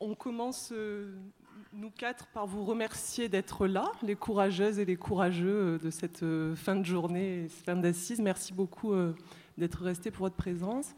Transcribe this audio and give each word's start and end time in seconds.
on 0.00 0.14
commence, 0.14 0.70
euh, 0.72 1.14
nous 1.72 1.90
quatre, 1.90 2.26
par 2.28 2.46
vous 2.46 2.64
remercier 2.64 3.28
d'être 3.28 3.66
là, 3.66 3.92
les 4.02 4.16
courageuses 4.16 4.78
et 4.78 4.84
les 4.84 4.96
courageux 4.96 5.78
de 5.78 5.90
cette 5.90 6.24
fin 6.56 6.76
de 6.76 6.84
journée, 6.84 7.48
fin 7.48 7.76
d'assises. 7.76 8.20
Merci 8.20 8.52
beaucoup 8.52 8.94
d'être 9.56 9.82
restés 9.82 10.10
pour 10.10 10.24
votre 10.24 10.36
présence. 10.36 10.94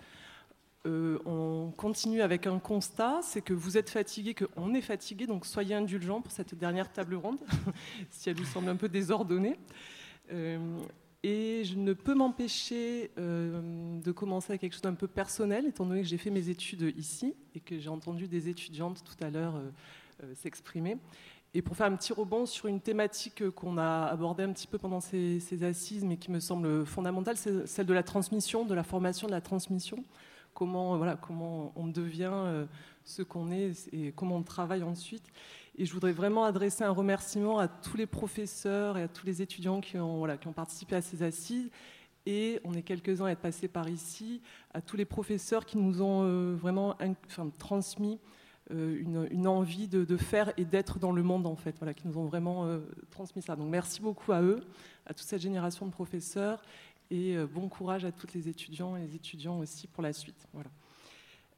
on 0.87 1.73
continue 1.77 2.23
avec 2.23 2.47
un 2.47 2.59
constat, 2.59 3.21
c'est 3.23 3.43
que 3.43 3.53
vous 3.53 3.77
êtes 3.77 3.91
fatigués, 3.91 4.35
qu'on 4.35 4.73
est 4.73 4.81
fatigués, 4.81 5.27
donc 5.27 5.47
soyez 5.47 5.75
indulgents 5.75 6.23
pour 6.23 6.33
cette 6.33 6.55
dernière 6.55 6.91
table 6.91 7.17
ronde, 7.17 7.39
si 8.11 8.31
elle 8.31 8.37
vous 8.37 8.45
semble 8.45 8.69
un 8.69 8.77
peu 8.77 8.89
désordonnée. 8.89 9.59
Et 11.25 11.63
je 11.65 11.77
ne 11.77 11.93
peux 11.93 12.15
m'empêcher 12.15 13.13
euh, 13.17 14.01
de 14.01 14.11
commencer 14.11 14.51
avec 14.51 14.61
quelque 14.61 14.73
chose 14.73 14.83
d'un 14.83 14.95
peu 14.95 15.07
personnel, 15.07 15.67
étant 15.67 15.87
donné 15.87 16.03
que 16.03 16.09
j'ai 16.09 16.19
fait 16.19 16.31
mes 16.31 16.49
études 16.49 16.93
ici 16.97 17.35
et 17.55 17.61
que 17.61 17.79
j'ai 17.79 17.89
entendu 17.89 18.27
des 18.27 18.49
étudiantes 18.49 19.05
tout 19.05 19.25
à 19.25 19.31
l'heure 19.31 19.55
euh, 19.55 19.71
euh, 20.25 20.35
s'exprimer. 20.35 20.97
Et 21.55 21.63
pour 21.63 21.77
faire 21.77 21.87
un 21.87 21.95
petit 21.95 22.13
rebond 22.13 22.45
sur 22.45 22.67
une 22.67 22.81
thématique 22.81 23.49
qu'on 23.51 23.79
a 23.79 24.07
abordée 24.07 24.43
un 24.43 24.53
petit 24.53 24.67
peu 24.67 24.79
pendant 24.79 25.01
ces, 25.01 25.39
ces, 25.39 25.63
assises, 25.63 26.03
mais 26.03 26.17
qui 26.17 26.33
me 26.33 26.41
semble 26.41 26.85
fondamentale, 26.87 27.37
c'est 27.37 27.69
celle 27.69 27.87
de 27.87 27.93
la 27.93 28.03
transmission, 28.03 28.65
de 28.65 28.75
la 28.75 28.83
formation 28.83 29.29
de 29.29 29.33
la 29.33 29.43
transmission. 29.43 30.03
Comment, 30.55 30.97
voilà, 30.97 31.17
comment 31.17 31.73
on 31.77 31.87
devient 31.87 32.67
ce 33.05 33.23
qu'on 33.23 33.51
est 33.51 33.73
et 33.93 34.13
comment 34.13 34.37
on 34.37 34.43
travaille 34.43 34.83
ensuite. 34.83 35.25
Et 35.79 35.87
je 35.87 35.93
voudrais 35.93 36.13
vraiment 36.13 36.45
adresser 36.45 36.85
un 36.85 36.91
remerciement 36.91 37.59
à 37.59 37.67
tous 37.67 37.97
les 37.97 38.07
professeurs 38.07 38.99
et 38.99 39.03
à 39.03 39.09
tous 39.09 39.25
les 39.25 39.41
étudiants 39.41 39.81
qui 39.81 39.97
ont, 39.99 40.27
participé 40.55 40.97
à 40.97 41.03
ces 41.03 41.23
assises. 41.23 41.71
Et 42.27 42.61
on 42.65 42.75
est 42.75 42.83
quelques-uns 42.83 43.25
à 43.27 43.31
être 43.31 43.41
passés 43.41 43.69
par 43.69 43.89
ici, 43.89 44.43
à 44.75 44.81
tous 44.81 44.97
les 44.97 45.07
professeurs 45.07 45.65
qui 45.65 45.79
nous 45.79 46.03
ont 46.03 46.25
euh, 46.25 46.55
vraiment 46.55 46.97
transmis 47.59 48.21
euh, 48.71 49.27
une, 49.31 49.49
envie 49.49 49.89
de, 49.89 50.17
faire 50.17 50.53
et 50.57 50.65
d'être 50.65 50.99
dans 50.99 51.11
le 51.11 51.23
monde, 51.23 51.47
en 51.47 51.57
fait, 51.57 51.75
voilà, 51.79 51.95
qui 51.95 52.07
nous 52.07 52.19
ont 52.19 52.27
vraiment 52.27 52.67
euh, 52.67 52.81
transmis 53.11 53.43
ça. 53.43 53.57
Donc 53.57 53.69
merci 53.71 54.01
beaucoup 54.01 54.31
à 54.31 54.43
eux, 54.43 54.61
à 55.07 55.15
toute 55.15 55.27
cette 55.27 55.43
génération 55.43 55.87
de 55.87 55.91
professeurs, 55.91 56.63
et 57.11 57.37
bon 57.53 57.69
courage 57.69 58.07
à 58.07 58.13
toutes 58.13 58.33
les 58.33 58.49
étudiants 58.49 58.97
et 58.97 59.01
les 59.01 59.17
étudiants 59.17 59.59
aussi 59.59 59.87
pour 59.87 60.03
la 60.03 60.15
suite. 60.15 60.49
Voilà. 60.55 60.71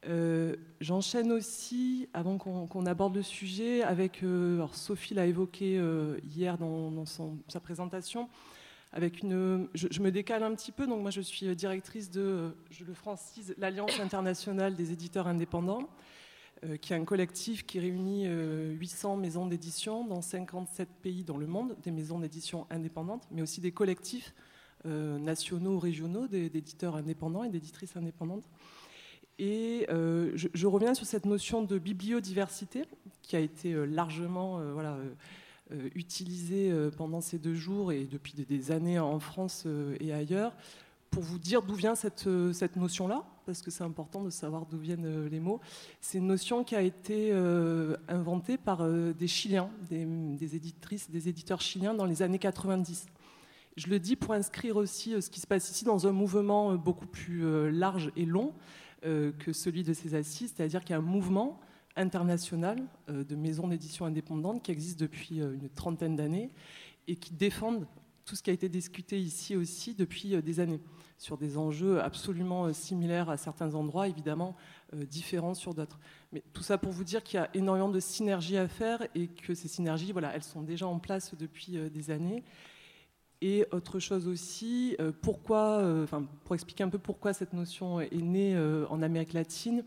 Euh, 0.07 0.55
j'enchaîne 0.81 1.31
aussi, 1.31 2.07
avant 2.13 2.37
qu'on 2.37 2.85
aborde 2.85 3.15
le 3.15 3.23
sujet, 3.23 3.81
avec, 3.81 4.23
euh, 4.23 4.65
Sophie 4.71 5.13
l'a 5.13 5.25
évoqué 5.25 5.77
euh, 5.77 6.17
hier 6.23 6.57
dans, 6.57 7.05
sa 7.05 7.59
présentation, 7.59 8.29
avec 8.93 9.23
une, 9.23 9.67
je, 9.73 10.01
me 10.01 10.11
décale 10.11 10.43
un 10.43 10.53
petit 10.53 10.71
peu, 10.71 10.87
donc 10.87 11.01
moi 11.01 11.11
je 11.11 11.21
suis 11.21 11.53
directrice 11.55 12.09
de, 12.11 12.55
je 12.69 12.85
le 12.85 12.93
francise, 12.93 13.55
l'Alliance 13.57 13.99
internationale 13.99 14.75
des 14.75 14.91
éditeurs 14.91 15.27
indépendants, 15.27 15.89
qui 16.81 16.93
est 16.93 16.95
un 16.95 17.03
collectif 17.03 17.65
qui 17.65 17.79
réunit 17.79 18.27
800 18.27 19.17
maisons 19.17 19.45
d'édition 19.45 20.05
dans 20.05 20.21
57 20.21 20.87
pays 21.01 21.23
dans 21.23 21.37
le 21.37 21.45
monde, 21.45 21.75
des 21.83 21.91
maisons 21.91 22.19
d'édition 22.19 22.65
indépendantes, 22.69 23.27
mais 23.31 23.41
aussi 23.41 23.59
des 23.59 23.71
collectifs 23.71 24.33
nationaux 24.85 25.77
régionaux 25.77 26.27
d'éditeurs 26.27 26.95
indépendants 26.95 27.43
et 27.43 27.49
d'éditrices 27.49 27.97
indépendantes. 27.97 28.49
Et 29.37 29.85
euh, 29.89 30.31
je, 30.35 30.67
reviens 30.67 30.93
sur 30.93 31.05
cette 31.05 31.25
notion 31.25 31.61
de 31.61 31.77
bibliodiversité 31.77 32.83
qui 33.21 33.35
a 33.35 33.39
été 33.39 33.73
euh, 33.73 33.85
largement 33.85 34.59
euh, 34.59 35.89
utilisée 35.93 36.71
pendant 36.95 37.19
ces 37.19 37.37
deux 37.37 37.55
jours 37.55 37.91
et 37.91 38.05
depuis 38.05 38.33
des 38.33 38.71
années 38.71 38.99
en 38.99 39.19
France 39.19 39.65
et 39.99 40.13
ailleurs 40.13 40.53
pour 41.09 41.23
vous 41.23 41.39
dire 41.39 41.63
d'où 41.63 41.73
vient 41.73 41.95
cette, 41.95 42.27
notion-là, 42.75 43.23
parce 43.45 43.61
que 43.61 43.71
c'est 43.71 43.83
important 43.83 44.21
de 44.21 44.29
savoir 44.29 44.65
d'où 44.65 44.77
viennent 44.77 45.25
les 45.27 45.39
mots. 45.39 45.61
C'est 46.01 46.17
une 46.17 46.27
notion 46.27 46.63
qui 46.63 46.75
a 46.75 46.81
été 46.81 47.31
inventée 48.09 48.57
par 48.57 48.87
des 48.87 49.27
Chiliens, 49.27 49.69
des, 49.89 50.05
des, 50.05 50.55
éditrices, 50.55 51.09
des 51.09 51.29
éditeurs 51.29 51.61
chiliens 51.61 51.93
dans 51.93 52.05
les 52.05 52.21
années 52.21 52.37
90. 52.37 53.07
Je 53.77 53.87
le 53.87 53.97
dis 53.97 54.15
pour 54.15 54.33
inscrire 54.33 54.75
aussi 54.75 55.19
ce 55.19 55.29
qui 55.29 55.39
se 55.39 55.47
passe 55.47 55.71
ici 55.71 55.83
dans 55.83 56.05
un 56.05 56.11
mouvement 56.11 56.75
beaucoup 56.75 57.07
plus 57.07 57.71
large 57.71 58.11
et 58.15 58.25
long, 58.25 58.53
que 59.05 59.53
celui 59.53 59.83
de 59.83 59.93
ces 59.93 60.15
assises, 60.15 60.53
c'est-à-dire 60.55 60.81
qu'il 60.81 60.91
y 60.91 60.93
a 60.93 60.97
un 60.97 61.01
mouvement 61.01 61.59
international 61.95 62.81
euh, 63.09 63.23
de 63.23 63.35
maisons 63.35 63.67
d'édition 63.67 64.05
indépendantes 64.05 64.63
qui 64.63 64.71
existe 64.71 64.99
depuis 64.99 65.41
euh, 65.41 65.53
une 65.53 65.69
trentaine 65.69 66.15
d'années 66.15 66.51
et 67.07 67.15
qui 67.15 67.33
défendent 67.33 67.87
tout 68.25 68.35
ce 68.35 68.41
qui 68.41 68.49
a 68.49 68.53
été 68.53 68.69
discuté 68.69 69.19
ici 69.19 69.55
aussi 69.55 69.93
depuis 69.93 70.41
des 70.41 70.59
années, 70.59 70.81
sur 71.19 71.37
des 71.37 71.59
enjeux 71.59 72.01
absolument 72.01 72.73
similaires 72.73 73.29
à 73.29 73.37
certains 73.37 73.75
endroits, 73.75 74.07
évidemment 74.07 74.55
différents 74.93 75.53
sur 75.53 75.75
d'autres. 75.75 75.99
Mais 76.31 76.41
tout 76.51 76.63
ça 76.63 76.79
pour 76.79 76.91
vous 76.91 77.03
dire 77.03 77.21
qu'il 77.21 77.39
y 77.39 77.43
a 77.43 77.51
énormément 77.53 77.89
de 77.89 77.99
synergies 77.99 78.57
à 78.57 78.67
faire 78.67 79.05
et 79.13 79.27
que 79.27 79.53
ces 79.53 79.67
synergies, 79.67 80.11
voilà, 80.11 80.33
elles 80.33 80.41
sont 80.41 80.63
déjà 80.63 80.87
en 80.87 80.97
place 80.97 81.35
depuis 81.35 81.77
des 81.91 82.09
années 82.09 82.43
et 83.41 83.65
autre 83.71 83.99
chose 83.99 84.27
aussi, 84.27 84.95
euh, 84.99 85.11
pourquoi, 85.21 85.79
euh, 85.79 86.05
pour 86.45 86.55
expliquer 86.55 86.83
un 86.83 86.89
peu 86.89 86.97
pourquoi 86.97 87.33
cette 87.33 87.53
notion 87.53 87.99
est 87.99 88.13
née 88.15 88.55
euh, 88.55 88.85
en 88.89 89.01
Amérique 89.01 89.33
latine, 89.33 89.83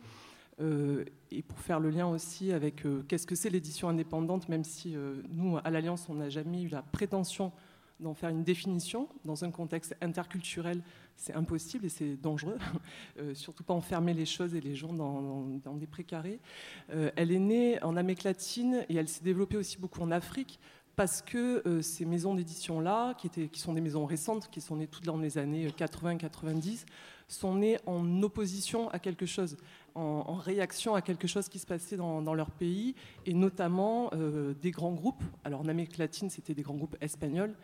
et 1.31 1.43
pour 1.43 1.61
faire 1.61 1.79
le 1.79 1.89
lien 1.89 2.09
aussi 2.09 2.51
avec 2.51 2.83
qu'est-ce 3.07 3.29
que 3.29 3.37
c'est 3.37 3.49
l'édition 3.49 3.89
indépendante, 3.89 4.49
même 4.49 4.65
si 4.65 4.97
nous, 5.31 5.57
à 5.63 5.71
l'Alliance, 5.71 6.09
on 6.09 6.15
n'a 6.15 6.31
jamais 6.31 6.63
eu 6.63 6.69
la 6.69 6.83
prétention 6.83 7.53
d'en 8.01 8.13
faire 8.13 8.31
une 8.31 8.43
définition. 8.43 9.09
Dans 9.25 9.45
un 9.45 9.53
contexte 9.53 9.95
interculturel, 10.01 10.83
c'est 11.15 11.33
impossible 11.35 11.87
et 11.87 11.89
c'est 11.89 12.17
dangereux. 12.17 12.59
surtout 13.35 13.63
pas 13.63 13.73
enfermer 13.73 14.15
les 14.15 14.27
choses 14.27 14.57
et 14.57 14.61
les 14.61 14.75
gens 14.75 14.93
dans 14.93 15.77
des 15.77 15.87
précarés. 15.87 16.41
elle 16.89 17.31
est 17.31 17.39
née 17.39 17.81
en 17.85 17.97
Amérique 17.97 18.25
latine 18.25 18.85
et 18.89 18.97
elle 18.97 19.07
s'est 19.07 19.23
développée 19.23 19.59
aussi 19.59 19.79
beaucoup 19.79 20.01
en 20.03 20.11
Afrique 20.11 20.59
parce 20.99 21.23
que 21.23 21.63
euh, 21.65 21.81
ces 21.81 22.05
maisons 22.05 22.35
d'édition-là, 22.35 23.15
qui, 23.15 23.31
qui 23.31 23.61
sont 23.61 23.73
des 23.73 23.81
maisons 23.81 24.05
récentes, 24.05 24.51
qui 24.51 24.61
sont 24.61 24.75
nées 24.75 24.89
toutes 24.89 25.05
dans 25.05 25.17
les 25.17 25.39
années 25.39 25.69
80-90, 25.69 26.87
sont 27.29 27.55
nées 27.55 27.79
en 27.87 28.21
opposition 28.25 28.91
à 28.91 28.99
quelque 28.99 29.25
chose, 29.25 29.59
en, 29.95 30.35
réaction 30.35 30.97
à 30.97 31.01
quelque 31.01 31.29
chose 31.29 31.49
qui 31.49 31.61
se 31.61 31.67
passait 31.67 31.97
dans, 31.97 32.35
leur 32.35 32.51
pays, 32.51 32.97
et 33.27 33.33
notamment 33.33 34.11
euh, 34.13 34.55
des 34.55 34.73
grands 34.73 34.93
groupes. 34.93 35.23
Alors 35.45 35.61
en 35.61 35.69
Amérique 35.69 35.99
latine, 35.99 36.31
c'était 36.31 36.53
des 36.53 36.63
grands 36.63 36.75
groupes 36.75 36.97
espagnols 37.01 37.55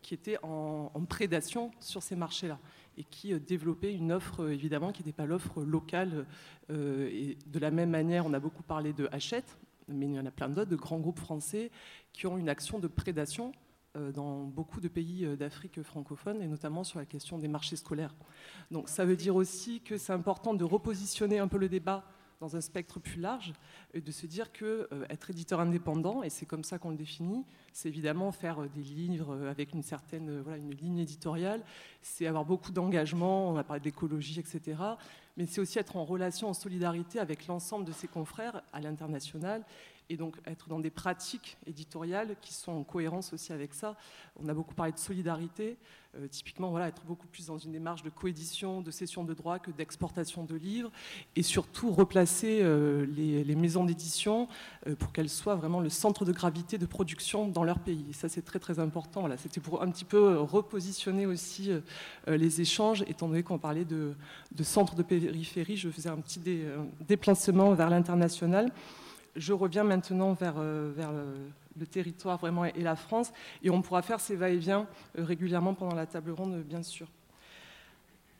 qui 0.00 0.14
étaient 0.14 0.38
en, 0.44 0.88
prédation 1.08 1.72
sur 1.80 2.00
ces 2.00 2.14
marchés-là 2.14 2.60
et 2.96 3.02
qui 3.02 3.32
euh, 3.32 3.40
développaient 3.40 3.92
une 3.92 4.12
offre, 4.12 4.48
évidemment, 4.52 4.92
qui 4.92 5.02
n'était 5.02 5.16
pas 5.16 5.26
l'offre 5.26 5.64
locale. 5.64 6.26
de 6.68 7.58
la 7.58 7.72
même 7.72 7.90
manière, 7.90 8.24
on 8.24 8.34
a 8.34 8.38
beaucoup 8.38 8.62
parlé 8.62 8.92
de 8.92 9.08
Hachette, 9.10 9.58
mais 9.88 10.06
il 10.06 10.14
y 10.14 10.18
en 10.18 10.26
a 10.26 10.30
plein 10.30 10.48
d'autres, 10.48 10.70
de 10.70 10.76
grands 10.76 10.98
groupes 10.98 11.18
français 11.18 11.70
qui 12.12 12.26
ont 12.26 12.38
une 12.38 12.48
action 12.48 12.78
de 12.78 12.88
prédation 12.88 13.52
euh, 13.96 14.10
dans 14.10 14.42
beaucoup 14.42 14.80
de 14.80 14.88
pays 14.88 15.24
euh, 15.24 15.36
d'Afrique 15.36 15.80
francophone, 15.82 16.42
et 16.42 16.48
notamment 16.48 16.82
sur 16.82 16.98
la 16.98 17.06
question 17.06 17.38
des 17.38 17.46
marchés 17.46 17.76
scolaires. 17.76 18.12
Donc 18.72 18.88
ça 18.88 19.04
veut 19.04 19.14
dire 19.14 19.36
aussi 19.36 19.82
que 19.82 19.98
c'est 19.98 20.12
important 20.12 20.52
de 20.52 20.64
repositionner 20.64 21.38
un 21.38 21.46
peu 21.46 21.58
le 21.58 21.68
débat 21.68 22.04
dans 22.40 22.56
un 22.56 22.60
spectre 22.60 22.98
plus 22.98 23.20
large, 23.20 23.52
et 23.92 24.00
de 24.00 24.10
se 24.10 24.26
dire 24.26 24.52
que 24.52 24.88
euh, 24.90 25.06
être 25.10 25.30
éditeur 25.30 25.60
indépendant, 25.60 26.24
et 26.24 26.30
c'est 26.30 26.44
comme 26.44 26.64
ça 26.64 26.78
qu'on 26.78 26.90
le 26.90 26.96
définit, 26.96 27.44
c'est 27.72 27.88
évidemment 27.88 28.32
faire 28.32 28.68
des 28.68 28.82
livres 28.82 29.46
avec 29.46 29.72
une 29.72 29.82
certaine 29.82 30.40
voilà, 30.40 30.58
une 30.58 30.72
ligne 30.72 30.98
éditoriale, 30.98 31.62
c'est 32.02 32.26
avoir 32.26 32.44
beaucoup 32.44 32.72
d'engagement, 32.72 33.48
on 33.48 33.56
a 33.56 33.62
parlé 33.62 33.80
d'écologie, 33.80 34.40
etc. 34.40 34.76
Mais 35.36 35.46
c'est 35.46 35.60
aussi 35.60 35.78
être 35.78 35.96
en 35.96 36.04
relation, 36.04 36.48
en 36.48 36.54
solidarité 36.54 37.18
avec 37.18 37.46
l'ensemble 37.46 37.84
de 37.84 37.92
ses 37.92 38.06
confrères 38.08 38.62
à 38.72 38.80
l'international 38.80 39.64
et 40.10 40.16
donc 40.16 40.36
être 40.46 40.68
dans 40.68 40.80
des 40.80 40.90
pratiques 40.90 41.56
éditoriales 41.66 42.36
qui 42.40 42.52
sont 42.52 42.72
en 42.72 42.84
cohérence 42.84 43.32
aussi 43.32 43.52
avec 43.52 43.74
ça. 43.74 43.96
On 44.42 44.48
a 44.48 44.54
beaucoup 44.54 44.74
parlé 44.74 44.92
de 44.92 44.98
solidarité, 44.98 45.78
euh, 46.16 46.28
typiquement 46.28 46.70
voilà, 46.70 46.88
être 46.88 47.04
beaucoup 47.04 47.26
plus 47.26 47.46
dans 47.46 47.58
une 47.58 47.72
démarche 47.72 48.02
de 48.02 48.10
coédition, 48.10 48.80
de 48.82 48.90
cession 48.90 49.24
de 49.24 49.34
droits 49.34 49.58
que 49.58 49.70
d'exportation 49.70 50.44
de 50.44 50.54
livres, 50.54 50.90
et 51.36 51.42
surtout 51.42 51.90
replacer 51.90 52.60
euh, 52.62 53.06
les, 53.06 53.54
maisons 53.54 53.84
d'édition 53.84 54.48
euh, 54.86 54.94
pour 54.94 55.12
qu'elles 55.12 55.30
soient 55.30 55.54
vraiment 55.54 55.80
le 55.80 55.88
centre 55.88 56.24
de 56.24 56.32
gravité 56.32 56.76
de 56.76 56.86
production 56.86 57.48
dans 57.48 57.64
leur 57.64 57.78
pays. 57.78 58.04
Et 58.10 58.12
ça 58.12 58.28
c'est 58.28 58.42
très 58.42 58.58
très 58.58 58.78
important. 58.78 59.20
Voilà, 59.20 59.36
C'était 59.36 59.60
pour 59.60 59.82
un 59.82 59.90
petit 59.90 60.04
peu 60.04 60.38
repositionner 60.38 61.26
aussi 61.26 61.70
les 62.26 62.60
échanges, 62.60 63.02
étant 63.06 63.28
donné 63.28 63.42
qu'on 63.42 63.58
parlait 63.58 63.84
de, 63.84 64.14
de 64.52 64.62
centre 64.62 64.94
de 64.94 65.02
périphérie, 65.02 65.76
je 65.76 65.88
faisais 65.88 66.08
un 66.08 66.18
petit 66.18 66.40
déplacement 67.06 67.72
vers 67.74 67.90
l'international 67.90 68.70
je 69.36 69.52
reviens 69.52 69.84
maintenant 69.84 70.32
vers, 70.32 70.54
euh, 70.58 70.92
vers 70.96 71.12
le, 71.12 71.86
territoire 71.86 72.38
vraiment 72.38 72.64
et 72.64 72.80
la 72.80 72.96
France, 72.96 73.32
et 73.62 73.70
on 73.70 73.82
pourra 73.82 74.00
faire 74.00 74.20
ces 74.20 74.36
va-et-vient 74.36 74.86
euh, 75.18 75.24
régulièrement 75.24 75.74
pendant 75.74 75.94
la 75.94 76.06
table 76.06 76.30
ronde, 76.30 76.62
bien 76.62 76.82
sûr. 76.82 77.08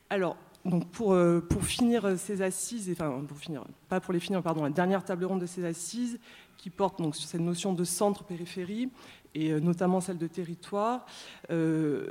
Alors, 0.09 0.37
donc 0.63 0.89
pour, 0.89 1.13
euh, 1.13 1.41
pour 1.41 1.63
finir 1.63 2.17
ces 2.17 2.41
assises, 2.41 2.89
enfin 2.91 3.23
pour 3.27 3.37
finir, 3.37 3.63
pas 3.89 3.99
pour 3.99 4.13
les 4.13 4.19
finir, 4.19 4.41
pardon, 4.41 4.63
la 4.63 4.69
dernière 4.69 5.03
table 5.03 5.25
ronde 5.25 5.41
de 5.41 5.45
ces 5.45 5.65
assises 5.65 6.19
qui 6.57 6.69
porte 6.69 6.99
donc 7.01 7.15
sur 7.15 7.27
cette 7.27 7.41
notion 7.41 7.73
de 7.73 7.83
centre-périphérie 7.83 8.89
et 9.35 9.51
euh, 9.51 9.59
notamment 9.59 10.01
celle 10.01 10.17
de 10.17 10.27
territoire. 10.27 11.05
Euh, 11.51 12.07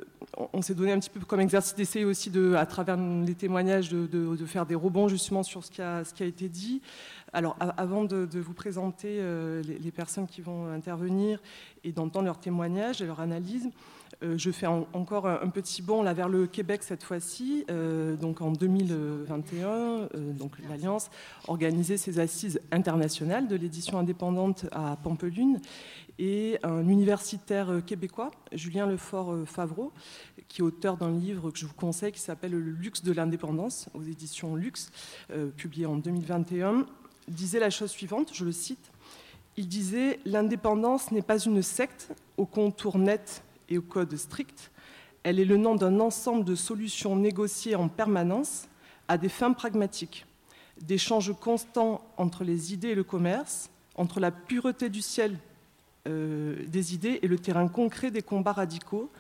on 0.53 0.63
s'est 0.63 0.75
donné 0.75 0.93
un 0.93 1.01
petit 1.01 1.11
peu 1.11 1.21
comme 1.21 1.41
exercice 1.41 1.75
d'essayer 1.75 2.05
aussi, 2.05 2.31
de, 2.31 2.55
à 2.55 2.67
travers 2.67 2.97
les 2.97 3.35
témoignages, 3.35 3.91
de, 3.91 4.37
faire 4.47 4.67
des 4.67 4.75
rebonds 4.75 5.09
justement 5.09 5.43
sur 5.43 5.65
ce 5.65 5.71
qui 5.71 5.83
a, 5.83 6.05
ce 6.05 6.15
qui 6.15 6.23
a 6.23 6.27
été 6.27 6.49
dit. 6.49 6.83
Alors, 7.33 7.57
avant 7.59 8.05
de, 8.05 8.29
vous 8.39 8.53
présenter 8.53 9.21
les, 9.65 9.91
personnes 9.91 10.27
qui 10.29 10.41
vont 10.41 10.69
intervenir 10.69 11.41
et 11.83 11.91
d'entendre 11.91 12.27
leurs 12.27 12.39
témoignages 12.39 13.03
et 13.03 13.07
leurs 13.07 13.21
analyses, 13.21 13.71
euh, 14.23 14.39
je 14.39 14.51
fais 14.51 14.67
encore 14.67 15.27
un, 15.27 15.49
petit 15.49 15.83
bond 15.83 16.03
là 16.03 16.13
vers 16.15 16.29
le 16.29 16.47
Québec 16.47 16.83
cette 16.83 17.03
fois-ci. 17.03 17.65
Euh, 17.71 18.17
donc 18.17 18.41
en 18.41 18.53
2021, 18.53 19.69
euh, 19.69 20.07
donc 20.33 20.53
l'Alliance 20.69 21.11
organisait 21.49 21.97
ses 21.97 22.19
assises 22.19 22.61
internationales 22.71 23.49
de 23.49 23.57
l'édition 23.57 23.99
indépendante 23.99 24.67
à 24.73 24.97
Pampelune 25.03 25.61
et 26.19 26.59
un 26.63 26.87
universitaire 26.89 27.83
québécois, 27.87 28.31
Julien 28.53 28.87
Lefort-Favreau, 28.87 29.93
qui 30.49 30.61
est 30.61 30.65
auteur 30.65 30.97
d'un 30.97 31.11
livre 31.11 31.51
que 31.51 31.59
je 31.59 31.67
vous 31.67 31.75
conseille 31.75 32.13
qui 32.13 32.21
s'appelle 32.21 32.53
Le 32.53 32.61
luxe 32.61 33.03
de 33.03 33.13
l'indépendance 33.13 33.89
aux 33.95 34.03
éditions 34.03 34.55
Luxe, 34.55 34.91
publié 35.57 35.87
en 35.87 35.97
2021, 35.97 36.87
disait 37.29 37.59
la 37.59 37.71
chose 37.71 37.91
suivante, 37.91 38.31
je 38.33 38.45
le 38.45 38.53
cite. 38.53 38.93
Il 39.57 39.69
disait 39.69 40.21
L'indépendance 40.25 41.11
n'est 41.11 41.23
pas 41.23 41.39
une 41.39 41.63
secte 41.63 42.13
au 42.37 42.47
contour 42.47 42.99
net 42.99 43.43
et 43.69 43.79
au 43.79 43.83
code 43.83 44.17
strict, 44.17 44.71
elle 45.25 45.41
est 45.41 45.47
le 45.47 45.57
nom 45.57 45.75
d'un 45.75 46.01
ensemble 46.01 46.45
de 46.45 46.55
solutions 46.55 47.17
négociées 47.17 47.75
en 47.75 47.89
permanence 47.89 48.69
à 49.09 49.17
des 49.17 49.31
fins 49.31 49.53
pragmatiques, 49.53 50.27
d'échanges 50.83 51.35
constants 51.41 52.03
entre 52.19 52.45
les 52.45 52.75
idées 52.75 52.91
et 52.91 52.95
le 52.95 53.05
commerce, 53.05 53.71
entre 53.97 54.21
la 54.21 54.31
pureté 54.31 54.91
du 54.91 55.01
ciel 55.01 55.33
euh, 55.33 55.54
des 56.07 56.95
idées 56.95 57.19
et 57.23 57.29
le 57.29 57.39
terrain 57.39 57.69
concret 57.69 58.11
des 58.11 58.23
combats 58.23 58.53
radicaux, 58.53 59.11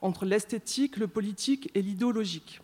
entre 0.00 0.24
l'esthétique, 0.24 0.96
le 0.96 1.06
politique 1.06 1.70
et 1.74 1.82
l'idéologique. 1.82 2.60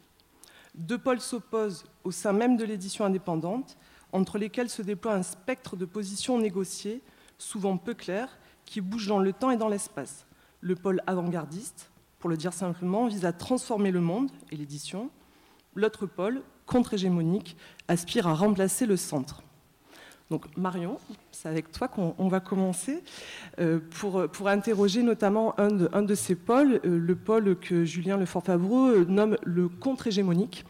Deux 0.74 0.98
pôles 0.98 1.20
s'opposent 1.20 1.84
au 2.04 2.10
sein 2.10 2.32
même 2.32 2.56
de 2.56 2.64
l'édition 2.64 3.04
indépendante, 3.04 3.76
entre 4.12 4.38
lesquels 4.38 4.70
se 4.70 4.82
déploie 4.82 5.14
un 5.14 5.22
spectre 5.22 5.76
de 5.76 5.84
positions 5.84 6.38
négociées, 6.38 7.02
souvent 7.38 7.76
peu 7.76 7.94
claires, 7.94 8.38
qui 8.64 8.80
bougent 8.80 9.08
dans 9.08 9.18
le 9.18 9.32
temps 9.32 9.50
et 9.50 9.56
dans 9.56 9.68
l'espace. 9.68 10.26
Le 10.60 10.74
pôle 10.74 11.02
avant-gardiste, 11.06 11.90
pour 12.18 12.30
le 12.30 12.36
dire 12.36 12.52
simplement, 12.52 13.06
vise 13.06 13.24
à 13.24 13.32
transformer 13.32 13.90
le 13.90 14.00
monde 14.00 14.30
et 14.50 14.56
l'édition. 14.56 15.10
L'autre 15.74 16.06
pôle, 16.06 16.42
contre-hégémonique, 16.66 17.56
aspire 17.86 18.26
à 18.26 18.34
remplacer 18.34 18.86
le 18.86 18.96
centre. 18.96 19.42
Donc 20.30 20.44
Marion, 20.58 20.98
c'est 21.32 21.48
avec 21.48 21.72
toi 21.72 21.88
qu'on 21.88 22.28
va 22.28 22.40
commencer 22.40 23.02
euh, 23.60 23.78
pour, 23.98 24.48
interroger 24.48 25.02
notamment 25.02 25.58
un 25.58 26.02
de, 26.02 26.14
ces 26.14 26.34
pôles, 26.34 26.80
euh, 26.84 26.98
le 26.98 27.16
pôle 27.16 27.56
que 27.58 27.84
Julien 27.86 28.18
Lefort-Favreau 28.18 28.88
euh, 28.88 29.04
nomme 29.08 29.38
le 29.44 29.68
contre-hégémonique, 29.68 30.66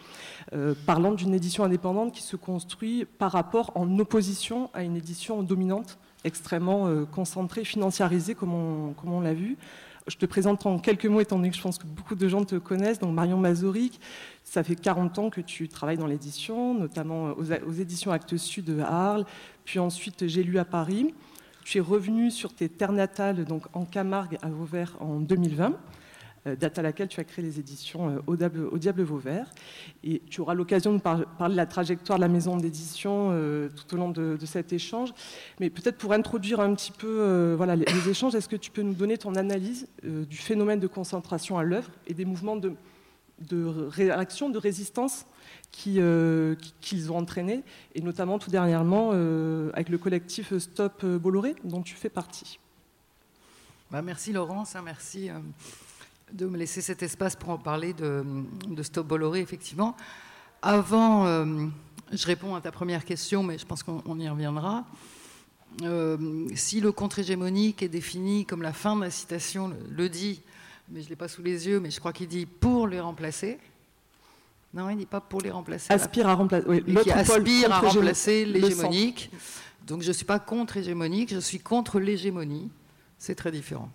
parlant 0.86 1.12
d'une 1.12 1.34
édition 1.34 1.64
indépendante 1.64 2.14
qui 2.14 2.22
se 2.22 2.34
construit 2.34 3.04
par 3.04 3.32
rapport 3.32 3.70
en 3.74 3.98
opposition 3.98 4.70
à 4.72 4.82
une 4.82 4.96
édition 4.96 5.42
dominante 5.42 5.98
extrêmement 6.24 7.04
concentré, 7.04 7.64
financiarisé, 7.64 8.34
comme 8.34 8.54
on, 8.54 8.92
comme 8.94 9.12
on 9.12 9.20
l'a 9.20 9.34
vu. 9.34 9.58
Je 10.08 10.16
te 10.16 10.26
présente 10.26 10.64
en 10.64 10.78
quelques 10.78 11.06
mots, 11.06 11.20
étant 11.20 11.36
donné 11.36 11.50
que 11.50 11.56
je 11.56 11.62
pense 11.62 11.76
que 11.78 11.86
beaucoup 11.86 12.14
de 12.14 12.28
gens 12.28 12.44
te 12.44 12.56
connaissent. 12.56 12.98
Donc 12.98 13.14
Marion 13.14 13.36
Mazoric, 13.36 14.00
ça 14.42 14.62
fait 14.62 14.74
40 14.74 15.18
ans 15.18 15.30
que 15.30 15.42
tu 15.42 15.68
travailles 15.68 15.98
dans 15.98 16.06
l'édition, 16.06 16.74
notamment 16.74 17.32
aux, 17.32 17.72
éditions 17.72 18.10
Actes 18.10 18.36
Sud 18.38 18.80
à 18.80 19.10
Arles, 19.10 19.26
puis 19.64 19.78
ensuite 19.78 20.26
j'ai 20.26 20.42
lu 20.42 20.58
à 20.58 20.64
Paris. 20.64 21.14
Tu 21.64 21.78
es 21.78 21.80
revenu 21.82 22.30
sur 22.30 22.54
tes 22.54 22.70
terres 22.70 22.92
natales, 22.92 23.44
donc 23.44 23.64
en 23.74 23.84
Camargue 23.84 24.38
à 24.40 24.48
Vauvert 24.48 24.96
en 25.00 25.20
2020. 25.20 25.74
Euh, 26.46 26.56
date 26.56 26.78
à 26.78 26.82
laquelle 26.82 27.08
tu 27.08 27.20
as 27.20 27.24
créé 27.24 27.44
les 27.44 27.58
éditions 27.58 28.10
euh, 28.10 28.18
au 28.26 28.36
Diable, 28.36 28.68
au 28.70 28.78
Diable 28.78 29.02
Vauvert. 29.02 29.50
Et 30.04 30.22
tu 30.30 30.40
auras 30.40 30.54
l'occasion 30.54 30.92
de 30.92 31.00
parler 31.00 31.26
de 31.50 31.56
la 31.56 31.66
trajectoire 31.66 32.18
de 32.18 32.22
la 32.22 32.28
maison 32.28 32.56
d'édition 32.56 33.30
euh, 33.32 33.68
tout 33.68 33.94
au 33.94 33.98
long 33.98 34.10
de, 34.10 34.38
cet 34.44 34.72
échange. 34.72 35.12
Mais 35.60 35.68
peut-être 35.68 35.98
pour 35.98 36.12
introduire 36.12 36.60
un 36.60 36.74
petit 36.74 36.92
peu 36.92 37.54
voilà, 37.56 37.76
les, 37.76 38.08
échanges, 38.08 38.34
est-ce 38.34 38.48
que 38.48 38.56
tu 38.56 38.70
peux 38.70 38.82
nous 38.82 38.94
donner 38.94 39.18
ton 39.18 39.34
analyse 39.34 39.86
du 40.02 40.36
phénomène 40.36 40.80
de 40.80 40.86
concentration 40.86 41.58
à 41.58 41.64
l'œuvre 41.64 41.90
et 42.06 42.14
des 42.14 42.24
mouvements 42.24 42.56
de, 42.56 42.72
de 43.40 43.64
réaction, 43.64 44.48
de 44.48 44.58
résistance 44.58 45.26
qu'ils 45.70 47.12
ont 47.12 47.16
entraînés, 47.16 47.62
et 47.94 48.00
notamment 48.00 48.38
tout 48.38 48.50
dernièrement 48.50 49.10
avec 49.74 49.90
le 49.90 49.98
collectif 49.98 50.56
Stop 50.56 51.04
Bolloré, 51.04 51.54
dont 51.64 51.82
tu 51.82 51.94
fais 51.94 52.08
partie? 52.08 52.58
Bah, 53.90 54.00
merci 54.00 54.32
Laurence, 54.32 54.76
hein, 54.76 54.82
merci 54.82 55.30
de 56.32 56.46
me 56.46 56.56
laisser 56.56 56.80
cet 56.80 57.02
espace 57.02 57.36
pour 57.36 57.50
en 57.50 57.58
parler 57.58 57.92
de, 57.92 58.22
Stop 58.82 59.06
Bolloré, 59.06 59.40
effectivement. 59.40 59.96
Avant, 60.62 61.26
euh, 61.26 61.66
je 62.12 62.26
réponds 62.26 62.54
à 62.54 62.60
ta 62.60 62.72
première 62.72 63.04
question, 63.04 63.42
mais 63.42 63.58
je 63.58 63.66
pense 63.66 63.82
qu'on 63.82 64.18
y 64.18 64.28
reviendra. 64.28 64.84
Euh, 65.82 66.48
si 66.54 66.80
le 66.80 66.92
contre-hégémonique 66.92 67.82
est 67.82 67.88
défini 67.88 68.44
comme 68.44 68.62
la 68.62 68.72
fin 68.72 68.96
de 68.96 69.02
la 69.02 69.10
citation 69.10 69.72
le, 69.90 70.08
dit, 70.08 70.42
mais 70.88 71.00
je 71.00 71.04
ne 71.06 71.10
l'ai 71.10 71.16
pas 71.16 71.28
sous 71.28 71.42
les 71.42 71.68
yeux, 71.68 71.78
mais 71.78 71.90
je 71.90 72.00
crois 72.00 72.12
qu'il 72.12 72.28
dit 72.28 72.46
pour 72.46 72.88
les 72.88 73.00
remplacer. 73.00 73.58
Non, 74.74 74.88
il 74.90 74.94
ne 74.94 75.00
dit 75.00 75.06
pas 75.06 75.20
pour 75.20 75.40
les 75.40 75.50
remplacer. 75.50 75.92
Aspire 75.92 76.28
à 76.28 76.34
remplacer. 76.34 76.66
Oui, 76.68 76.82
qui 77.02 77.10
aspire 77.10 77.72
à 77.72 77.80
remplacer 77.80 78.44
l'hégémonique. 78.44 79.30
Donc 79.86 80.02
je 80.02 80.08
ne 80.08 80.12
suis 80.12 80.24
pas 80.24 80.38
contre-hégémonique, 80.38 81.32
je 81.32 81.38
suis 81.38 81.60
contre 81.60 82.00
l'hégémonie. 82.00 82.70
C'est 83.18 83.34
très 83.34 83.50
différent. 83.50 83.90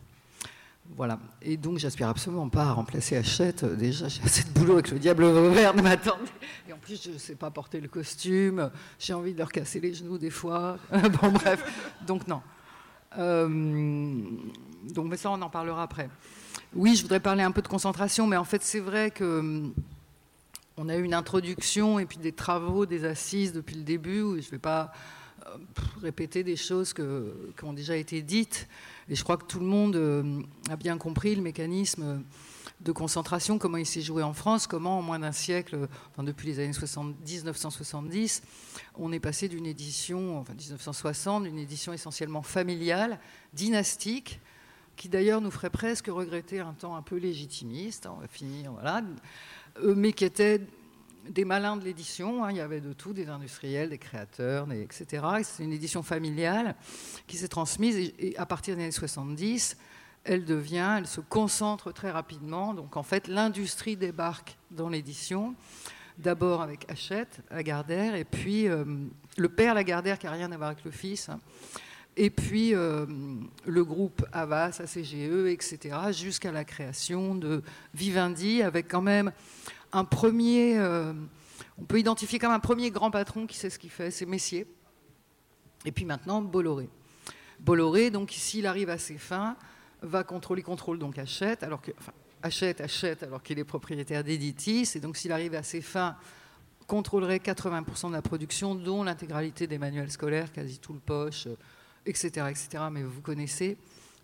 Voilà. 0.89 1.17
Et 1.41 1.57
donc, 1.57 1.79
j'aspire 1.79 2.07
absolument 2.07 2.49
pas 2.49 2.63
à 2.63 2.73
remplacer 2.73 3.15
Hachette. 3.15 3.65
Déjà, 3.65 4.07
j'ai 4.07 4.21
assez 4.23 4.43
de 4.43 4.49
boulot 4.49 4.73
avec 4.73 4.91
le 4.91 4.99
diable 4.99 5.25
vert 5.51 5.73
de 5.73 5.81
m'attendre. 5.81 6.23
Et 6.67 6.73
en 6.73 6.77
plus, 6.77 7.01
je 7.03 7.11
ne 7.11 7.17
sais 7.17 7.35
pas 7.35 7.49
porter 7.49 7.79
le 7.79 7.87
costume. 7.87 8.69
J'ai 8.99 9.13
envie 9.13 9.33
de 9.33 9.39
leur 9.39 9.51
casser 9.51 9.79
les 9.79 9.93
genoux 9.93 10.17
des 10.17 10.29
fois. 10.29 10.77
bon, 10.91 11.31
bref. 11.31 11.97
Donc, 12.05 12.27
non. 12.27 12.41
Euh, 13.17 13.47
donc, 14.93 15.07
mais 15.09 15.17
ça, 15.17 15.31
on 15.31 15.41
en 15.41 15.49
parlera 15.49 15.83
après. 15.83 16.09
Oui, 16.75 16.95
je 16.95 17.03
voudrais 17.03 17.19
parler 17.19 17.43
un 17.43 17.51
peu 17.51 17.61
de 17.61 17.67
concentration, 17.67 18.27
mais 18.27 18.37
en 18.37 18.43
fait, 18.43 18.61
c'est 18.63 18.79
vrai 18.79 19.09
que 19.09 19.39
hum, 19.39 19.73
on 20.77 20.89
a 20.89 20.95
eu 20.95 21.03
une 21.03 21.13
introduction 21.13 21.99
et 21.99 22.05
puis 22.05 22.17
des 22.17 22.31
travaux, 22.31 22.85
des 22.85 23.05
assises 23.05 23.53
depuis 23.53 23.75
le 23.75 23.83
début. 23.83 24.19
Je 24.41 24.47
ne 24.47 24.51
vais 24.51 24.59
pas 24.59 24.91
euh, 25.47 25.57
répéter 26.01 26.43
des 26.43 26.55
choses 26.55 26.93
qui 26.93 27.01
ont 27.63 27.73
déjà 27.73 27.95
été 27.95 28.21
dites. 28.21 28.67
Et 29.09 29.15
je 29.15 29.23
crois 29.23 29.37
que 29.37 29.45
tout 29.45 29.59
le 29.59 29.65
monde 29.65 29.95
euh, 29.95 30.41
a 30.69 30.75
bien 30.75 30.97
compris 30.97 31.35
le 31.35 31.41
mécanisme 31.41 32.23
de 32.81 32.91
concentration, 32.91 33.57
comment 33.57 33.77
il 33.77 33.85
s'est 33.85 34.01
joué 34.01 34.23
en 34.23 34.33
France, 34.33 34.67
comment 34.67 34.99
en 34.99 35.01
moins 35.01 35.19
d'un 35.19 35.31
siècle, 35.31 35.87
depuis 36.17 36.47
les 36.47 36.59
années 36.59 36.67
1970, 36.67 38.41
on 38.95 39.11
est 39.11 39.19
passé 39.19 39.47
d'une 39.47 39.65
édition, 39.65 40.39
enfin 40.39 40.53
1960, 40.53 41.43
d'une 41.43 41.59
édition 41.59 41.93
essentiellement 41.93 42.41
familiale, 42.41 43.19
dynastique, 43.53 44.41
qui 44.95 45.09
d'ailleurs 45.09 45.41
nous 45.41 45.51
ferait 45.51 45.69
presque 45.69 46.07
regretter 46.07 46.59
un 46.59 46.73
temps 46.73 46.95
un 46.95 47.01
peu 47.01 47.15
légitimiste, 47.17 48.07
on 48.11 48.19
va 48.19 48.27
finir, 48.27 48.73
voilà, 48.73 49.01
euh, 49.79 49.95
mais 49.95 50.13
qui 50.13 50.25
était 50.25 50.61
des 51.29 51.45
malins 51.45 51.77
de 51.77 51.83
l'édition, 51.83 52.43
hein, 52.43 52.51
il 52.51 52.57
y 52.57 52.61
avait 52.61 52.81
de 52.81 52.93
tout, 52.93 53.13
des 53.13 53.29
industriels, 53.29 53.89
des 53.89 53.97
créateurs, 53.97 54.67
etc. 54.71 55.23
C'est 55.43 55.63
une 55.63 55.73
édition 55.73 56.03
familiale 56.03 56.75
qui 57.27 57.37
s'est 57.37 57.47
transmise 57.47 57.97
et, 57.97 58.35
à 58.37 58.45
partir 58.45 58.75
des 58.75 58.83
années 58.83 58.91
70, 58.91 59.77
elle 60.25 60.45
devient, 60.45 60.95
elle 60.97 61.07
se 61.07 61.21
concentre 61.21 61.91
très 61.91 62.11
rapidement. 62.11 62.73
Donc 62.73 62.97
en 62.97 63.03
fait, 63.03 63.27
l'industrie 63.27 63.95
débarque 63.95 64.57
dans 64.71 64.89
l'édition, 64.89 65.55
d'abord 66.17 66.61
avec 66.61 66.89
Hachette, 66.89 67.41
Lagardère, 67.51 68.15
et 68.15 68.25
puis 68.25 68.67
euh, 68.67 68.85
le 69.37 69.49
père 69.49 69.73
Lagardère 69.73 70.19
qui 70.19 70.25
n'a 70.25 70.31
rien 70.33 70.51
à 70.51 70.57
voir 70.57 70.69
avec 70.69 70.83
le 70.85 70.91
fils. 70.91 71.29
Hein, 71.29 71.39
et 72.15 72.29
puis 72.29 72.75
euh, 72.75 73.05
le 73.65 73.83
groupe 73.83 74.23
Avas, 74.31 74.79
ACGE, 74.81 75.47
etc., 75.47 75.97
jusqu'à 76.11 76.51
la 76.51 76.63
création 76.63 77.33
de 77.33 77.63
Vivendi, 77.95 78.61
avec 78.61 78.87
quand 78.87 79.01
même 79.01 79.31
un 79.93 80.05
premier, 80.05 80.77
euh, 80.77 81.13
on 81.77 81.83
peut 81.85 81.99
identifier 81.99 82.39
comme 82.39 82.51
un 82.51 82.59
premier 82.59 82.91
grand 82.91 83.11
patron 83.11 83.47
qui 83.47 83.55
sait 83.55 83.69
ce 83.69 83.79
qu'il 83.79 83.91
fait, 83.91 84.11
c'est 84.11 84.25
Messier. 84.25 84.67
Et 85.85 85.91
puis 85.91 86.05
maintenant, 86.05 86.41
Bolloré. 86.41 86.89
Bolloré, 87.59 88.09
donc 88.09 88.31
s'il 88.31 88.65
arrive 88.65 88.89
à 88.89 88.97
ses 88.97 89.17
fins, 89.17 89.55
va 90.01 90.23
contrôler, 90.23 90.63
contrôle 90.63 90.99
donc 90.99 91.17
achète, 91.17 91.63
alors 91.63 91.81
que, 91.81 91.91
achète, 92.41 92.81
achète, 92.81 93.23
alors 93.23 93.41
qu'il 93.41 93.59
est 93.59 93.63
propriétaire 93.63 94.23
d'Editis, 94.23 94.89
et 94.95 94.99
donc 94.99 95.15
s'il 95.15 95.31
arrive 95.31 95.53
à 95.53 95.63
ses 95.63 95.81
fins, 95.81 96.17
contrôlerait 96.87 97.37
80% 97.37 98.09
de 98.09 98.13
la 98.13 98.21
production, 98.21 98.75
dont 98.75 99.03
l'intégralité 99.03 99.67
des 99.67 99.77
manuels 99.77 100.11
scolaires, 100.11 100.51
quasi 100.51 100.79
tout 100.79 100.93
le 100.93 100.99
poche, 100.99 101.47
etc., 102.05 102.31
euh, 102.37 102.47
etc. 102.47 102.83
Mais 102.91 103.03
vous 103.03 103.21
connaissez. 103.21 103.77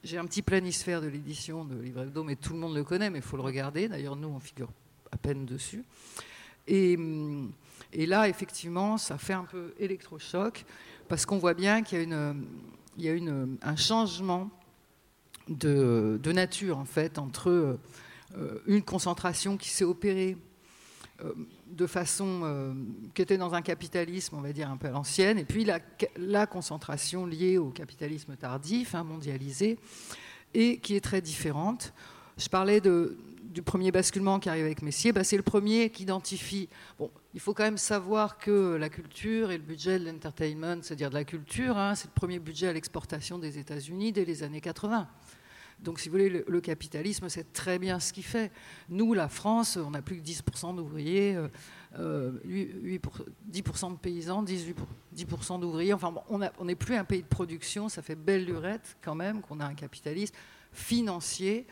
J'ai 0.03 0.17
un 0.17 0.25
petit 0.25 0.41
planisphère 0.41 1.01
de 1.01 1.07
l'édition 1.07 1.63
de 1.63 1.75
Livre 1.75 2.01
Hebdo, 2.01 2.23
mais 2.23 2.35
tout 2.35 2.53
le 2.53 2.59
monde 2.59 2.75
le 2.75 2.83
connaît, 2.83 3.09
mais 3.09 3.19
il 3.19 3.23
faut 3.23 3.38
le 3.38 3.43
regarder. 3.43 3.88
D'ailleurs, 3.88 4.15
nous, 4.15 4.29
on 4.29 4.39
figure 4.39 4.69
à 5.11 5.17
peine 5.17 5.45
dessus. 5.45 5.83
Et, 6.67 6.97
et, 7.93 8.05
là, 8.05 8.27
effectivement, 8.27 8.97
ça 8.97 9.17
fait 9.17 9.33
un 9.33 9.45
peu 9.45 9.73
électrochoc, 9.79 10.65
parce 11.07 11.25
qu'on 11.25 11.37
voit 11.37 11.55
bien 11.55 11.81
qu'il 11.81 11.97
y 11.97 12.01
a, 12.01 12.03
une, 12.03 12.45
il 12.97 13.03
y 13.03 13.09
a 13.09 13.13
une, 13.13 13.57
un 13.61 13.75
changement 13.75 14.49
de, 15.47 16.19
de, 16.21 16.31
nature, 16.31 16.77
en 16.77 16.85
fait, 16.85 17.17
entre 17.17 17.79
une 18.67 18.83
concentration 18.83 19.57
qui 19.57 19.69
s'est 19.69 19.83
opérée 19.83 20.37
euh, 21.23 21.33
de 21.67 21.85
façon 21.85 22.41
euh, 22.43 22.73
qui 23.13 23.21
était 23.21 23.37
dans 23.37 23.53
un 23.53 23.61
capitalisme, 23.61 24.35
on 24.37 24.41
va 24.41 24.51
dire, 24.51 24.71
un 24.71 24.77
peu 24.77 24.87
à 24.87 25.31
et 25.37 25.45
puis 25.45 25.65
la, 26.17 26.47
concentration 26.47 27.27
liée 27.27 27.59
au 27.59 27.69
capitalisme 27.69 28.35
tardif, 28.35 28.95
hein, 28.95 29.03
mondialisé, 29.03 29.77
et 30.55 30.79
qui 30.79 30.95
est 30.95 30.99
très 30.99 31.21
différente. 31.21 31.93
Je 32.37 32.49
parlais 32.49 32.81
de, 32.81 33.17
du 33.49 33.61
premier 33.63 33.91
basculement 33.91 34.39
qui 34.39 34.47
arrive 34.47 34.65
avec 34.65 34.81
Messier, 34.81 35.11
bah, 35.11 35.23
c'est 35.23 35.37
le 35.37 35.43
premier 35.43 35.89
qui 35.89 36.03
identifie. 36.03 36.69
Bon, 36.97 37.11
il 37.33 37.39
faut 37.39 37.53
quand 37.53 37.63
même 37.63 37.77
savoir 37.77 38.37
que 38.37 38.75
la 38.75 38.89
culture 38.89 39.51
et 39.51 39.57
le 39.57 39.63
budget 39.63 39.99
de 39.99 40.05
l'entertainment, 40.05 40.81
c'est-à-dire 40.81 41.09
de 41.09 41.15
la 41.15 41.23
culture, 41.23 41.77
hein, 41.77 41.95
c'est 41.95 42.07
le 42.07 42.13
premier 42.13 42.39
budget 42.39 42.67
à 42.67 42.73
l'exportation 42.73 43.39
des 43.39 43.57
États-Unis 43.57 44.11
dès 44.11 44.25
les 44.25 44.43
années 44.43 44.61
80. 44.61 45.07
Donc, 45.81 45.99
si 45.99 46.09
vous 46.09 46.13
voulez, 46.13 46.43
le, 46.45 46.61
capitalisme, 46.61 47.29
c'est 47.29 47.53
très 47.53 47.79
bien 47.79 48.01
ce 48.01 48.11
qu'il 48.11 48.25
fait. 48.25 48.51
Nous, 48.89 49.13
la 49.13 49.29
France, 49.29 49.77
on 49.77 49.91
n'a 49.91 50.01
plus 50.01 50.21
que 50.21 50.27
10% 50.27 50.75
d'ouvriers, 50.75 51.37
10% 51.37 51.99
euh, 51.99 52.31
de 53.53 53.95
paysans, 53.95 54.43
18, 54.43 54.75
10% 55.15 55.59
d'ouvriers. 55.61 55.93
Enfin, 55.93 56.13
on 56.27 56.65
n'est 56.65 56.75
plus 56.75 56.95
un 56.95 57.05
pays 57.05 57.21
de 57.21 57.27
production. 57.27 57.87
Ça 57.87 58.01
fait 58.01 58.15
belle 58.15 58.43
lurette, 58.43 58.97
quand 59.01 59.15
même, 59.15 59.39
qu'on 59.39 59.61
a 59.61 59.65
un 59.65 59.73
capitalisme 59.73 60.35
financier 60.73 61.65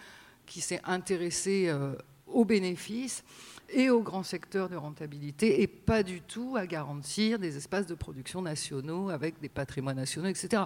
qui 0.47 0.61
s'est 0.61 0.81
intéressé 0.83 1.67
euh, 1.67 1.93
aux 2.25 2.45
bénéfices 2.45 3.23
et 3.69 3.89
aux 3.89 4.01
grands 4.01 4.23
secteurs 4.23 4.69
de 4.69 4.75
rentabilité 4.75 5.61
et 5.61 5.67
pas 5.67 6.01
du 6.01 6.21
tout 6.21 6.55
à 6.57 6.65
garantir 6.65 7.37
des 7.37 7.57
espaces 7.57 7.85
de 7.85 7.93
production 7.93 8.41
nationaux 8.41 9.09
avec 9.09 9.39
des 9.39 9.49
patrimoines 9.49 9.97
nationaux, 9.97 10.29
etc. 10.29 10.63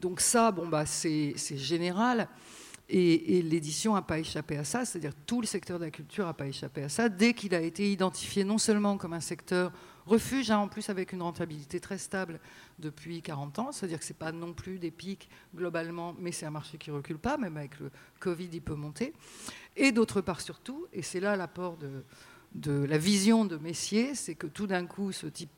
Donc 0.00 0.20
ça, 0.20 0.50
bon, 0.50 0.66
bah, 0.66 0.86
c'est 0.86 1.36
général. 1.56 2.28
Et, 2.88 3.42
l'édition 3.42 3.94
n'a 3.94 4.02
pas 4.02 4.18
échappé 4.18 4.56
à 4.56 4.64
ça, 4.64 4.84
c'est-à-dire 4.84 5.12
tout 5.26 5.40
le 5.40 5.46
secteur 5.46 5.78
de 5.78 5.84
la 5.84 5.90
culture 5.92 6.26
n'a 6.26 6.32
pas 6.32 6.46
échappé 6.46 6.82
à 6.82 6.88
ça, 6.88 7.08
dès 7.08 7.34
qu'il 7.34 7.54
a 7.54 7.60
été 7.60 7.92
identifié 7.92 8.42
non 8.42 8.58
seulement 8.58 8.96
comme 8.96 9.12
un 9.12 9.20
secteur 9.20 9.70
refuge, 10.06 10.50
hein, 10.50 10.58
en 10.58 10.68
plus 10.68 10.88
avec 10.90 11.12
une 11.12 11.22
rentabilité 11.22 11.80
très 11.80 11.98
stable 11.98 12.40
depuis 12.78 13.22
40 13.22 13.58
ans, 13.58 13.72
c'est-à-dire 13.72 13.98
que 13.98 14.04
ce 14.04 14.12
n'est 14.12 14.18
pas 14.18 14.32
non 14.32 14.52
plus 14.52 14.78
des 14.78 14.90
pics 14.90 15.28
globalement, 15.54 16.14
mais 16.18 16.32
c'est 16.32 16.46
un 16.46 16.50
marché 16.50 16.78
qui 16.78 16.90
ne 16.90 16.96
recule 16.96 17.18
pas, 17.18 17.36
même 17.36 17.56
avec 17.56 17.78
le 17.78 17.90
Covid, 18.18 18.48
il 18.52 18.62
peut 18.62 18.74
monter. 18.74 19.12
Et 19.76 19.92
d'autre 19.92 20.20
part 20.20 20.40
surtout, 20.40 20.86
et 20.92 21.02
c'est 21.02 21.20
là 21.20 21.36
l'apport 21.36 21.76
de, 21.76 22.84
la 22.84 22.98
vision 22.98 23.44
de 23.44 23.56
Messier, 23.56 24.14
c'est 24.14 24.34
que 24.34 24.46
tout 24.46 24.66
d'un 24.66 24.86
coup, 24.86 25.12
ce 25.12 25.26
type 25.26 25.50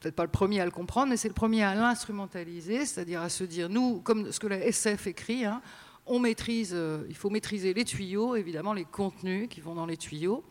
peut-être 0.00 0.14
pas 0.14 0.24
le 0.24 0.30
premier 0.30 0.60
à 0.60 0.64
le 0.64 0.70
comprendre, 0.70 1.08
mais 1.08 1.16
c'est 1.16 1.28
le 1.28 1.34
premier 1.34 1.62
à 1.62 1.74
l'instrumentaliser, 1.74 2.84
c'est-à-dire 2.84 3.22
à 3.22 3.28
se 3.28 3.44
dire, 3.44 3.68
nous, 3.68 4.00
comme 4.00 4.30
ce 4.30 4.38
que 4.38 4.46
la 4.46 4.58
SF 4.58 5.06
écrit, 5.06 5.44
hein, 5.44 5.62
on 6.06 6.20
maîtrise, 6.20 6.72
euh, 6.74 7.04
il 7.08 7.16
faut 7.16 7.30
maîtriser 7.30 7.74
les 7.74 7.84
tuyaux, 7.84 8.36
évidemment 8.36 8.72
les 8.72 8.84
contenus 8.84 9.48
qui 9.48 9.60
vont 9.60 9.74
dans 9.74 9.86
les 9.86 9.96
tuyaux. 9.96 10.44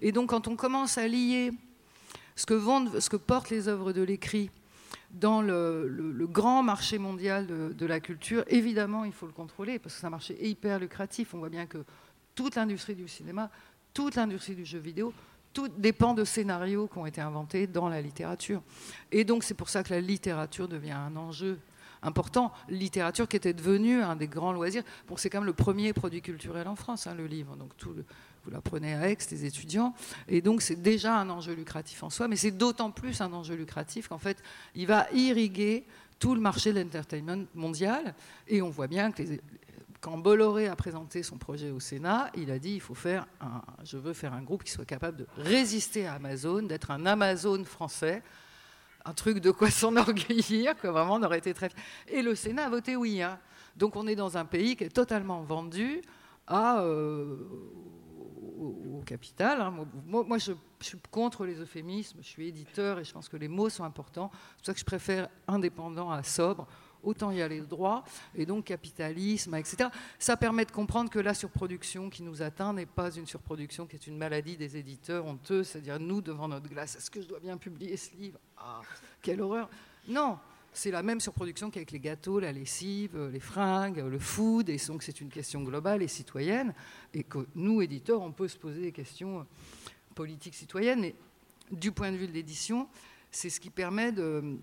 Et 0.00 0.12
donc 0.12 0.30
quand 0.30 0.48
on 0.48 0.56
commence 0.56 0.98
à 0.98 1.06
lier 1.06 1.52
ce 2.36 2.46
que, 2.46 3.16
portent 3.16 3.50
les 3.50 3.68
œuvres 3.68 3.92
de 3.92 4.02
l'écrit 4.02 4.50
dans 5.10 5.42
le, 5.42 6.26
grand 6.30 6.62
marché 6.62 6.98
mondial 6.98 7.46
de, 7.46 7.72
de, 7.72 7.86
la 7.86 8.00
culture, 8.00 8.44
évidemment 8.46 9.04
il 9.04 9.12
faut 9.12 9.26
le 9.26 9.32
contrôler, 9.32 9.78
parce 9.78 9.94
que 9.94 10.00
c'est 10.00 10.06
un 10.06 10.10
marché 10.10 10.36
hyper 10.46 10.78
lucratif. 10.78 11.34
On 11.34 11.38
voit 11.38 11.48
bien 11.48 11.66
que 11.66 11.84
toute 12.34 12.54
l'industrie 12.54 12.94
du 12.94 13.08
cinéma, 13.08 13.50
toute 13.92 14.14
l'industrie 14.14 14.54
du 14.54 14.64
jeu 14.64 14.78
vidéo, 14.78 15.12
tout 15.52 15.68
dépend 15.68 16.14
de 16.14 16.24
scénarios 16.24 16.86
qui 16.86 16.98
ont 16.98 17.06
été 17.06 17.20
inventés 17.20 17.66
dans 17.66 17.88
la 17.88 18.00
littérature. 18.00 18.62
Et 19.10 19.24
donc 19.24 19.42
c'est 19.42 19.54
pour 19.54 19.68
ça 19.68 19.82
que 19.82 19.92
la 19.92 20.00
littérature 20.00 20.68
devient 20.68 20.92
un 20.92 21.16
enjeu 21.16 21.58
important. 22.02 22.52
Littérature 22.68 23.28
qui 23.28 23.36
était 23.36 23.52
devenue 23.52 24.02
un 24.02 24.16
des 24.16 24.28
grands 24.28 24.52
loisirs. 24.52 24.82
Bon, 25.08 25.16
c'est 25.16 25.28
quand 25.28 25.38
même 25.38 25.46
le 25.46 25.52
premier 25.52 25.92
produit 25.92 26.22
culturel 26.22 26.68
en 26.68 26.76
France, 26.76 27.06
hein, 27.06 27.14
le 27.14 27.26
livre. 27.26 27.56
Donc 27.56 27.76
tout 27.76 27.94
vous 28.44 28.50
l'apprenez 28.50 28.94
à 28.94 29.08
Aix, 29.10 29.18
les 29.30 29.44
étudiants. 29.44 29.94
Et 30.28 30.40
donc 30.40 30.62
c'est 30.62 30.80
déjà 30.80 31.16
un 31.16 31.30
enjeu 31.30 31.54
lucratif 31.54 32.02
en 32.02 32.10
soi, 32.10 32.28
mais 32.28 32.36
c'est 32.36 32.50
d'autant 32.50 32.90
plus 32.90 33.20
un 33.20 33.32
enjeu 33.32 33.54
lucratif 33.54 34.08
qu'en 34.08 34.18
fait, 34.18 34.42
il 34.74 34.86
va 34.86 35.06
irriguer 35.12 35.84
tout 36.18 36.34
le 36.34 36.40
marché 36.40 36.72
de 36.72 36.80
l'entertainment 36.80 37.46
mondial. 37.54 38.14
Et 38.46 38.62
on 38.62 38.70
voit 38.70 38.86
bien 38.86 39.10
que 39.10 39.22
quand 40.00 40.16
Bolloré 40.16 40.68
a 40.68 40.76
présenté 40.76 41.22
son 41.22 41.36
projet 41.36 41.70
au 41.70 41.80
Sénat, 41.80 42.30
il 42.36 42.50
a 42.50 42.58
dit 42.58 42.74
il 42.74 42.80
faut 42.80 42.94
faire 42.94 43.26
un, 43.40 43.62
je 43.84 43.98
veux 43.98 44.12
faire 44.12 44.32
un 44.32 44.42
groupe 44.42 44.64
qui 44.64 44.72
soit 44.72 44.84
capable 44.84 45.18
de 45.18 45.26
résister 45.36 46.06
à 46.06 46.14
Amazon, 46.14 46.62
d'être 46.62 46.90
un 46.90 47.04
Amazon 47.06 47.64
français, 47.64 48.22
un 49.04 49.12
truc 49.12 49.40
de 49.40 49.50
quoi 49.50 49.70
s'enorgueillir, 49.70 50.76
que 50.76 50.88
vraiment 50.88 51.16
on 51.16 51.22
aurait 51.22 51.38
été 51.38 51.52
très. 51.52 51.70
Et 52.08 52.22
le 52.22 52.34
Sénat 52.34 52.66
a 52.66 52.70
voté 52.70 52.96
oui. 52.96 53.22
Hein. 53.22 53.38
Donc 53.76 53.96
on 53.96 54.06
est 54.06 54.16
dans 54.16 54.36
un 54.36 54.44
pays 54.44 54.76
qui 54.76 54.84
est 54.84 54.94
totalement 54.94 55.42
vendu 55.42 56.00
à, 56.46 56.80
euh, 56.80 57.36
au, 58.58 59.02
capital. 59.06 59.60
Hein. 59.60 59.86
Moi, 60.06 60.38
je, 60.38 60.52
je, 60.80 60.86
suis 60.86 60.98
contre 61.10 61.44
les 61.44 61.60
euphémismes, 61.60 62.18
je 62.20 62.28
suis 62.28 62.48
éditeur 62.48 62.98
et 62.98 63.04
je 63.04 63.12
pense 63.12 63.28
que 63.28 63.36
les 63.36 63.48
mots 63.48 63.68
sont 63.68 63.84
importants. 63.84 64.30
C'est 64.32 64.56
pour 64.56 64.66
ça 64.66 64.74
que 64.74 64.80
je 64.80 64.84
préfère 64.84 65.28
indépendant 65.48 66.10
à 66.10 66.22
sobre 66.22 66.66
autant 67.02 67.30
y 67.30 67.42
aller 67.42 67.60
droit, 67.60 68.04
et 68.34 68.46
donc 68.46 68.64
capitalisme, 68.64 69.54
etc. 69.54 69.88
Ça 70.18 70.36
permet 70.36 70.64
de 70.64 70.70
comprendre 70.70 71.10
que 71.10 71.18
la 71.18 71.34
surproduction 71.34 72.10
qui 72.10 72.22
nous 72.22 72.42
atteint 72.42 72.72
n'est 72.72 72.86
pas 72.86 73.10
une 73.10 73.26
surproduction 73.26 73.86
qui 73.86 73.96
est 73.96 74.06
une 74.06 74.16
maladie 74.16 74.56
des 74.56 74.76
éditeurs 74.76 75.26
honteux, 75.26 75.64
c'est-à-dire 75.64 75.98
nous 75.98 76.20
devant 76.20 76.48
notre 76.48 76.68
glace, 76.68 76.96
est-ce 76.96 77.10
que 77.10 77.20
je 77.20 77.26
dois 77.26 77.40
bien 77.40 77.56
publier 77.56 77.96
ce 77.96 78.14
livre? 78.16 78.38
Ah, 78.56 78.80
quelle 79.22 79.40
horreur 79.40 79.68
Non, 80.08 80.38
c'est 80.72 80.90
la 80.90 81.02
même 81.02 81.20
surproduction 81.20 81.70
qu'avec 81.70 81.90
les 81.90 82.00
gâteaux, 82.00 82.40
la 82.40 82.52
lessive, 82.52 83.18
les 83.32 83.40
fringues, 83.40 83.98
le 83.98 84.18
food, 84.18 84.68
et 84.68 84.76
donc 84.86 85.02
c'est 85.02 85.20
une 85.20 85.28
question 85.28 85.62
globale 85.62 86.02
et 86.02 86.08
citoyenne, 86.08 86.74
et 87.12 87.24
que 87.24 87.46
nous, 87.54 87.82
éditeurs, 87.82 88.22
on 88.22 88.32
peut 88.32 88.48
se 88.48 88.56
poser 88.56 88.80
des 88.80 88.92
questions 88.92 89.46
politiques 90.14 90.54
citoyennes, 90.54 91.00
mais 91.00 91.14
du 91.70 91.92
point 91.92 92.12
de 92.12 92.16
vue 92.16 92.28
de 92.28 92.32
l'édition, 92.32 92.88
c'est 93.30 93.50
ce 93.50 93.60
qui 93.60 93.70
permet 93.70 94.12
de, 94.12 94.58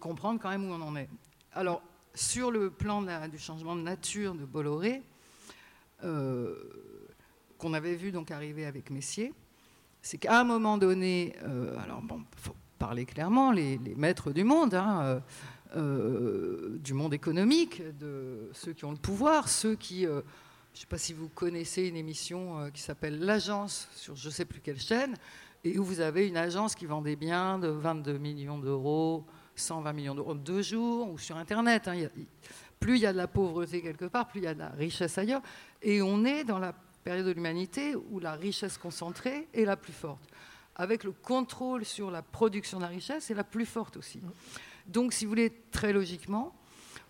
comprendre 0.00 0.40
quand 0.40 0.50
même 0.50 0.68
où 0.68 0.72
on 0.72 0.80
en 0.80 0.96
est. 0.96 1.08
Alors, 1.52 1.82
sur 2.14 2.50
le 2.50 2.70
plan 2.70 3.02
du 3.28 3.38
changement 3.38 3.76
de 3.76 3.82
nature 3.82 4.34
de 4.34 4.44
Bolloré, 4.44 5.02
euh, 6.02 6.54
qu'on 7.58 7.74
avait 7.74 7.94
vu 7.94 8.12
donc 8.12 8.30
arriver 8.30 8.66
avec 8.66 8.90
Messier, 8.90 9.32
c'est 10.02 10.18
qu'à 10.18 10.40
un 10.40 10.44
moment 10.44 10.76
donné, 10.76 11.34
euh, 11.42 11.78
alors 11.78 12.02
bon, 12.02 12.22
faut 12.36 12.54
parler 12.78 13.04
clairement, 13.06 13.52
les, 13.52 13.78
maîtres 13.96 14.32
du 14.32 14.44
monde, 14.44 14.74
hein, 14.74 15.22
euh, 15.76 16.78
du 16.78 16.94
monde 16.94 17.14
économique, 17.14 17.82
de 17.98 18.50
ceux 18.52 18.72
qui 18.72 18.84
ont 18.84 18.92
le 18.92 18.96
pouvoir, 18.96 19.48
ceux 19.48 19.74
qui, 19.74 20.02
je 20.02 20.08
ne 20.08 20.22
sais 20.74 20.86
pas 20.86 20.98
si 20.98 21.12
vous 21.12 21.28
connaissez 21.28 21.88
une 21.88 21.96
émission 21.96 22.70
qui 22.72 22.82
s'appelle 22.82 23.20
L'Agence 23.20 23.88
sur 23.94 24.16
je 24.16 24.28
ne 24.28 24.32
sais 24.32 24.44
plus 24.44 24.60
quelle 24.60 24.80
chaîne, 24.80 25.14
et 25.64 25.78
où 25.78 25.84
vous 25.84 26.00
avez 26.00 26.28
une 26.28 26.36
agence 26.36 26.74
qui 26.74 26.86
vend 26.86 27.00
des 27.00 27.16
biens 27.16 27.58
de 27.58 27.68
22 27.68 28.18
millions 28.18 28.58
d'euros, 28.58 29.24
120 29.56 29.92
millions 29.94 30.14
d'euros 30.14 30.32
en 30.32 30.36
deux 30.36 30.62
jours, 30.62 31.10
ou 31.10 31.18
sur 31.18 31.36
Internet. 31.36 31.88
Hein. 31.88 32.08
plus 32.78 32.96
il 32.96 33.02
y 33.02 33.06
a 33.06 33.12
de 33.12 33.18
la 33.18 33.28
pauvreté 33.28 33.80
quelque 33.80 34.04
part, 34.04 34.28
plus 34.28 34.40
il 34.40 34.44
y 34.44 34.48
a 34.48 34.54
de 34.54 34.58
la 34.58 34.68
richesse 34.68 35.16
ailleurs. 35.16 35.42
Et 35.80 36.02
on 36.02 36.24
est 36.24 36.44
dans 36.44 36.58
la 36.58 36.74
période 37.02 37.26
de 37.26 37.32
l'humanité 37.32 37.94
où 37.96 38.20
la 38.20 38.32
richesse 38.32 38.76
concentrée 38.76 39.48
est 39.54 39.64
la 39.64 39.76
plus 39.76 39.92
forte. 39.92 40.22
Avec 40.76 41.04
le 41.04 41.12
contrôle 41.12 41.84
sur 41.84 42.10
la 42.10 42.22
production 42.22 42.78
de 42.78 42.82
la 42.82 42.88
richesse, 42.88 43.24
c'est 43.24 43.34
la 43.34 43.44
plus 43.44 43.66
forte 43.66 43.96
aussi. 43.96 44.20
Donc, 44.86 45.12
si 45.12 45.24
vous 45.24 45.30
voulez, 45.30 45.52
très 45.70 45.92
logiquement, 45.92 46.54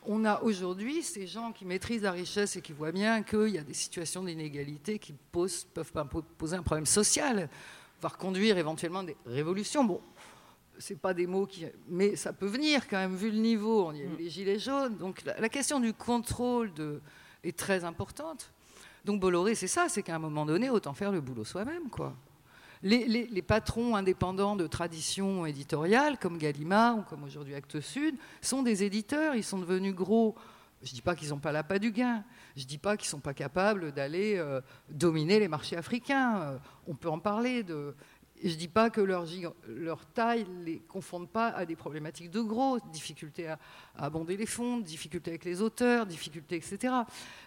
on 0.06 0.24
a 0.24 0.42
aujourd'hui 0.42 1.02
ces 1.02 1.26
gens 1.26 1.52
qui 1.52 1.64
maîtrisent 1.64 2.02
la 2.02 2.12
richesse 2.12 2.56
et 2.56 2.60
qui 2.60 2.72
voient 2.72 2.92
bien 2.92 3.22
qu'il 3.22 3.48
y 3.48 3.58
a 3.58 3.62
des 3.62 3.74
situations 3.74 4.22
d'inégalité 4.22 4.98
qui 4.98 5.14
posent, 5.32 5.64
peuvent 5.64 5.92
poser 6.36 6.56
un 6.56 6.62
problème 6.62 6.86
social, 6.86 7.48
voire 8.00 8.18
conduire 8.18 8.58
éventuellement 8.58 9.02
des 9.02 9.16
révolutions. 9.24 9.84
Bon, 9.84 10.00
c'est 10.78 10.98
pas 10.98 11.14
des 11.14 11.26
mots 11.26 11.46
qui. 11.46 11.66
Mais 11.88 12.16
ça 12.16 12.32
peut 12.32 12.46
venir 12.46 12.88
quand 12.88 12.98
même, 12.98 13.14
vu 13.14 13.30
le 13.30 13.38
niveau. 13.38 13.86
On 13.86 13.92
y 13.92 14.00
a 14.00 14.04
eu 14.04 14.08
mm. 14.08 14.16
les 14.18 14.30
gilets 14.30 14.58
jaunes. 14.58 14.96
Donc 14.96 15.22
la, 15.24 15.48
question 15.48 15.80
du 15.80 15.94
contrôle 15.94 16.72
de, 16.74 17.00
est 17.42 17.56
très 17.56 17.84
importante. 17.84 18.52
Donc 19.04 19.20
Bolloré, 19.20 19.54
c'est 19.54 19.68
ça, 19.68 19.88
c'est 19.88 20.02
qu'à 20.02 20.16
un 20.16 20.18
moment 20.18 20.46
donné, 20.46 20.70
autant 20.70 20.94
faire 20.94 21.12
le 21.12 21.20
boulot 21.20 21.44
soi-même, 21.44 21.88
quoi. 21.90 22.14
Les, 22.86 23.40
patrons 23.40 23.96
indépendants 23.96 24.56
de 24.56 24.66
tradition 24.66 25.46
éditoriale, 25.46 26.18
comme 26.18 26.36
Gallimard 26.36 26.98
ou 26.98 27.02
comme 27.02 27.24
aujourd'hui 27.24 27.54
Actes 27.54 27.80
Sud, 27.80 28.14
sont 28.42 28.62
des 28.62 28.84
éditeurs. 28.84 29.34
Ils 29.34 29.42
sont 29.42 29.58
devenus 29.58 29.94
gros. 29.94 30.34
Je 30.82 30.90
ne 30.90 30.96
dis 30.96 31.00
pas 31.00 31.16
qu'ils 31.16 31.30
n'ont 31.30 31.38
pas 31.38 31.50
la 31.50 31.62
du 31.78 31.92
gain. 31.92 32.22
Je 32.56 32.62
ne 32.62 32.68
dis 32.68 32.76
pas 32.76 32.98
qu'ils 32.98 33.06
ne 33.06 33.12
sont 33.12 33.20
pas 33.20 33.32
capables 33.32 33.92
d'aller 33.92 34.36
euh, 34.36 34.60
dominer 34.90 35.40
les 35.40 35.48
marchés 35.48 35.78
africains. 35.78 36.42
Euh, 36.42 36.58
on 36.86 36.94
peut 36.94 37.08
en 37.08 37.18
parler. 37.18 37.62
De 37.62 37.94
je 38.42 38.48
ne 38.48 38.54
dis 38.54 38.68
pas 38.68 38.90
que 38.90 39.00
leur, 39.00 39.26
taille 40.12 40.44
ne 40.48 40.64
les 40.64 40.78
confonde 40.80 41.28
pas 41.28 41.48
à 41.48 41.64
des 41.64 41.76
problématiques 41.76 42.30
de 42.30 42.40
gros, 42.40 42.78
difficultés 42.92 43.48
à, 43.48 43.58
abonder 43.96 44.36
les 44.36 44.46
fonds, 44.46 44.78
difficultés 44.78 45.30
avec 45.30 45.44
les 45.44 45.62
auteurs, 45.62 46.04
difficultés, 46.04 46.56
etc. 46.56 46.94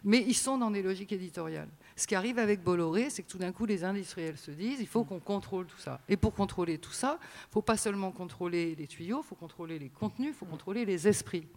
Mais 0.03 0.23
ils 0.25 0.33
sont 0.33 0.57
dans 0.57 0.71
des 0.71 0.81
logiques 0.81 1.11
éditoriales. 1.11 1.69
Ce 1.95 2.07
qui 2.07 2.15
arrive 2.15 2.39
avec 2.39 2.63
Bolloré, 2.63 3.09
c'est 3.09 3.21
que 3.23 3.29
tout 3.29 3.37
d'un 3.37 3.51
coup, 3.51 3.65
les 3.65 3.83
industriels 3.83 4.37
se 4.37 4.51
disent 4.51 4.79
il 4.79 4.87
faut 4.87 5.03
qu'on 5.03 5.19
contrôle 5.19 5.67
tout 5.67 5.77
ça. 5.77 5.99
Et 6.09 6.17
pour 6.17 6.33
contrôler 6.33 6.77
tout 6.77 6.93
ça, 6.93 7.19
il 7.21 7.49
ne 7.49 7.53
faut 7.53 7.61
pas 7.61 7.77
seulement 7.77 8.11
contrôler 8.11 8.75
les 8.75 8.87
tuyaux, 8.87 9.21
il 9.23 9.27
faut 9.27 9.35
contrôler 9.35 9.77
les 9.77 9.89
contenus, 9.89 10.29
il 10.29 10.37
faut 10.37 10.45
contrôler 10.45 10.85
les 10.85 11.07
esprits. 11.07 11.47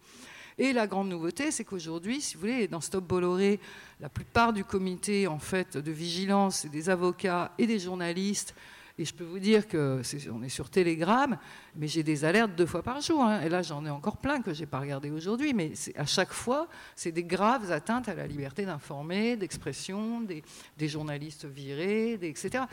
Et 0.59 0.75
la 0.75 0.87
grande 0.87 1.09
nouveauté, 1.09 1.51
c'est 1.51 1.65
qu'aujourd'hui, 1.65 2.21
si 2.21 2.35
vous 2.35 2.41
voulez, 2.41 2.69
dans 2.69 2.83
Stop 2.83 3.05
Bolloré, 3.05 3.61
la 4.01 4.11
plupart 4.11 4.53
du 4.53 4.65
comité 4.65 5.27
en 5.27 5.39
fait 5.39 5.79
de 5.79 5.91
vigilance, 5.91 6.67
des 6.67 6.91
avocats 6.91 7.53
et 7.57 7.67
des 7.67 7.79
journalistes 7.79 8.55
et 9.01 9.05
je 9.07 9.15
peux 9.15 9.25
vous 9.25 9.39
dire 9.39 9.67
que 9.67 10.03
est, 10.03 10.29
on 10.29 10.43
est 10.43 10.51
sur 10.51 10.69
Telegram, 10.69 11.39
mais 11.75 11.89
j'ai 11.89 12.03
des 12.03 12.27
alertes 12.27 12.55
deux 12.55 12.67
fois 12.67 12.83
par 12.83 13.01
jour. 13.01 13.25
Hein. 13.25 13.41
Et 13.41 13.49
là, 13.49 13.63
j'en 13.63 13.87
ai 13.87 13.91
encore 13.91 14.19
plein 14.19 14.43
que 14.43 14.53
je 14.53 14.61
n'ai 14.61 14.67
pas 14.67 14.79
regardé 14.79 15.11
aujourd'hui. 15.11 15.55
Mais 15.55 15.73
à 15.97 16.05
chaque 16.05 16.35
fois, 16.35 16.69
c'est 16.95 17.11
des 17.11 17.25
graves 17.25 17.73
atteintes 17.73 18.11
à 18.11 18.15
la 18.15 18.27
liberté 18.27 18.67
d'informer, 18.67 19.39
d'expression, 19.39 20.21
des, 20.21 20.43
journalistes 20.87 21.47
virés, 21.47 22.19
etc. 22.21 22.65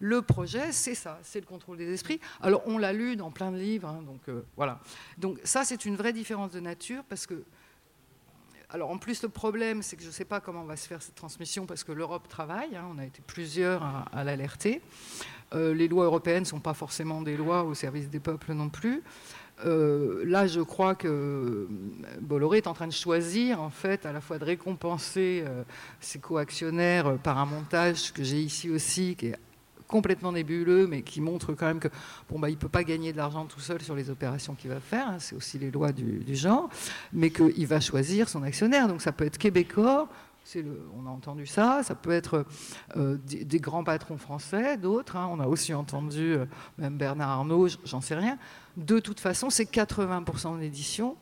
Le 0.00 0.22
projet, 0.22 0.72
c'est 0.72 0.94
ça, 0.94 1.18
c'est 1.22 1.40
le 1.40 1.46
contrôle 1.46 1.76
des 1.76 1.92
esprits. 1.92 2.18
Alors, 2.40 2.62
on 2.64 2.78
l'a 2.78 2.94
lu 2.94 3.14
dans 3.16 3.30
plein 3.30 3.52
de 3.52 3.58
livres. 3.58 3.88
Hein, 3.88 4.02
donc, 4.06 4.22
euh, 4.30 4.42
voilà. 4.56 4.80
Donc, 5.18 5.38
ça, 5.44 5.64
c'est 5.64 5.84
une 5.84 5.96
vraie 5.96 6.14
différence 6.14 6.52
de 6.52 6.60
nature 6.60 7.04
parce 7.10 7.26
que 7.26 7.44
alors 8.74 8.90
en 8.90 8.98
plus, 8.98 9.22
le 9.22 9.28
problème, 9.28 9.82
c'est 9.82 9.94
que 9.94 10.02
je 10.02 10.08
ne 10.08 10.12
sais 10.12 10.24
pas 10.24 10.40
comment 10.40 10.64
va 10.64 10.74
se 10.74 10.88
faire 10.88 11.00
cette 11.00 11.14
transmission 11.14 11.64
parce 11.64 11.84
que 11.84 11.92
l'Europe 11.92 12.26
travaille, 12.28 12.74
hein. 12.74 12.84
on 12.92 12.98
a 12.98 13.04
été 13.04 13.22
plusieurs 13.24 13.84
à 14.12 14.24
l'alerter. 14.24 14.82
Euh, 15.54 15.72
les 15.72 15.86
lois 15.86 16.06
européennes 16.06 16.40
ne 16.40 16.48
sont 16.48 16.58
pas 16.58 16.74
forcément 16.74 17.22
des 17.22 17.36
lois 17.36 17.62
au 17.62 17.74
service 17.74 18.10
des 18.10 18.18
peuples 18.18 18.52
non 18.52 18.70
plus. 18.70 19.04
Euh, 19.64 20.24
là, 20.26 20.48
je 20.48 20.60
crois 20.60 20.96
que 20.96 21.06
euh, 21.06 21.68
Bolloré 22.20 22.58
est 22.58 22.66
en 22.66 22.74
train 22.74 22.88
de 22.88 22.92
choisir, 22.92 23.60
en 23.60 23.70
fait, 23.70 24.06
à 24.06 24.12
la 24.12 24.20
fois 24.20 24.40
de 24.40 24.44
récompenser 24.44 25.44
ses 26.00 26.18
coactionnaires 26.18 27.16
par 27.18 27.38
un 27.38 27.46
montage 27.46 28.12
que 28.12 28.24
j'ai 28.24 28.40
ici 28.40 28.70
aussi, 28.70 29.14
qui 29.14 29.26
est 29.26 29.38
complètement 29.86 30.32
nébuleux, 30.32 30.86
mais 30.86 31.02
qui 31.02 31.20
montre 31.20 31.52
quand 31.52 31.66
même 31.66 31.80
que 31.80 31.88
bon, 32.28 32.38
bah, 32.38 32.48
il 32.48 32.54
ne 32.54 32.58
peut 32.58 32.68
pas 32.68 32.84
gagner 32.84 33.12
de 33.12 33.16
l'argent 33.16 33.44
tout 33.46 33.60
seul 33.60 33.80
sur 33.82 33.94
les 33.94 34.10
opérations 34.10 34.54
qu'il 34.54 34.70
va 34.70 34.80
faire, 34.80 35.08
hein, 35.08 35.16
c'est 35.18 35.36
aussi 35.36 35.58
les 35.58 35.70
lois 35.70 35.92
du, 35.92 36.22
genre, 36.34 36.68
mais 37.12 37.30
qu'il 37.30 37.66
va 37.66 37.80
choisir 37.80 38.28
son 38.28 38.42
actionnaire. 38.42 38.88
Donc 38.88 39.02
ça 39.02 39.12
peut 39.12 39.24
être 39.24 39.38
québécois, 39.38 40.08
on 40.96 41.06
a 41.06 41.10
entendu 41.10 41.46
ça, 41.46 41.82
ça 41.82 41.94
peut 41.94 42.10
être 42.10 42.44
euh, 42.96 43.16
des, 43.24 43.60
grands 43.60 43.84
patrons 43.84 44.18
français, 44.18 44.76
d'autres, 44.76 45.16
hein. 45.16 45.28
on 45.30 45.40
a 45.40 45.46
aussi 45.46 45.72
entendu 45.72 46.34
euh, 46.34 46.44
même 46.78 46.96
Bernard 46.96 47.30
Arnault, 47.30 47.68
j'en 47.84 48.00
sais 48.00 48.14
rien. 48.14 48.38
De 48.76 48.98
toute 48.98 49.20
façon, 49.20 49.48
c'est 49.48 49.64
80% 49.64 50.58
d'édition 50.58 51.16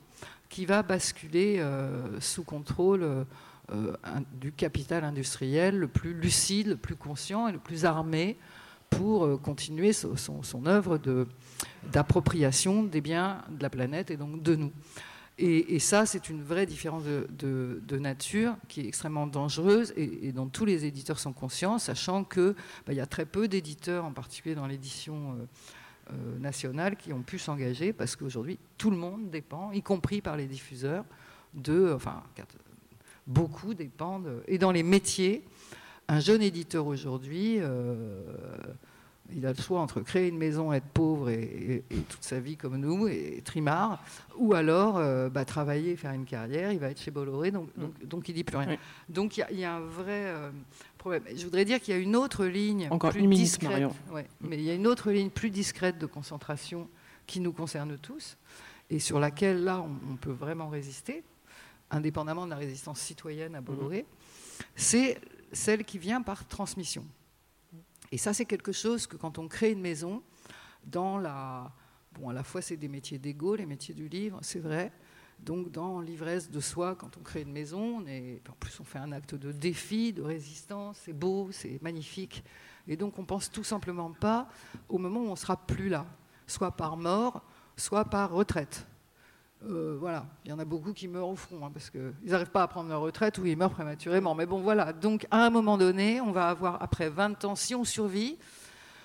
qui 0.49 0.67
va 0.67 0.83
basculer 0.83 1.57
euh, 1.59 2.21
sous 2.21 2.45
contrôle 2.45 3.27
du 4.39 4.53
capital 4.53 5.03
industriel 5.03 5.79
le 5.79 5.89
plus 5.89 6.13
lucide, 6.13 6.67
le 6.67 6.77
plus 6.77 6.97
conscient 6.97 7.49
et 7.49 7.53
le 7.53 7.59
plus 7.59 7.87
armé 7.87 8.37
pour 8.97 9.41
continuer 9.41 9.93
son, 9.93 10.43
son 10.43 10.67
œuvre 10.67 11.01
d'appropriation 11.93 12.83
des 12.83 13.01
biens 13.01 13.43
de 13.51 13.63
la 13.63 13.71
planète 13.71 14.11
et 14.11 14.17
donc 14.17 14.43
de 14.43 14.55
nous. 14.57 14.73
Et, 15.39 15.79
ça, 15.79 16.05
c'est 16.05 16.29
une 16.29 16.43
vraie 16.43 16.67
différence 16.67 17.03
de, 17.05 17.99
nature 17.99 18.55
qui 18.69 18.83
est 18.83 18.87
extrêmement 18.87 19.27
dangereuse 19.27 19.93
et, 19.97 20.31
dont 20.31 20.47
tous 20.47 20.65
les 20.65 20.85
éditeurs 20.85 21.19
sont 21.19 21.33
conscients, 21.33 21.79
sachant 21.79 22.23
qu'il 22.23 22.55
bah, 22.87 22.93
y 22.93 23.01
a 23.01 23.07
très 23.07 23.25
peu 23.25 23.49
d'éditeurs, 23.49 24.05
en 24.05 24.13
particulier 24.13 24.55
dans 24.55 24.67
l'édition 24.67 25.33
euh, 25.33 26.13
euh, 26.13 26.39
nationale, 26.39 26.97
qui 26.97 27.13
ont 27.13 27.23
pu 27.23 27.39
s'engager 27.39 27.93
parce 27.93 28.15
qu'aujourd'hui, 28.15 28.59
tout 28.77 28.91
le 28.91 28.97
monde 28.97 29.31
dépend, 29.31 29.73
y 29.73 29.83
compris 29.83 30.21
par 30.21 30.37
les 30.37 30.47
diffuseurs, 30.47 31.05
de. 31.55 31.93
Enfin, 31.95 32.23
beaucoup 33.27 33.75
dépendent. 33.75 34.43
Et 34.47 34.59
dans 34.59 34.71
les 34.71 34.83
métiers, 34.83 35.43
un 36.13 36.21
jeune 36.21 36.43
éditeur 36.43 36.87
aujourd'hui. 36.87 37.57
Euh, 37.59 38.21
il 39.35 39.47
a 39.47 39.53
le 39.53 39.63
choix 39.63 39.81
entre 39.81 40.01
créer 40.01 40.29
une 40.29 40.37
maison, 40.37 40.71
être 40.75 40.87
pauvre 40.93 41.31
et, 41.31 41.85
toute 41.91 42.23
sa 42.23 42.39
vie 42.39 42.59
comme 42.59 42.77
nous, 42.77 43.09
et, 43.09 43.41
trimard, 43.43 44.05
ou 44.37 44.53
alors 44.53 44.99
euh, 44.99 45.31
bah, 45.31 45.47
travailler, 45.47 45.97
faire 45.97 46.13
une 46.13 46.27
carrière, 46.27 46.71
il 46.71 46.79
va 46.79 46.91
être 46.91 47.01
chez 47.01 47.11
Bolloré, 47.11 47.51
donc, 47.51 47.71
donc, 47.79 48.05
donc 48.05 48.29
il 48.29 48.35
dit 48.35 48.45
plus 48.45 48.59
rien. 48.59 48.77
Donc 49.09 49.39
il 49.39 49.59
y, 49.59 49.65
a 49.65 49.75
un 49.75 49.81
vrai 49.81 50.27
euh, 50.27 50.51
problème. 50.99 51.23
Je 51.35 51.45
voudrais 51.45 51.65
dire 51.65 51.81
qu'il 51.81 51.95
y 51.95 51.97
a 51.97 52.01
une 52.01 52.15
autre 52.15 52.45
ligne 52.45 52.89
Encore 52.91 53.13
plus 53.13 53.23
une 53.23 53.31
discrète, 53.31 53.89
mais 54.43 54.59
il 54.59 54.65
y 54.65 54.71
a 54.71 54.75
une 54.75 54.87
autre 54.87 55.11
ligne 55.11 55.31
plus 55.31 55.51
discrète 55.51 55.97
de 55.97 56.07
concentration 56.07 56.89
qui 57.27 57.41
nous 57.41 57.53
concerne 57.53 57.97
tous, 57.97 58.37
et 58.91 58.99
sur 58.99 59.19
laquelle 59.19 59.65
là 59.65 59.83
on, 60.11 60.17
peut 60.17 60.33
vraiment 60.33 60.69
résister, 60.69 61.23
indépendamment 61.91 62.45
de 62.45 62.51
la 62.51 62.57
résistance 62.57 63.01
citoyenne 63.01 63.55
à 63.55 63.63
Bolloré, 63.63 64.03
mmh. 64.03 64.65
c'est 64.77 65.19
celle 65.53 65.85
qui 65.85 65.99
vient 65.99 66.23
par 66.23 66.47
transmission. 66.47 67.05
Et 68.11 68.19
ça, 68.19 68.35
c'est 68.35 68.45
quelque 68.45 68.73
chose 68.73 69.07
que 69.07 69.17
quand 69.17 69.39
on 69.39 69.49
crée 69.49 69.73
une 69.73 69.81
maison, 69.81 70.23
dans 70.85 71.19
la. 71.19 71.73
Bon, 72.13 72.29
à 72.29 72.33
la 72.33 72.43
fois, 72.43 72.61
c'est 72.61 72.77
des 72.77 72.89
métiers 72.89 73.19
d'ego, 73.19 73.55
les 73.55 73.65
métiers 73.65 73.95
du 73.95 74.09
livre, 74.09 74.39
c'est 74.43 74.59
vrai. 74.59 74.93
Donc, 75.39 75.73
dans 75.73 76.01
l'ivresse 76.01 76.51
de 76.51 76.61
soi, 76.61 76.95
quand 76.95 77.17
on 77.17 77.21
crée 77.21 77.43
une 77.43 77.53
maison, 77.53 78.01
en 78.01 78.53
plus, 78.61 78.79
on 78.81 78.85
fait 78.85 78.99
un 78.99 79.13
acte 79.13 79.35
de 79.35 79.51
défi, 79.51 80.13
de 80.13 80.23
résistance, 80.23 81.01
c'est 81.05 81.13
beau, 81.13 81.49
c'est 81.53 81.81
magnifique. 81.83 82.45
Et 82.87 82.97
donc, 82.97 83.19
on 83.19 83.25
pense 83.25 83.51
tout 83.51 83.65
simplement 83.65 84.13
pas 84.13 84.49
au 84.89 84.99
moment 84.99 85.21
où 85.21 85.29
on 85.29 85.37
sera 85.37 85.57
plus 85.57 85.89
là, 85.89 86.07
soit 86.47 86.71
par 86.71 86.97
mort, 86.97 87.43
soit 87.77 88.05
par 88.05 88.31
retraite. 88.31 88.87
Euh, 89.71 89.97
voilà, 89.99 90.27
il 90.45 90.51
y 90.51 90.53
en 90.53 90.59
a 90.59 90.65
beaucoup 90.65 90.93
qui 90.93 91.07
meurent 91.07 91.29
au 91.29 91.37
front, 91.37 91.65
hein, 91.65 91.71
parce 91.73 91.89
qu'ils 91.89 92.13
n'arrivent 92.25 92.51
pas 92.51 92.63
à 92.63 92.69
prendre 92.69 92.89
leur 92.89 93.01
retraite 93.01 93.39
ou 93.39 93.47
ils 93.47 93.57
meurent 93.57 93.71
prématurément. 93.71 94.35
Mais 94.35 94.47
bon, 94.47 94.61
voilà, 94.61 94.93
donc 94.93 95.27
à 95.31 95.47
un 95.47 95.51
moment 95.51 95.79
donné, 95.79 96.21
on 96.21 96.33
va 96.33 96.49
avoir, 96.49 96.83
après 96.83 97.09
20 97.09 97.45
ans, 97.45 97.55
si 97.55 97.75
on 97.75 97.85
survit, 97.85 98.39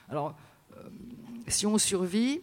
alors, 0.10 0.36
euh, 0.76 0.90
si 1.48 1.68
on 1.68 1.78
survit, 1.78 2.42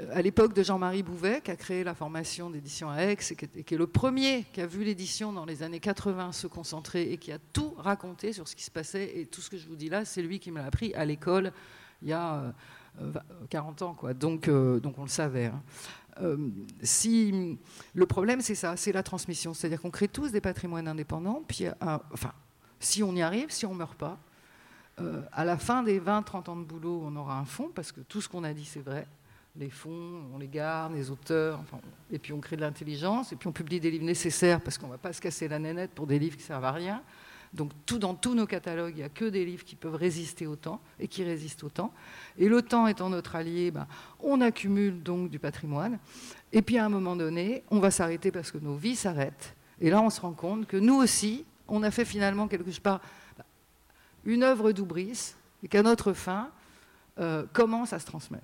euh, 0.00 0.08
à 0.12 0.20
l'époque 0.20 0.52
de 0.52 0.62
Jean-Marie 0.62 1.02
Bouvet, 1.02 1.40
qui 1.40 1.50
a 1.50 1.56
créé 1.56 1.82
la 1.82 1.94
formation 1.94 2.50
d'édition 2.50 2.90
à 2.90 2.98
Aix, 2.98 3.16
et 3.30 3.64
qui 3.64 3.74
est 3.74 3.78
le 3.78 3.86
premier 3.86 4.44
qui 4.52 4.60
a 4.60 4.66
vu 4.66 4.84
l'édition 4.84 5.32
dans 5.32 5.46
les 5.46 5.62
années 5.62 5.80
80 5.80 6.32
se 6.32 6.46
concentrer 6.46 7.10
et 7.10 7.16
qui 7.16 7.32
a 7.32 7.38
tout 7.38 7.74
raconté 7.78 8.34
sur 8.34 8.46
ce 8.48 8.54
qui 8.54 8.64
se 8.64 8.70
passait, 8.70 9.18
et 9.18 9.26
tout 9.26 9.40
ce 9.40 9.48
que 9.48 9.56
je 9.56 9.66
vous 9.66 9.76
dis 9.76 9.88
là, 9.88 10.04
c'est 10.04 10.20
lui 10.20 10.40
qui 10.40 10.50
me 10.50 10.58
l'a 10.58 10.66
appris 10.66 10.92
à 10.94 11.06
l'école 11.06 11.52
il 12.02 12.08
y 12.08 12.12
a 12.12 12.52
40 13.48 13.82
ans, 13.82 13.96
donc 14.18 14.48
on 14.48 15.02
le 15.02 15.08
savait. 15.08 15.46
Hein. 15.46 15.62
Euh, 16.20 16.48
si, 16.82 17.58
le 17.94 18.06
problème, 18.06 18.40
c'est 18.40 18.54
ça, 18.54 18.76
c'est 18.76 18.92
la 18.92 19.02
transmission. 19.02 19.54
C'est-à-dire 19.54 19.80
qu'on 19.80 19.90
crée 19.90 20.08
tous 20.08 20.32
des 20.32 20.40
patrimoines 20.40 20.88
indépendants, 20.88 21.42
puis, 21.46 21.66
enfin, 21.80 22.32
si 22.80 23.02
on 23.02 23.14
y 23.14 23.22
arrive, 23.22 23.50
si 23.50 23.66
on 23.66 23.72
ne 23.72 23.78
meurt 23.78 23.96
pas, 23.96 24.18
euh, 25.00 25.22
à 25.32 25.44
la 25.44 25.58
fin 25.58 25.82
des 25.82 26.00
20-30 26.00 26.48
ans 26.48 26.56
de 26.56 26.64
boulot, 26.64 27.02
on 27.04 27.14
aura 27.16 27.38
un 27.38 27.44
fonds, 27.44 27.70
parce 27.74 27.92
que 27.92 28.00
tout 28.00 28.20
ce 28.20 28.28
qu'on 28.28 28.44
a 28.44 28.52
dit, 28.52 28.64
c'est 28.64 28.80
vrai. 28.80 29.06
Les 29.58 29.70
fonds, 29.70 30.22
on 30.34 30.38
les 30.38 30.48
garde, 30.48 30.94
les 30.94 31.10
auteurs, 31.10 31.60
et 32.10 32.18
puis 32.18 32.32
on 32.32 32.40
crée 32.40 32.56
de 32.56 32.60
l'intelligence, 32.60 33.32
et 33.32 33.36
puis 33.36 33.48
on 33.48 33.52
publie 33.52 33.80
des 33.80 33.90
livres 33.90 34.04
nécessaires, 34.04 34.60
parce 34.60 34.78
qu'on 34.78 34.86
ne 34.86 34.92
va 34.92 34.98
pas 34.98 35.12
se 35.12 35.20
casser 35.20 35.48
la 35.48 35.58
nénette 35.58 35.92
pour 35.92 36.06
des 36.06 36.18
livres 36.18 36.36
qui 36.36 36.42
ne 36.42 36.46
servent 36.46 36.64
à 36.64 36.72
rien. 36.72 37.02
Donc 37.54 37.70
tout, 37.86 37.98
dans 37.98 38.14
tous 38.14 38.34
nos 38.34 38.46
catalogues, 38.46 38.94
il 38.94 38.98
n'y 38.98 39.02
a 39.02 39.08
que 39.08 39.24
des 39.24 39.44
livres 39.44 39.64
qui 39.64 39.76
peuvent 39.76 39.94
résister 39.94 40.46
au 40.46 40.56
temps 40.56 40.80
et 41.00 41.08
qui 41.08 41.24
résistent 41.24 41.64
au 41.64 41.70
temps. 41.70 41.92
Et 42.38 42.48
le 42.48 42.62
temps 42.62 42.86
étant 42.86 43.08
notre 43.08 43.36
allié, 43.36 43.70
ben, 43.70 43.86
on 44.20 44.40
accumule 44.40 45.02
donc 45.02 45.30
du 45.30 45.38
patrimoine. 45.38 45.98
Et 46.52 46.62
puis 46.62 46.78
à 46.78 46.84
un 46.84 46.88
moment 46.88 47.16
donné, 47.16 47.62
on 47.70 47.80
va 47.80 47.90
s'arrêter 47.90 48.30
parce 48.30 48.50
que 48.50 48.58
nos 48.58 48.76
vies 48.76 48.96
s'arrêtent. 48.96 49.54
Et 49.80 49.90
là, 49.90 50.00
on 50.00 50.10
se 50.10 50.20
rend 50.20 50.32
compte 50.32 50.66
que 50.66 50.76
nous 50.76 50.94
aussi, 50.94 51.44
on 51.68 51.82
a 51.82 51.90
fait 51.90 52.04
finalement 52.04 52.48
quelque 52.48 52.70
part 52.80 53.00
une 54.24 54.42
œuvre 54.42 54.72
d'oubris 54.72 55.34
et 55.62 55.68
qu'à 55.68 55.82
notre 55.82 56.12
fin, 56.12 56.50
euh, 57.18 57.44
comment 57.52 57.86
ça 57.86 57.98
se 57.98 58.06
transmet? 58.06 58.40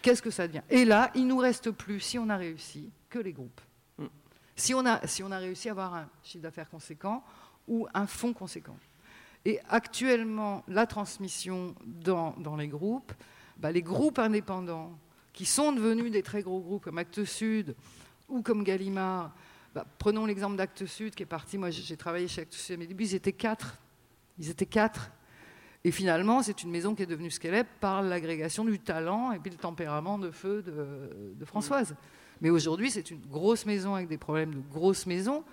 Qu'est-ce 0.00 0.22
que 0.22 0.30
ça 0.30 0.46
devient? 0.46 0.62
Et 0.70 0.84
là, 0.84 1.10
il 1.14 1.26
nous 1.26 1.36
reste 1.36 1.70
plus, 1.70 2.00
si 2.00 2.18
on 2.18 2.28
a 2.28 2.36
réussi, 2.36 2.90
que 3.08 3.18
les 3.18 3.32
groupes. 3.32 3.60
Mm. 3.98 4.06
Si 4.56 4.74
on, 4.74 4.86
a, 4.86 5.06
si 5.06 5.22
on 5.22 5.30
a 5.30 5.38
réussi 5.38 5.68
à 5.68 5.72
avoir 5.72 5.94
un 5.94 6.08
chiffre 6.22 6.42
d'affaires 6.42 6.70
conséquent, 6.70 7.22
ou 7.68 7.86
un 7.94 8.06
fonds 8.06 8.32
conséquent. 8.32 8.76
Et 9.44 9.58
actuellement, 9.68 10.64
la 10.68 10.86
transmission 10.86 11.74
dans, 11.84 12.56
les 12.58 12.68
groupes, 12.68 13.12
bah, 13.56 13.72
les 13.72 13.82
groupes 13.82 14.18
indépendants 14.18 14.98
qui 15.32 15.46
sont 15.46 15.72
devenus 15.72 16.10
des 16.10 16.22
très 16.22 16.42
gros 16.42 16.60
groupes 16.60 16.84
comme 16.84 16.98
Actes 16.98 17.24
Sud 17.24 17.74
ou 18.28 18.42
comme 18.42 18.64
Gallimard, 18.64 19.34
bah, 19.74 19.86
prenons 19.98 20.26
l'exemple 20.26 20.56
d'Actes 20.56 20.84
Sud 20.84 21.14
qui 21.14 21.22
est 21.22 21.26
parti, 21.26 21.56
moi 21.56 21.70
j'ai 21.70 21.96
travaillé 21.96 22.28
chez 22.28 22.42
Actes 22.42 22.52
Sud 22.54 22.74
à 22.74 22.78
mes 22.78 22.86
débuts, 22.86 23.04
ils 23.04 23.14
étaient 23.14 23.32
quatre. 23.32 23.78
Ils 24.38 24.50
étaient 24.50 24.66
quatre. 24.66 25.10
Et 25.84 25.90
finalement, 25.90 26.42
c'est 26.42 26.62
une 26.62 26.70
maison 26.70 26.94
qui 26.94 27.02
est 27.02 27.06
devenue 27.06 27.30
ce 27.30 27.40
qu'elle 27.40 27.54
est 27.54 27.64
par 27.64 28.02
l'agrégation 28.02 28.64
du 28.64 28.78
talent 28.78 29.32
et 29.32 29.38
puis 29.38 29.50
le 29.50 29.56
tempérament 29.56 30.18
de 30.18 30.30
feu 30.30 30.62
de, 30.62 31.34
de 31.34 31.44
Françoise. 31.46 31.94
Mais 32.42 32.50
aujourd'hui, 32.50 32.90
c'est 32.90 33.10
une 33.10 33.20
grosse 33.20 33.64
maison 33.64 33.94
avec 33.94 34.08
des 34.08 34.18
problèmes 34.18 34.54
de 34.54 34.60
grosse 34.60 35.06
maison. 35.06 35.44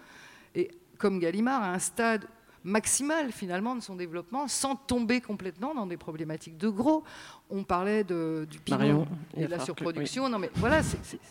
Et 0.56 0.72
comme 0.98 1.20
Gallimard, 1.20 1.64
à 1.64 1.72
un 1.72 1.80
stade 1.80 2.26
maximale 2.64 3.32
finalement 3.32 3.76
de 3.76 3.82
son 3.82 3.96
développement 3.96 4.48
sans 4.48 4.76
tomber 4.76 5.22
complètement 5.22 5.74
dans 5.74 5.86
des 5.86 5.98
problématiques 5.98 6.58
de 6.58 6.68
gros. 6.68 7.04
On 7.50 7.64
parlait 7.64 8.04
de, 8.04 8.46
du 8.50 8.60
pignon 8.60 9.08
et 9.36 9.46
de 9.46 9.52
la 9.52 9.60
surproduction. 9.60 10.28
Non 10.28 10.38
mais 10.38 10.52
voilà, 10.56 10.82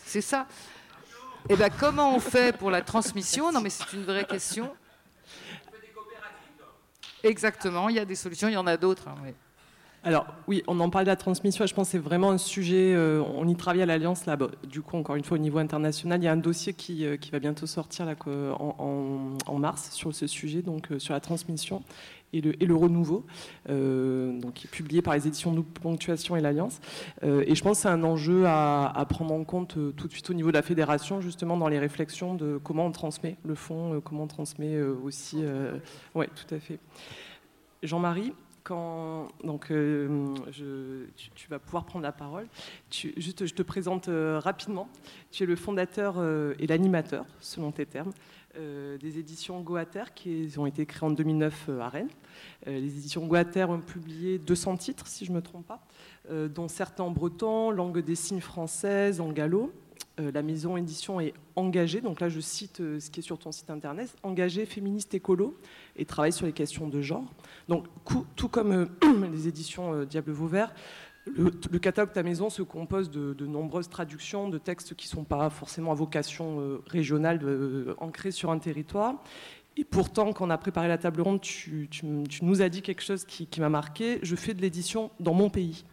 c'est 0.05 0.21
ça. 0.21 0.47
Et 1.49 1.53
eh 1.53 1.57
bien 1.57 1.69
comment 1.69 2.15
on 2.15 2.21
fait 2.21 2.57
pour 2.57 2.71
la 2.71 2.83
transmission? 2.83 3.53
Non 3.53 3.61
mais 3.61 3.71
c'est 3.71 3.93
une 3.93 4.05
vraie 4.05 4.25
question. 4.25 4.75
Exactement, 7.23 7.89
il 7.89 7.97
y 7.97 7.99
a 7.99 8.05
des 8.05 8.15
solutions, 8.15 8.49
il 8.49 8.55
y 8.55 8.57
en 8.57 8.67
a 8.67 8.77
d'autres. 8.77 9.09
Hein, 9.09 9.17
alors 10.07 10.25
oui, 10.47 10.63
on 10.69 10.79
en 10.79 10.89
parle 10.89 11.05
de 11.07 11.11
la 11.11 11.17
transmission, 11.17 11.67
je 11.67 11.75
pense 11.75 11.89
que 11.89 11.93
c'est 11.93 11.99
vraiment 11.99 12.31
un 12.31 12.39
sujet, 12.39 12.95
euh, 12.95 13.21
on 13.35 13.49
y 13.49 13.57
travaille 13.57 13.83
à 13.83 13.87
l'Alliance, 13.87 14.25
là, 14.25 14.39
du 14.63 14.81
coup, 14.81 14.97
encore 14.97 15.17
une 15.17 15.25
fois, 15.25 15.37
au 15.37 15.41
niveau 15.41 15.59
international, 15.59 16.21
il 16.21 16.25
y 16.25 16.29
a 16.29 16.33
un 16.33 16.37
dossier 16.37 16.75
qui, 16.75 17.05
euh, 17.05 17.17
va 17.33 17.41
bientôt 17.41 17.67
sortir 17.67 18.07
en, 18.29 19.59
mars 19.59 19.91
sur 19.91 20.15
ce 20.15 20.29
sujet, 20.29 20.63
donc 20.63 20.93
euh, 20.93 21.01
sur 21.01 21.13
la 21.13 21.19
transmission 21.19 21.83
et 22.33 22.41
le, 22.41 22.75
renouveau, 22.75 23.25
donc, 23.69 24.53
qui 24.55 24.67
est 24.67 24.71
publié 24.71 25.03
par 25.03 25.15
les 25.15 25.27
éditions 25.27 25.51
Nous 25.53 25.63
Ponctuation 25.65 26.37
et 26.37 26.41
l'Alliance. 26.41 26.81
et 27.23 27.55
je 27.55 27.63
pense 27.63 27.79
que 27.79 27.83
c'est 27.83 27.89
un 27.89 28.05
enjeu 28.05 28.45
à, 28.47 29.07
prendre 29.09 29.33
en 29.33 29.43
compte 29.43 29.79
tout 29.97 30.07
de 30.07 30.13
suite 30.13 30.29
au 30.29 30.35
niveau 30.35 30.51
de 30.51 30.57
la 30.57 30.63
fédération, 30.63 31.21
justement, 31.21 31.57
dans 31.57 31.69
les 31.69 31.79
réflexions 31.79 32.35
de 32.35 32.61
comment 32.63 32.87
on 32.87 32.93
transmet 32.93 33.37
le 33.45 33.55
fond, 33.55 34.03
comment 34.05 34.25
on 34.25 34.29
transmet 34.29 34.81
aussi... 34.83 35.39
oui, 36.15 36.27
tout 36.35 36.55
à 36.55 36.59
fait. 36.59 36.79
Jean-Marie? 37.83 38.33
Quand 38.67 39.29
donc, 39.45 39.71
euh, 39.71 40.35
tu, 40.51 41.49
vas 41.49 41.61
pouvoir 41.61 41.85
prendre 41.85 42.03
la 42.03 42.13
parole. 42.13 42.49
juste, 42.91 43.47
je 43.47 43.55
te 43.55 43.63
présente 43.63 44.09
euh, 44.09 44.41
rapidement. 44.41 44.89
Tu 45.31 45.45
es 45.45 45.47
le 45.47 45.55
fondateur 45.55 46.17
euh, 46.19 46.55
et 46.59 46.67
l'animateur, 46.67 47.25
selon 47.41 47.71
tes 47.71 47.87
termes, 47.87 48.13
des 48.59 49.19
éditions 49.19 49.61
Goater 49.61 50.15
qui 50.15 50.51
ont 50.57 50.65
été 50.65 50.87
créées 50.87 51.07
en 51.07 51.11
2009 51.11 51.69
à 51.79 51.91
Rennes. 51.91 52.09
les 52.65 52.79
éditions 52.79 53.27
Goater 53.27 53.67
ont 53.69 53.81
publié 53.81 54.39
200 54.39 54.79
titres, 54.79 55.07
si 55.09 55.27
je 55.27 55.31
ne 55.31 55.37
me 55.37 55.43
trompe 55.43 55.67
pas, 55.67 55.87
dont 56.31 56.67
certains 56.67 57.05
en 57.05 57.11
breton, 57.11 57.71
langue 57.71 57.99
des 57.99 58.15
signes 58.15 58.41
française, 58.41 59.21
en 59.21 59.31
gallo. 59.31 59.75
la 60.17 60.41
maison 60.41 60.79
édition 60.79 61.21
est 61.21 61.35
engagée, 61.55 62.01
donc 62.01 62.19
là 62.21 62.31
je 62.31 62.41
cite 62.41 62.79
ce 62.79 63.11
qui 63.11 63.21
est 63.21 63.23
sur 63.23 63.39
ton 63.39 63.53
site 63.53 63.69
internet, 63.69 64.17
engagée 64.23 64.65
féministe 64.65 65.13
écolo 65.13 65.55
et 65.97 66.05
travaille 66.05 66.33
sur 66.33 66.47
les 66.47 66.53
questions 66.53 66.89
de 66.89 67.01
genre. 67.01 67.25
Donc, 67.69 67.87
tout 68.37 68.49
comme 68.49 68.73
euh, 68.73 68.87
les 69.33 69.49
éditions 69.49 69.93
euh, 69.93 70.05
Diable 70.05 70.33
Vauvert, 70.33 70.73
le, 71.27 71.51
le, 71.71 71.79
catalogue 71.81 72.13
Ta 72.13 72.23
Maison 72.23 72.51
se 72.51 72.63
compose 72.63 73.11
de, 73.11 73.47
nombreuses 73.47 73.89
traductions 73.89 74.49
de 74.49 74.59
textes 74.59 74.95
qui 74.95 75.09
ne 75.09 75.11
sont 75.11 75.25
pas 75.25 75.51
forcément 75.51 75.91
à 75.91 75.95
vocation 75.95 76.61
euh, 76.61 76.83
régionale, 76.87 77.41
ancrés 77.99 78.31
sur 78.31 78.51
un 78.53 78.59
territoire. 78.59 79.15
Et 79.77 79.85
pourtant, 79.85 80.33
quand 80.33 80.47
on 80.47 80.51
a 80.51 80.57
préparé 80.57 80.87
la 80.89 80.99
table 80.99 81.21
ronde, 81.21 81.41
tu, 81.41 81.89
nous 82.43 82.63
as 82.63 82.69
dit 82.69 82.81
quelque 82.81 83.03
chose 83.03 83.25
qui 83.25 83.49
m'a 83.61 83.69
marqué. 83.69 84.21
Je 84.23 84.37
fais 84.37 84.55
de 84.55 84.63
l'édition 84.63 85.11
dans 85.19 85.35
mon 85.35 85.51
pays. 85.51 85.85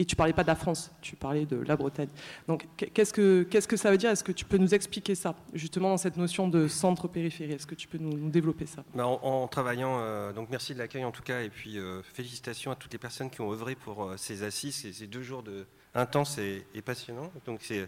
Et 0.00 0.06
tu 0.06 0.16
parlais 0.16 0.32
pas 0.32 0.44
de 0.44 0.48
la 0.48 0.54
France, 0.54 0.90
tu 1.02 1.14
parlais 1.14 1.44
de 1.44 1.58
la 1.58 1.76
Bretagne. 1.76 2.08
Donc 2.48 2.66
qu'est-ce 2.78 3.12
que, 3.12 3.42
qu'est-ce 3.42 3.68
que 3.68 3.76
ça 3.76 3.90
veut 3.90 3.98
dire? 3.98 4.08
Est-ce 4.08 4.24
que 4.24 4.32
tu 4.32 4.46
peux 4.46 4.56
nous 4.56 4.74
expliquer 4.74 5.14
ça, 5.14 5.34
justement 5.52 5.90
dans 5.90 5.98
cette 5.98 6.16
notion 6.16 6.48
de 6.48 6.68
centre-périphérie 6.68 7.52
Est-ce 7.52 7.66
que 7.66 7.74
tu 7.74 7.86
peux 7.86 7.98
nous, 7.98 8.30
développer 8.30 8.64
ça? 8.64 8.82
Bah, 8.94 9.04
en, 9.04 9.46
travaillant, 9.46 9.98
euh, 10.00 10.32
donc 10.32 10.48
merci 10.48 10.72
de 10.72 10.78
l'accueil 10.78 11.04
en 11.04 11.10
tout 11.10 11.22
cas, 11.22 11.42
et 11.42 11.50
puis 11.50 11.78
euh, 11.78 12.02
félicitations 12.02 12.70
à 12.70 12.76
toutes 12.76 12.94
les 12.94 12.98
personnes 12.98 13.28
qui 13.28 13.42
ont 13.42 13.52
œuvré 13.52 13.74
pour 13.74 14.04
euh, 14.04 14.16
ces 14.16 14.42
assises, 14.42 14.90
ces, 14.90 15.06
deux 15.06 15.20
jours 15.20 15.42
de, 15.42 15.66
intenses 15.94 16.38
et, 16.38 16.64
passionnants. 16.82 17.30
Donc 17.44 17.60
c'est, 17.60 17.86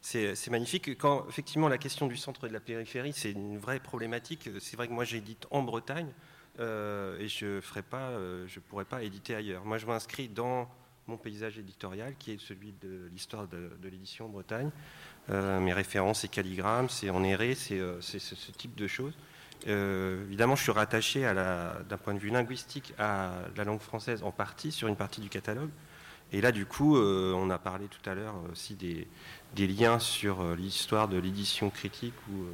c'est, 0.00 0.50
magnifique. 0.52 0.96
Quand 0.96 1.26
effectivement 1.28 1.68
la 1.68 1.78
question 1.78 2.06
du 2.06 2.16
centre 2.16 2.44
et 2.44 2.48
de 2.50 2.54
la 2.54 2.60
périphérie, 2.60 3.12
c'est 3.12 3.32
une 3.32 3.58
vraie 3.58 3.80
problématique. 3.80 4.48
C'est 4.60 4.76
vrai 4.76 4.86
que 4.86 4.92
moi 4.92 5.04
j'édite 5.04 5.48
en 5.50 5.62
Bretagne 5.62 6.12
et 6.60 7.26
je 7.26 7.56
ne 7.56 8.60
pourrais 8.60 8.84
pas 8.84 9.02
éditer 9.02 9.34
ailleurs. 9.34 9.64
Moi 9.64 9.78
je 9.78 9.86
m'inscris 9.86 10.28
dans 10.28 10.68
mon 11.08 11.16
paysage 11.16 11.58
éditorial, 11.58 12.14
qui 12.18 12.32
est 12.32 12.40
celui 12.40 12.74
de 12.82 13.08
l'histoire 13.12 13.48
de, 13.48 13.88
l'édition 13.88 14.26
en 14.26 14.28
Bretagne. 14.28 14.70
Euh, 15.30 15.58
mes 15.58 15.72
références, 15.72 16.20
c'est 16.20 16.28
Calligramme, 16.28 16.88
c'est 16.88 17.10
En 17.10 17.24
Erré, 17.24 17.54
c'est 17.54 17.78
euh, 17.78 18.00
ce 18.00 18.52
type 18.52 18.74
de 18.74 18.86
choses. 18.86 19.14
Euh, 19.66 20.24
évidemment, 20.26 20.54
je 20.54 20.62
suis 20.62 20.72
rattaché 20.72 21.22
d'un 21.22 21.96
point 21.96 22.14
de 22.14 22.18
vue 22.18 22.30
linguistique 22.30 22.94
à 22.98 23.32
la 23.56 23.64
langue 23.64 23.80
française 23.80 24.22
en 24.22 24.30
partie, 24.30 24.70
sur 24.70 24.86
une 24.86 24.96
partie 24.96 25.20
du 25.20 25.28
catalogue. 25.28 25.70
Et 26.30 26.42
là, 26.42 26.52
du 26.52 26.66
coup, 26.66 26.98
on 26.98 27.48
a 27.48 27.58
parlé 27.58 27.86
tout 27.86 28.08
à 28.08 28.14
l'heure 28.14 28.34
aussi 28.52 28.74
des, 28.74 29.08
des, 29.56 29.66
liens 29.66 29.98
sur 29.98 30.54
l'histoire 30.54 31.08
de 31.08 31.16
l'édition 31.16 31.70
critique 31.70 32.12
ou 32.30 32.44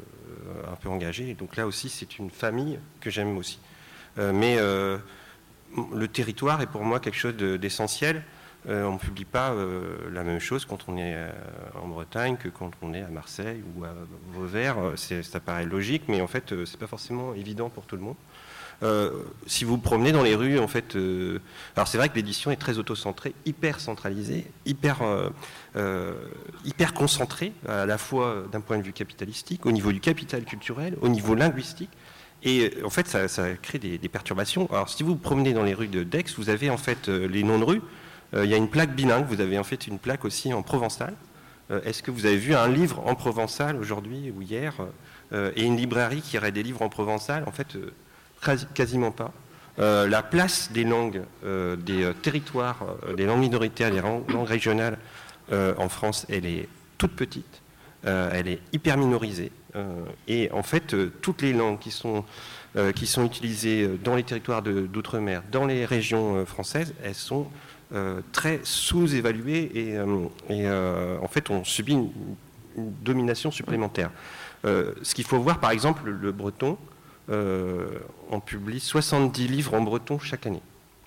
un 0.71 0.77
peu 0.77 0.88
engagée. 0.88 1.35
donc 1.35 1.57
là 1.57 1.67
aussi, 1.67 1.88
c'est 1.88 2.21
une 2.21 2.31
famille 2.31 2.79
que 3.01 3.11
j'aime 3.11 3.37
aussi. 3.37 3.59
mais 4.17 4.59
le 4.61 6.07
territoire 6.07 6.62
est 6.62 6.69
pour 6.69 6.85
moi 6.85 7.01
quelque 7.01 7.17
chose 7.17 7.35
d'essentiel. 7.35 8.23
Euh, 8.68 8.85
on 8.85 8.94
ne 8.94 8.98
publie 8.98 9.27
pas 9.27 9.50
euh, 9.50 9.96
la 10.12 10.22
même 10.22 10.38
chose 10.38 10.64
quand 10.64 10.88
on 10.88 10.96
est 10.96 11.14
euh, 11.14 11.31
en 11.83 11.87
Bretagne 11.87 12.37
que 12.37 12.48
quand 12.48 12.70
on 12.81 12.94
est 12.94 13.03
à 13.03 13.09
Marseille 13.09 13.62
ou 13.77 13.85
à 13.85 13.94
Vauvert. 14.33 14.77
ça 14.96 15.40
paraît 15.40 15.66
logique, 15.66 16.05
mais 16.09 16.20
en 16.20 16.27
fait, 16.27 16.50
ce 16.50 16.55
n'est 16.55 16.79
pas 16.79 16.87
forcément 16.87 17.35
évident 17.35 17.68
pour 17.68 17.85
tout 17.85 17.96
le 17.96 18.03
monde. 18.03 18.16
si 19.46 19.64
vous 19.64 19.79
promenez 19.79 20.12
dans 20.12 20.22
les 20.22 20.35
rues, 20.35 20.59
en 20.59 20.68
fait, 20.68 20.96
alors 21.77 21.88
c'est 21.88 21.98
vrai 21.98 22.09
que 22.09 22.16
l'édition 22.16 22.50
est 22.50 22.57
très 22.57 22.79
auto-centrée, 22.79 23.35
hyper 23.44 23.81
centralisée, 23.81 24.46
hyper, 24.66 24.98
hyper 26.64 26.94
concentrée, 26.94 27.53
à 27.68 27.87
la 27.87 27.98
fois 27.98 28.44
d'un 28.53 28.61
point 28.61 28.79
de 28.79 28.83
vue 28.83 28.92
capitalistique, 28.92 29.66
au 29.66 29.72
niveau 29.72 29.92
du 29.92 30.00
capital 30.00 30.44
culturel, 30.44 30.96
au 31.00 31.09
niveau 31.09 31.35
linguistique. 31.35 31.90
Et 32.42 32.74
en 32.85 32.90
fait, 32.90 33.07
ça, 33.07 33.55
crée 33.62 33.79
des, 33.79 33.96
des, 33.96 34.09
perturbations. 34.11 34.68
Alors, 34.70 34.90
si 34.90 35.03
vous 35.03 35.16
promenez 35.16 35.55
dans 35.55 35.62
les 35.62 35.72
rues 35.72 35.88
de 35.88 36.03
Dex, 36.03 36.35
vous 36.37 36.50
avez 36.50 36.68
en 36.68 36.77
fait 36.77 37.09
les 37.09 37.42
noms 37.42 37.59
de 37.59 37.64
rues 37.64 37.83
il 38.42 38.51
y 38.51 38.55
a 38.55 38.57
une 38.57 38.68
plaque 38.68 38.94
bilingue, 38.94 39.27
vous 39.29 39.40
avez 39.40 39.59
en 39.59 39.64
fait 39.64 39.87
une 39.87 39.99
plaque 39.99 40.25
aussi 40.25 40.53
en 40.53 40.62
provençal. 40.62 41.14
Euh, 41.70 41.81
est-ce 41.85 42.03
que 42.03 42.11
vous 42.11 42.27
avez 42.27 42.37
vu 42.37 42.55
un 42.55 42.68
livre 42.68 43.03
en 43.07 43.14
provençal 43.14 43.77
aujourd'hui 43.77 44.33
ou 44.37 44.42
hier 44.42 44.75
euh, 45.33 45.51
et 45.57 45.64
une 45.64 45.77
librairie 45.77 46.20
qui 46.20 46.37
aurait 46.37 46.53
des 46.53 46.62
livres 46.62 46.83
en 46.83 46.88
provençal? 46.88 47.44
En 47.47 47.53
fait, 47.53 47.77
quasiment 48.75 49.11
pas. 49.11 49.33
la 49.79 50.23
place 50.23 50.70
des 50.70 50.85
langues, 50.85 51.23
des 51.42 52.12
territoires, 52.20 52.85
des 53.16 53.25
langues 53.25 53.40
minoritaires, 53.40 53.90
des 53.90 54.03
langues 54.03 54.47
régionales 54.47 54.99
en 55.51 55.88
France, 55.88 56.27
elle 56.29 56.44
est 56.44 56.68
toute 56.99 57.16
petite, 57.16 57.62
elle 58.05 58.49
est 58.49 58.61
hyper 58.75 58.99
minorisée. 58.99 59.51
et 60.29 60.51
en 60.53 60.62
fait, 60.62 60.94
toutes 61.23 61.40
les 61.40 61.55
langues 61.55 61.79
qui 61.79 61.90
sont, 61.90 62.23
qui 62.94 63.07
sont 63.07 63.25
utilisées 63.25 63.88
dans 64.05 64.14
les 64.14 64.25
territoires 64.25 64.61
d'outre-mer, 64.61 65.42
dans 65.51 65.64
les 65.64 65.87
régions 65.87 66.44
françaises, 66.44 66.92
elles 67.03 67.14
sont 67.14 67.47
euh, 67.47 67.73
très 68.33 68.61
sous-évalué 68.64 69.70
et, 69.74 69.96
euh, 69.96 70.26
euh, 70.50 71.18
en 71.22 71.28
fait 71.28 71.50
on 71.50 71.64
subit 71.64 71.92
une, 71.92 72.11
domination 72.76 73.52
supplémentaire. 73.52 74.11
ce 74.64 75.14
qu'il 75.14 75.24
faut 75.24 75.38
voir 75.38 75.61
par 75.61 75.70
exemple 75.70 76.11
le 76.11 76.33
breton, 76.33 76.76
on 77.28 78.40
publie 78.44 78.80
70 78.80 79.46
livres 79.46 79.74
en 79.74 79.80
breton 79.80 80.18
chaque 80.18 80.46
année. 80.46 80.62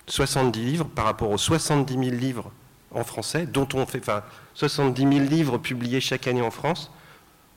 70 0.06 0.64
livres 0.64 0.86
par 0.86 1.04
rapport 1.04 1.30
aux 1.30 1.36
70 1.36 1.92
000 1.92 2.04
livres 2.16 2.50
en 2.90 3.04
français, 3.04 3.44
dont 3.44 3.68
on 3.74 3.84
fait, 3.84 3.98
enfin 3.98 4.22
70 4.54 5.02
000 5.02 5.12
livres 5.26 5.58
publiés 5.58 6.00
chaque 6.00 6.26
année 6.26 6.40
en 6.40 6.50
France, 6.50 6.90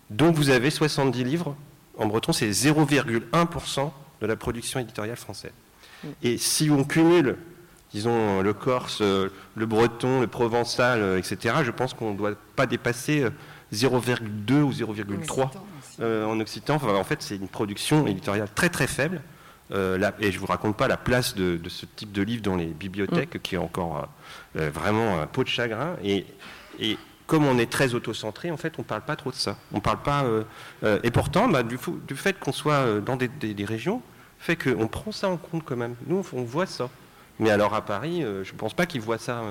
dont 0.10 0.34
vous 0.34 0.50
avez 0.50 0.70
70 0.70 1.24
livres 1.24 1.56
en 1.98 2.08
breton, 2.08 2.34
c'est 2.34 2.50
0,1% 2.50 3.91
de 4.20 4.26
la 4.26 4.36
production 4.36 4.82
éditoriale 4.82 5.15
française. 5.15 5.54
Et 6.22 6.38
si 6.38 6.70
on 6.70 6.84
cumule 6.84 7.38
disons, 7.94 8.42
le 8.42 8.54
corse, 8.54 9.00
euh, 9.02 9.30
le 9.56 9.66
breton, 9.66 10.22
le 10.22 10.28
provençal, 10.28 11.02
euh, 11.02 11.18
etc., 11.18 11.56
je 11.64 11.72
pense 11.72 11.94
qu'on 11.94 12.12
ne 12.12 12.18
doit 12.18 12.34
pas 12.56 12.66
dépasser 12.66 13.26
0,2 13.74 14.54
euh, 14.54 14.62
ou 14.64 14.72
0,3 14.72 15.50
en 16.02 16.40
occitan. 16.40 16.76
en 16.76 17.04
fait, 17.04 17.22
c'est 17.22 17.36
une 17.36 17.48
production 17.48 18.08
éditoriale 18.08 18.50
très 18.56 18.70
très 18.70 18.88
faible. 18.88 19.22
et 19.72 19.76
je 19.76 20.36
ne 20.36 20.38
vous 20.38 20.48
raconte 20.48 20.76
pas 20.76 20.88
la 20.88 20.98
place 20.98 21.36
de, 21.36 21.60
ce 21.68 21.86
type 21.86 22.12
de 22.12 22.24
livre 22.24 22.42
dans 22.42 22.56
les 22.56 22.66
bibliothèques, 22.66 23.36
mm. 23.36 23.40
qui 23.40 23.56
est 23.56 23.60
encore 23.60 24.08
vraiment 24.56 25.22
un 25.22 25.28
pot 25.28 25.44
de 25.44 25.50
chagrin. 25.50 25.96
Et, 26.04 26.26
comme 27.28 27.46
on 27.46 27.58
est 27.60 27.72
très 27.72 27.94
autocentré, 27.94 28.52
en 28.52 28.58
fait, 28.58 28.74
on 28.78 28.82
ne 28.82 28.88
parle 28.88 29.04
pas 29.04 29.16
trop 29.16 29.30
de 29.30 29.36
ça. 29.36 29.56
On 29.72 29.80
parle 29.80 30.02
pas. 30.02 30.26
et 31.04 31.12
pourtant, 31.12 31.48
bah, 31.48 31.62
du, 31.62 31.78
fait 32.16 32.40
qu'on 32.40 32.52
soit 32.52 33.00
dans 33.00 33.16
des, 33.16 33.28
des 33.28 33.66
régions, 33.66 34.02
fait 34.40 34.56
qu'on 34.56 34.88
prend 34.88 35.12
ça 35.12 35.30
en 35.30 35.38
compte 35.38 35.64
quand 35.64 35.78
même. 35.78 35.96
Nous, 36.08 36.26
on 36.34 36.44
voit 36.44 36.66
ça. 36.66 36.90
Mais 37.42 37.50
alors 37.50 37.74
à 37.74 37.82
Paris, 37.82 38.24
euh, 38.24 38.44
je 38.44 38.54
ne 38.54 38.58
pense 38.58 38.76
pas 38.76 38.86
qu'ils 38.86 39.02
voient 39.02 39.18
ça. 39.18 39.42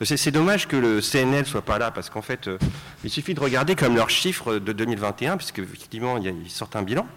Euh. 0.00 0.06
C'est 0.16 0.30
dommage 0.30 0.68
que 0.68 0.76
le 0.76 1.00
CNL 1.00 1.44
soit 1.44 1.62
pas 1.62 1.78
là, 1.78 1.90
parce 1.90 2.08
qu'en 2.08 2.22
fait, 2.22 2.46
euh, 2.46 2.58
il 3.02 3.10
suffit 3.10 3.34
de 3.34 3.40
regarder 3.40 3.74
comme 3.74 3.96
leurs 3.96 4.08
chiffres 4.08 4.58
de 4.58 4.72
2021, 4.72 5.36
puisque 5.36 5.58
effectivement, 5.58 6.16
ils 6.16 6.48
sortent 6.48 6.76
un 6.76 6.82
bilan. 6.82 7.08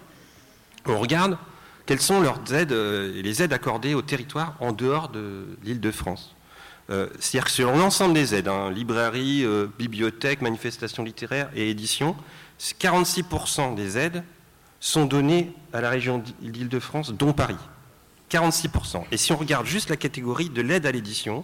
On 0.88 0.98
regarde 0.98 1.38
quelles 1.86 2.02
sont 2.02 2.20
leurs 2.20 2.42
aides, 2.52 2.74
les 2.74 3.44
aides 3.44 3.54
accordées 3.54 3.94
au 3.94 4.02
territoire 4.02 4.56
en 4.60 4.72
dehors 4.72 5.10
de 5.10 5.46
l'île 5.64 5.80
de 5.80 5.92
France. 5.92 6.36
C'est-à-dire 6.90 7.46
que 7.46 7.52
sur 7.52 7.72
l'ensemble 7.74 8.14
des 8.14 8.34
aides, 8.34 8.48
hein, 8.48 8.72
librairie, 8.72 9.46
bibliothèque, 9.78 10.42
manifestations 10.42 11.04
littéraires 11.04 11.50
et 11.56 11.70
éditions, 11.70 12.16
46% 12.60 13.76
des 13.76 13.98
aides 13.98 14.24
sont 14.80 15.06
données 15.06 15.54
à 15.74 15.82
la 15.82 15.90
région 15.90 16.24
d'Île-de-France, 16.42 17.14
dont 17.14 17.34
Paris. 17.34 17.58
46%. 18.30 19.04
Et 19.12 19.18
si 19.18 19.32
on 19.32 19.38
regarde 19.38 19.66
juste 19.66 19.90
la 19.90 19.98
catégorie 19.98 20.50
de 20.50 20.62
l'aide 20.62 20.86
à 20.86 20.92
l'édition, 20.92 21.44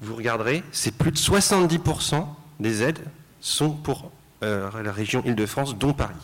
vous 0.00 0.16
regarderez, 0.16 0.62
c'est 0.72 0.96
plus 0.96 1.12
de 1.12 1.16
70% 1.16 2.26
des 2.60 2.82
aides 2.82 3.04
sont 3.40 3.70
pour 3.70 4.10
euh, 4.42 4.70
la 4.82 4.92
région 4.92 5.22
Île-de-France, 5.24 5.76
dont 5.76 5.92
Paris. 5.92 6.14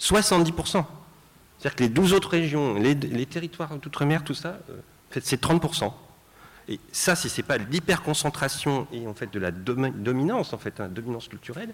70%. 0.00 0.84
C'est-à-dire 1.58 1.76
que 1.76 1.82
les 1.82 1.88
12 1.88 2.12
autres 2.12 2.30
régions, 2.30 2.74
les, 2.74 3.26
territoires 3.26 3.76
d'outre-mer, 3.76 4.22
tout 4.22 4.34
ça, 4.34 4.58
euh, 4.70 5.20
c'est 5.20 5.42
30%. 5.42 5.92
Et 6.68 6.78
ça, 6.92 7.16
si 7.16 7.28
ce 7.28 7.40
n'est 7.40 7.46
pas 7.46 7.56
l'hyperconcentration 7.56 8.86
et 8.92 9.06
en 9.06 9.14
fait 9.14 9.32
de 9.32 9.38
la 9.38 9.50
dominance, 9.50 10.52
en 10.52 10.58
fait, 10.58 10.80
hein, 10.80 10.88
dominance 10.88 11.28
culturelle, 11.28 11.72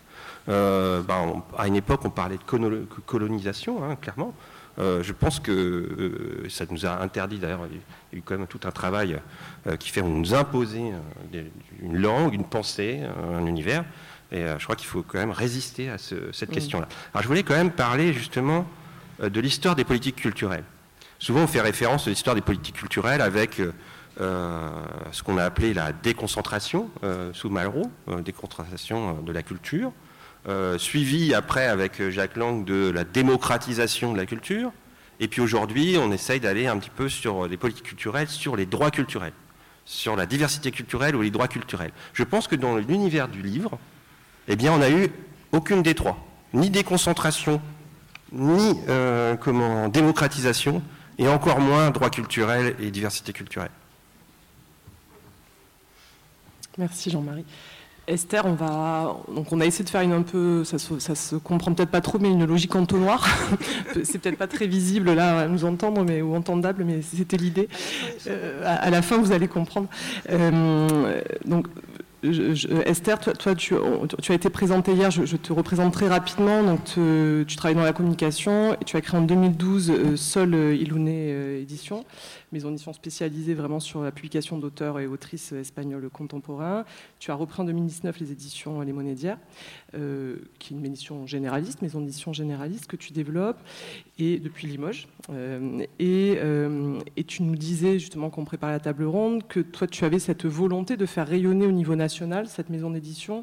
euh, 0.49 1.03
ben, 1.03 1.43
à 1.59 1.67
une 1.67 1.75
époque 1.75 2.05
on 2.05 2.11
parlait 2.11 2.39
de 2.39 2.87
colonisation, 3.05 3.85
hein, 3.85 3.97
clairement. 3.97 4.33
Euh, 4.79 5.03
je 5.03 5.13
pense 5.13 5.41
que 5.41 6.45
ça 6.49 6.65
nous 6.71 6.85
a 6.87 7.01
interdit, 7.01 7.39
d'ailleurs, 7.39 7.67
il 7.71 7.77
y 7.77 8.17
a 8.17 8.19
eu 8.19 8.23
quand 8.23 8.37
même 8.37 8.47
tout 8.47 8.61
un 8.65 8.71
travail 8.71 9.19
qui 9.79 9.91
fait 9.91 10.03
nous 10.03 10.35
imposer 10.35 10.93
une 11.81 11.97
langue, 11.97 12.35
une 12.35 12.45
pensée, 12.45 13.03
un 13.33 13.47
univers. 13.47 13.85
Et 14.33 14.45
je 14.59 14.65
crois 14.65 14.75
qu'il 14.77 14.89
faut 14.89 15.03
quand 15.03 15.19
même 15.19 15.31
résister 15.31 15.91
à 15.91 15.99
cette 15.99 16.51
question-là. 16.51 16.89
Alors 17.13 17.23
je 17.23 17.29
voulais 17.29 17.45
quand 17.45 17.55
même 17.55 17.71
parler 17.71 18.13
justement 18.13 18.67
euh, 19.23 19.31
de 19.31 19.41
l'histoire 19.41 19.77
des 19.77 19.85
politiques 19.85 20.17
culturelles. 20.17 20.65
Souvent, 21.19 21.43
on 21.43 21.47
fait 21.47 21.61
référence 21.61 22.07
à 22.07 22.11
l'histoire 22.11 22.35
des 22.35 22.43
politiques 22.43 22.77
culturelles 22.77 23.21
avec 23.21 23.61
euh, 23.61 23.73
euh, 24.21 24.69
ce 25.13 25.23
qu'on 25.23 25.39
a 25.39 25.45
appelé 25.45 25.73
la 25.73 25.93
déconcentration 25.93 26.91
sous 27.33 27.51
Malraux, 27.51 27.91
déconcentration 28.25 29.23
de 29.23 29.33
la 29.33 29.43
culture, 29.43 29.93
suivi 30.79 31.35
après 31.35 31.67
avec 31.67 32.11
Jacques 32.11 32.37
Lang 32.37 32.65
de 32.65 32.91
la 32.91 33.05
démocratisation 33.05 34.13
de 34.13 34.19
la 34.19 34.27
culture. 34.27 34.73
Et 35.21 35.29
puis 35.29 35.41
aujourd'hui, 35.41 35.97
on 35.99 36.11
essaye 36.13 36.41
d'aller 36.41 36.67
un 36.67 36.79
petit 36.79 36.91
peu 36.91 37.09
sur 37.09 37.47
les 37.47 37.57
politiques 37.57 37.87
culturelles, 37.87 38.29
sur 38.29 38.57
les 38.57 38.67
droits 38.67 38.91
culturels, 38.91 39.33
sur 39.85 40.17
la 40.17 40.27
diversité 40.27 40.71
culturelle 40.71 41.17
ou 41.17 41.23
les 41.23 41.31
droits 41.31 41.49
culturels. 41.49 41.93
Je 42.13 42.25
pense 42.25 42.49
que 42.49 42.57
dans 42.57 42.77
l'univers 42.77 43.29
du 43.29 43.41
livre, 43.41 43.79
eh 44.49 44.57
bien, 44.57 44.73
on 44.73 44.79
n'a 44.79 44.91
eu 44.91 45.09
aucune 45.53 45.83
des 45.83 45.95
trois, 45.95 46.19
ni 46.53 46.69
déconcentration 46.71 47.63
ni 48.35 48.81
euh, 48.89 49.37
comment, 49.37 49.89
démocratisation, 49.89 50.83
et 51.19 51.29
encore 51.29 51.61
moins 51.61 51.91
droit 51.91 52.11
culturel 52.11 52.75
et 52.81 52.91
diversité 52.91 53.33
culturelle. 53.33 53.71
Merci 56.77 57.11
Jean-Marie. 57.11 57.45
Esther, 58.07 58.45
on 58.45 58.55
va 58.55 59.17
donc 59.35 59.53
on 59.53 59.61
a 59.61 59.67
essayé 59.67 59.85
de 59.85 59.91
faire 59.91 60.03
une 60.03 60.13
un 60.13 60.23
peu, 60.23 60.65
ça 60.65 60.79
se, 60.79 61.37
comprend 61.37 61.73
peut-être 61.73 61.91
pas 61.91 62.01
trop, 62.01 62.19
mais 62.19 62.31
une 62.31 62.45
logique 62.45 62.75
entonnoir. 62.77 63.27
c'est 64.05 64.19
peut-être 64.19 64.39
pas 64.39 64.47
très 64.47 64.67
visible 64.67 65.13
là 65.13 65.41
à 65.41 65.49
nous 65.49 65.65
entendre, 65.65 66.05
mais 66.05 66.23
ou 66.23 66.35
entendable, 66.35 66.85
mais 66.85 67.01
c'était 67.03 67.37
l'idée. 67.37 67.69
Euh, 68.27 68.63
à, 68.65 68.91
la 68.91 69.03
fin, 69.03 69.19
vous 69.19 69.33
allez 69.33 69.49
comprendre. 69.49 69.89
Euh, 70.31 71.23
donc 71.45 71.67
Esther, 72.87 73.19
toi, 73.19 73.55
tu, 73.55 73.75
as 73.75 74.35
été 74.35 74.49
présentée 74.49 74.93
hier, 74.93 75.11
je, 75.11 75.37
te 75.37 75.53
représente 75.53 75.93
très 75.93 76.09
rapidement. 76.09 76.63
Donc, 76.63 76.85
tu 76.85 77.57
travailles 77.57 77.75
dans 77.75 77.83
la 77.83 77.93
communication 77.93 78.75
et 78.75 78.85
tu 78.85 78.97
as 78.97 79.01
créé 79.01 79.19
en 79.19 79.23
2012 79.23 79.91
euh, 79.91 80.17
Sol 80.17 80.55
euh, 80.55 80.75
Ilouné 80.75 81.29
euh, 81.33 81.61
Édition 81.61 82.05
maison 82.55 82.71
d'édition 82.71 82.93
spécialisée 82.93 83.53
vraiment 83.53 83.81
sur 83.81 84.03
la 84.03 84.13
publication 84.13 84.59
d'auteurs 84.59 84.99
et 85.01 85.07
autrices 85.07 85.53
espagnoles 85.53 86.09
contemporains. 86.09 86.85
Tu 87.19 87.31
as 87.31 87.35
repris 87.35 87.61
en 87.61 87.65
2019 87.65 88.19
les 88.21 88.33
éditions 88.33 88.81
Les 88.81 88.93
Monédières, 88.93 89.39
euh, 89.95 90.37
qui 90.59 90.73
est 90.73 90.77
une 90.77 90.87
édition 90.87 91.27
généraliste, 91.27 91.83
maison 91.83 92.01
d'édition 92.01 92.33
généraliste 92.33 92.87
que 92.87 92.97
tu 92.97 93.13
développes, 93.13 93.59
et 94.19 94.39
depuis 94.39 94.69
Limoges. 94.69 95.09
Euh, 95.31 95.85
et, 95.99 96.37
euh, 96.39 96.99
et, 97.17 97.25
tu 97.25 97.43
nous 97.43 97.57
disais 97.57 97.99
justement 97.99 98.31
qu'on 98.31 98.45
préparait 98.45 98.73
la 98.73 98.81
table 98.81 99.05
ronde 99.05 99.47
que 99.47 99.61
toi 99.61 99.87
tu 99.87 100.05
avais 100.05 100.19
cette 100.19 100.47
volonté 100.47 100.97
de 100.97 101.07
faire 101.07 101.27
rayonner 101.27 101.67
au 101.67 101.73
niveau 101.73 101.97
national 101.97 102.47
cette 102.47 102.71
maison 102.71 102.91
d'édition 102.91 103.43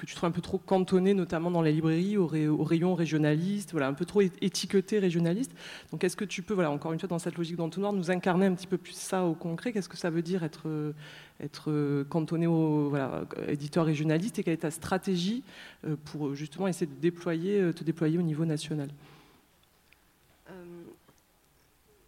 que 0.00 0.06
tu 0.06 0.14
trouves 0.14 0.28
un 0.28 0.32
peu 0.32 0.40
trop 0.40 0.56
cantonné, 0.56 1.12
notamment 1.12 1.50
dans 1.50 1.60
les 1.60 1.72
librairies, 1.72 2.16
au, 2.16 2.26
rayon 2.26 2.94
régionaliste, 2.94 3.72
voilà, 3.72 3.86
un 3.86 3.92
peu 3.92 4.06
trop 4.06 4.22
étiqueté 4.22 4.98
régionaliste. 4.98 5.52
Donc, 5.92 6.04
est-ce 6.04 6.16
que 6.16 6.24
tu 6.24 6.40
peux, 6.42 6.54
voilà, 6.54 6.70
encore 6.70 6.94
une 6.94 6.98
fois, 6.98 7.08
dans 7.08 7.18
cette 7.18 7.36
logique 7.36 7.56
d'entonnoir, 7.56 7.92
nous 7.92 8.10
incarner 8.10 8.46
un 8.46 8.54
petit 8.54 8.66
peu 8.66 8.78
plus 8.78 8.94
ça 8.94 9.24
au 9.24 9.34
concret? 9.34 9.72
Qu'est-ce 9.72 9.90
que 9.90 9.98
ça 9.98 10.08
veut 10.08 10.22
dire 10.22 10.42
être, 10.42 10.94
être 11.40 12.04
cantonné 12.08 12.46
au 12.46 12.88
voilà, 12.88 13.24
éditeur 13.48 13.84
régionaliste 13.84 14.38
et 14.38 14.42
quelle 14.42 14.54
est 14.54 14.58
ta 14.58 14.70
stratégie 14.70 15.42
euh, 15.86 15.96
pour 16.06 16.34
justement 16.34 16.66
essayer 16.66 16.86
de 16.86 16.92
euh, 17.08 17.72
te 17.72 17.84
déployer 17.84 18.16
au 18.16 18.22
niveau 18.22 18.46
national? 18.46 18.88
Euh, 20.48 20.52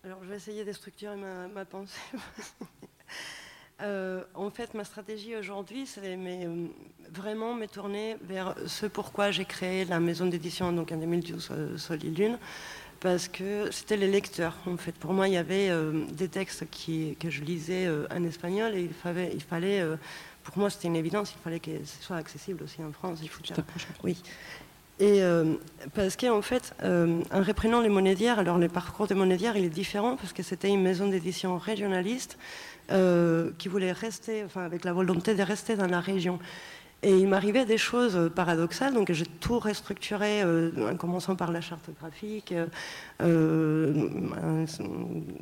Alors, 0.04 0.18
je 0.24 0.30
vais 0.30 0.36
essayer 0.36 0.64
de 0.64 0.72
structurer 0.72 1.16
ma 1.16 1.64
pensée. 1.66 2.00
Euh, 3.82 4.22
en 4.34 4.50
fait, 4.50 4.74
ma 4.74 4.84
stratégie 4.84 5.34
aujourd'hui, 5.34 5.86
c'est 5.86 6.00
euh, 6.04 6.66
vraiment 7.12 7.54
me 7.54 7.66
tourner 7.66 8.16
vers 8.22 8.54
ce 8.66 8.86
pourquoi 8.86 9.30
j'ai 9.30 9.44
créé 9.44 9.84
la 9.84 9.98
maison 9.98 10.26
d'édition 10.26 10.72
donc 10.72 10.92
en 10.92 10.96
2012 10.96 11.48
euh, 11.50 11.78
Solid 11.78 12.16
Lune, 12.16 12.38
parce 13.00 13.26
que 13.26 13.70
c'était 13.72 13.96
les 13.96 14.08
lecteurs. 14.08 14.56
En 14.66 14.76
fait, 14.76 14.92
pour 14.92 15.12
moi, 15.12 15.26
il 15.26 15.34
y 15.34 15.36
avait 15.36 15.70
des 16.12 16.28
textes 16.28 16.70
qui, 16.70 17.16
que 17.18 17.30
je 17.30 17.42
lisais 17.42 17.88
en 18.14 18.22
espagnol 18.22 18.74
et 18.76 18.82
il 18.82 18.92
fallait, 18.92 19.32
il 19.34 19.42
fallait 19.42 19.84
pour 20.44 20.56
moi, 20.56 20.70
c'était 20.70 20.86
une 20.86 20.94
évidence, 20.94 21.34
il 21.36 21.42
fallait 21.42 21.58
que 21.58 21.84
ce 21.84 22.02
soit 22.04 22.16
accessible 22.16 22.62
aussi 22.62 22.82
en 22.84 22.92
France. 22.92 23.18
Il 23.20 23.28
faut 23.28 23.42
Oui. 24.04 24.22
Et 25.00 25.20
parce 25.94 26.14
qu'en 26.16 26.42
fait, 26.42 26.72
en 26.80 27.42
reprenant 27.42 27.80
les 27.80 27.88
monédières, 27.88 28.38
alors 28.38 28.58
le 28.58 28.68
parcours 28.68 29.08
des 29.08 29.16
monédières, 29.16 29.56
il 29.56 29.64
est 29.64 29.68
différent 29.68 30.14
parce 30.14 30.32
que 30.32 30.44
c'était 30.44 30.68
une 30.68 30.82
maison 30.82 31.08
d'édition 31.08 31.58
régionaliste 31.58 32.38
euh, 32.92 33.50
qui 33.58 33.68
voulait 33.68 33.92
rester, 33.92 34.44
enfin, 34.44 34.64
avec 34.64 34.84
la 34.84 34.92
volonté 34.92 35.34
de 35.34 35.42
rester 35.42 35.76
dans 35.76 35.86
la 35.86 36.00
région. 36.00 36.38
Et 37.04 37.18
il 37.18 37.26
m'arrivait 37.26 37.64
des 37.64 37.78
choses 37.78 38.30
paradoxales, 38.32 38.94
donc 38.94 39.10
j'ai 39.10 39.26
tout 39.26 39.58
restructuré 39.58 40.42
euh, 40.42 40.92
en 40.92 40.96
commençant 40.96 41.34
par 41.34 41.50
la 41.50 41.60
charte 41.60 41.90
graphique, 41.98 42.54
euh, 43.20 44.08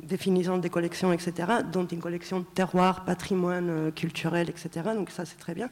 définition 0.01 0.57
des 0.57 0.71
collections, 0.71 1.13
etc., 1.13 1.33
dont 1.71 1.85
une 1.85 1.99
collection 1.99 2.43
terroir, 2.55 3.05
patrimoine 3.05 3.91
culturel, 3.91 4.49
etc. 4.49 4.69
Donc 4.95 5.11
ça 5.11 5.25
c'est 5.25 5.37
très 5.37 5.53
bien. 5.53 5.69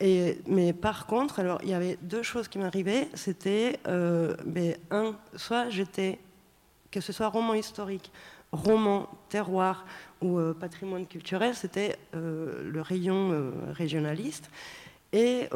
Mais 0.00 0.72
par 0.72 1.06
contre, 1.06 1.40
alors 1.40 1.58
il 1.62 1.68
y 1.68 1.74
avait 1.74 1.98
deux 2.00 2.22
choses 2.22 2.48
qui 2.48 2.58
m'arrivaient. 2.58 3.08
C'était, 3.12 3.78
mais 4.46 4.78
un, 4.90 5.14
soit 5.34 5.68
j'étais, 5.68 6.18
que 6.90 7.02
ce 7.02 7.12
soit 7.12 7.28
roman 7.28 7.52
historique, 7.52 8.10
roman 8.56 9.08
terroir, 9.28 9.84
ou 10.22 10.38
euh, 10.38 10.54
patrimoine 10.54 11.06
culturel, 11.06 11.54
c'était 11.54 11.96
euh, 12.14 12.62
le 12.70 12.80
rayon 12.80 13.32
euh, 13.32 13.50
régionaliste. 13.72 14.50
Et 15.12 15.48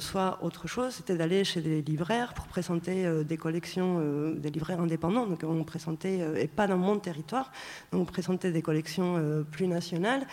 soit 0.00 0.38
autre 0.42 0.66
chose, 0.66 0.94
c'était 0.94 1.16
d'aller 1.16 1.44
chez 1.44 1.60
des 1.60 1.82
libraires 1.82 2.34
pour 2.34 2.46
présenter 2.46 3.22
des 3.22 3.36
collections, 3.36 4.32
des 4.34 4.50
libraires 4.50 4.80
indépendants. 4.80 5.26
Donc 5.26 5.44
on 5.44 5.62
présentait, 5.62 6.18
et 6.42 6.48
pas 6.48 6.66
dans 6.66 6.78
mon 6.78 6.98
territoire, 6.98 7.52
donc 7.92 8.00
on 8.00 8.04
présentait 8.06 8.50
des 8.50 8.62
collections 8.62 9.44
plus 9.52 9.68
nationales. 9.68 10.26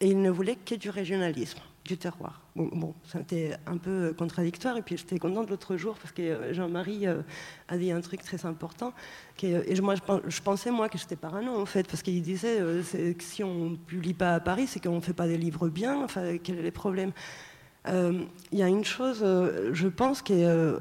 Et 0.00 0.08
ils 0.08 0.20
ne 0.20 0.28
voulaient 0.28 0.56
que 0.56 0.74
du 0.74 0.90
régionalisme 0.90 1.60
du 1.86 1.96
terroir. 1.96 2.42
Bon, 2.56 2.68
bon 2.72 2.94
c'était 3.04 3.56
un 3.66 3.76
peu 3.76 4.14
contradictoire. 4.16 4.76
Et 4.76 4.82
puis 4.82 4.96
j'étais 4.96 5.18
contente 5.18 5.50
l'autre 5.50 5.76
jour 5.76 5.96
parce 5.96 6.12
que 6.12 6.22
euh, 6.22 6.54
Jean-Marie 6.54 7.06
euh, 7.06 7.22
a 7.68 7.76
dit 7.76 7.92
un 7.92 8.00
truc 8.00 8.22
très 8.22 8.44
important. 8.46 8.92
et 9.42 9.80
moi, 9.80 9.94
je, 9.94 10.40
pensais, 10.40 10.70
moi, 10.70 10.88
que 10.88 10.98
j'étais 10.98 11.16
parano, 11.16 11.56
en 11.56 11.66
fait, 11.66 11.86
parce 11.86 12.02
qu'il 12.02 12.20
disait 12.22 12.60
euh, 12.60 12.82
que 12.82 13.22
si 13.22 13.44
on 13.44 13.70
ne 13.70 13.76
publie 13.76 14.14
pas 14.14 14.34
à 14.34 14.40
Paris, 14.40 14.66
c'est 14.66 14.80
qu'on 14.80 14.96
ne 14.96 15.00
fait 15.00 15.12
pas 15.12 15.26
des 15.26 15.38
livres 15.38 15.68
bien. 15.68 16.02
Enfin, 16.02 16.38
quels 16.38 16.56
sont 16.56 16.62
les 16.62 16.70
problèmes 16.70 17.12
Il 17.86 18.28
y 18.52 18.62
a 18.62 18.68
une 18.68 18.84
chose, 18.84 19.24
je 19.72 19.88
pense, 19.88 20.22
que 20.22 20.78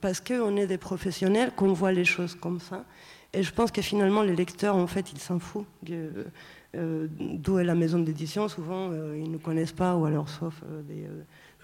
parce 0.00 0.20
qu'on 0.20 0.56
est 0.56 0.66
des 0.66 0.78
professionnels, 0.78 1.52
qu'on 1.56 1.72
voit 1.72 1.92
les 1.92 2.04
choses 2.04 2.34
comme 2.34 2.60
ça. 2.60 2.84
Et 3.32 3.42
je 3.42 3.52
pense 3.52 3.70
que 3.70 3.82
finalement, 3.82 4.22
les 4.22 4.36
lecteurs, 4.36 4.76
en 4.76 4.86
fait, 4.86 5.12
ils 5.12 5.20
s'en 5.20 5.38
foutent. 5.38 5.66
D'où 7.18 7.58
est 7.58 7.64
la 7.64 7.74
maison 7.74 7.98
d'édition. 7.98 8.48
Souvent, 8.48 8.90
euh, 8.90 9.18
ils 9.18 9.30
ne 9.30 9.38
connaissent 9.38 9.72
pas, 9.72 9.96
ou 9.96 10.04
alors 10.04 10.28
sauf 10.28 10.62
euh, 10.64 10.82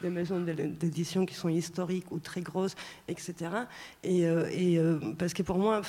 des, 0.02 0.10
maisons 0.10 0.40
d'édition 0.40 1.26
qui 1.26 1.34
sont 1.34 1.48
historiques 1.48 2.10
ou 2.10 2.18
très 2.18 2.40
grosses, 2.40 2.74
etc. 3.06 3.50
Et, 4.02 4.26
parce 5.16 5.32
que 5.32 5.42
pour 5.44 5.58
moi, 5.58 5.80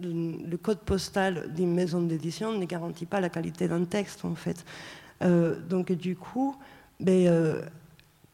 le 0.00 0.56
code 0.56 0.78
postal 0.78 1.52
d'une 1.52 1.74
maison 1.74 2.00
d'édition 2.00 2.58
ne 2.58 2.64
garantit 2.64 3.04
pas 3.04 3.20
la 3.20 3.28
qualité 3.28 3.68
d'un 3.68 3.84
texte, 3.84 4.24
en 4.24 4.34
fait. 4.34 4.64
donc, 5.20 5.92
du 5.92 6.16
coup, 6.16 6.56
ben, 7.00 7.60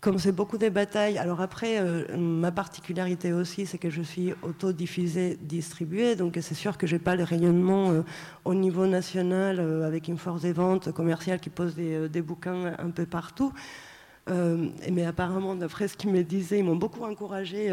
comme 0.05 0.19
c'est 0.19 0.33
beaucoup 0.33 0.59
des 0.59 0.69
batailles, 0.69 1.17
alors 1.17 1.41
après, 1.41 1.81
euh, 1.81 2.05
ma 2.15 2.53
particularité 2.53 3.33
aussi, 3.33 3.65
c'est 3.65 3.79
que 3.79 3.89
je 3.89 4.03
suis 4.03 4.35
autodiffusée, 4.43 5.39
distribuée, 5.41 6.15
donc 6.15 6.37
c'est 6.43 6.55
sûr 6.55 6.77
que 6.77 6.87
je 6.87 6.97
n'ai 6.97 6.99
pas 6.99 7.17
le 7.17 7.25
rayonnement 7.25 7.91
euh, 7.91 8.03
au 8.45 8.53
niveau 8.53 8.87
national 8.87 9.61
euh, 9.61 9.87
avec 9.87 10.09
une 10.09 10.19
force 10.19 10.43
des 10.43 10.53
ventes 10.53 10.93
commerciales 10.93 11.41
qui 11.41 11.49
pose 11.49 11.75
des, 11.75 12.21
bouquins 12.21 12.75
un 12.79 12.91
peu 12.91 13.07
partout. 13.07 13.55
mais 14.29 15.07
apparemment, 15.07 15.55
d'après 15.55 15.89
ce 15.89 15.97
qu'ils 15.97 16.11
me 16.11 16.23
disaient, 16.23 16.59
ils 16.59 16.65
m'ont 16.65 16.77
beaucoup 16.77 17.05
encouragé 17.05 17.73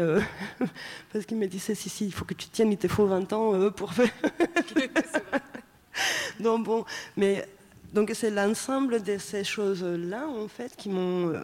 parce 1.12 1.26
qu'ils 1.26 1.36
me 1.36 1.46
disaient 1.46 1.74
si, 1.74 1.90
si, 1.90 2.06
il 2.06 2.14
faut 2.14 2.24
que 2.24 2.34
tu 2.34 2.48
tiennes, 2.48 2.72
il 2.72 2.78
te 2.78 2.88
faut 2.88 3.04
20 3.04 3.30
ans 3.34 3.70
pour 3.70 3.92
faire. 3.92 4.08
Donc 6.40 6.64
bon, 6.64 6.86
mais 7.18 7.46
donc 7.92 8.10
c'est 8.14 8.30
l'ensemble 8.30 9.02
de 9.02 9.18
ces 9.18 9.44
choses-là, 9.44 10.26
en 10.26 10.48
fait, 10.48 10.74
qui 10.76 10.88
m'ont... 10.88 11.28
Euh, 11.28 11.40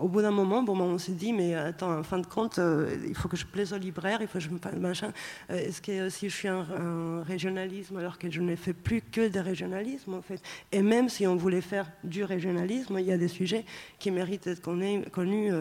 au 0.00 0.08
bout 0.08 0.22
d'un 0.22 0.30
moment, 0.30 0.62
bon, 0.62 0.80
on 0.80 0.96
s'est 0.96 1.12
dit, 1.12 1.34
mais 1.34 1.54
attends, 1.54 1.98
en 1.98 2.02
fin 2.02 2.18
de 2.18 2.26
compte, 2.26 2.58
euh, 2.58 2.96
il 3.06 3.14
faut 3.14 3.28
que 3.28 3.36
je 3.36 3.44
plaise 3.44 3.74
au 3.74 3.78
libraire, 3.78 4.18
il 4.22 4.26
faut 4.26 4.38
que 4.38 4.44
je 4.44 4.48
me 4.48 4.58
fasse 4.58 4.76
machin. 4.76 5.12
Euh, 5.50 5.56
est-ce 5.56 5.82
que 5.82 6.08
si 6.08 6.30
je 6.30 6.34
suis 6.34 6.48
un, 6.48 7.22
régionalisme, 7.24 7.98
alors 7.98 8.18
que 8.18 8.30
je 8.30 8.40
ne 8.40 8.56
fais 8.56 8.72
plus 8.72 9.02
que 9.02 9.28
des 9.28 9.40
régionalismes, 9.40 10.14
en 10.14 10.22
fait? 10.22 10.40
Et 10.70 10.80
même 10.80 11.10
si 11.10 11.26
on 11.26 11.36
voulait 11.36 11.60
faire 11.60 11.90
du 12.04 12.24
régionalisme, 12.24 12.98
il 12.98 13.04
y 13.04 13.12
a 13.12 13.18
des 13.18 13.28
sujets 13.28 13.66
qui 13.98 14.10
méritent 14.10 14.44
d'être 14.44 14.62
connus 14.62 15.52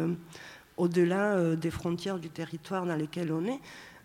au-delà 0.78 1.56
des 1.56 1.72
frontières 1.72 2.20
du 2.20 2.30
territoire 2.30 2.86
dans 2.86 2.96
lesquels 2.96 3.34
on 3.34 3.44
est. 3.46 3.60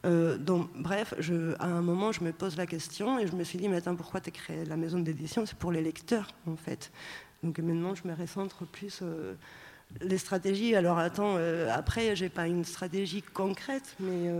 Euh, 0.06 0.38
donc, 0.38 0.70
bref, 0.74 1.14
à 1.58 1.66
un 1.66 1.82
moment, 1.82 2.12
je 2.12 2.22
me 2.22 2.32
pose 2.32 2.56
la 2.56 2.66
question 2.66 3.18
et 3.18 3.26
je 3.26 3.34
me 3.34 3.44
suis 3.44 3.58
dit, 3.58 3.68
mais 3.68 3.76
attends, 3.76 3.96
pourquoi 3.96 4.20
tu 4.20 4.28
as 4.28 4.32
créé 4.32 4.64
la 4.64 4.76
maison 4.76 4.98
d'édition? 4.98 5.44
C'est 5.46 5.58
pour 5.58 5.72
les 5.72 5.82
lecteurs, 5.82 6.28
en 6.46 6.56
fait. 6.56 6.92
Donc 7.42 7.58
maintenant, 7.58 7.94
je 7.94 8.06
me 8.08 8.14
recentre 8.14 8.64
plus 8.66 9.00
euh, 9.02 9.34
les 10.00 10.18
stratégies. 10.18 10.74
Alors 10.74 10.98
attends, 10.98 11.36
euh, 11.36 11.68
après, 11.72 12.14
j'ai 12.16 12.28
pas 12.28 12.46
une 12.46 12.64
stratégie 12.64 13.22
concrète, 13.22 13.96
mais 14.00 14.30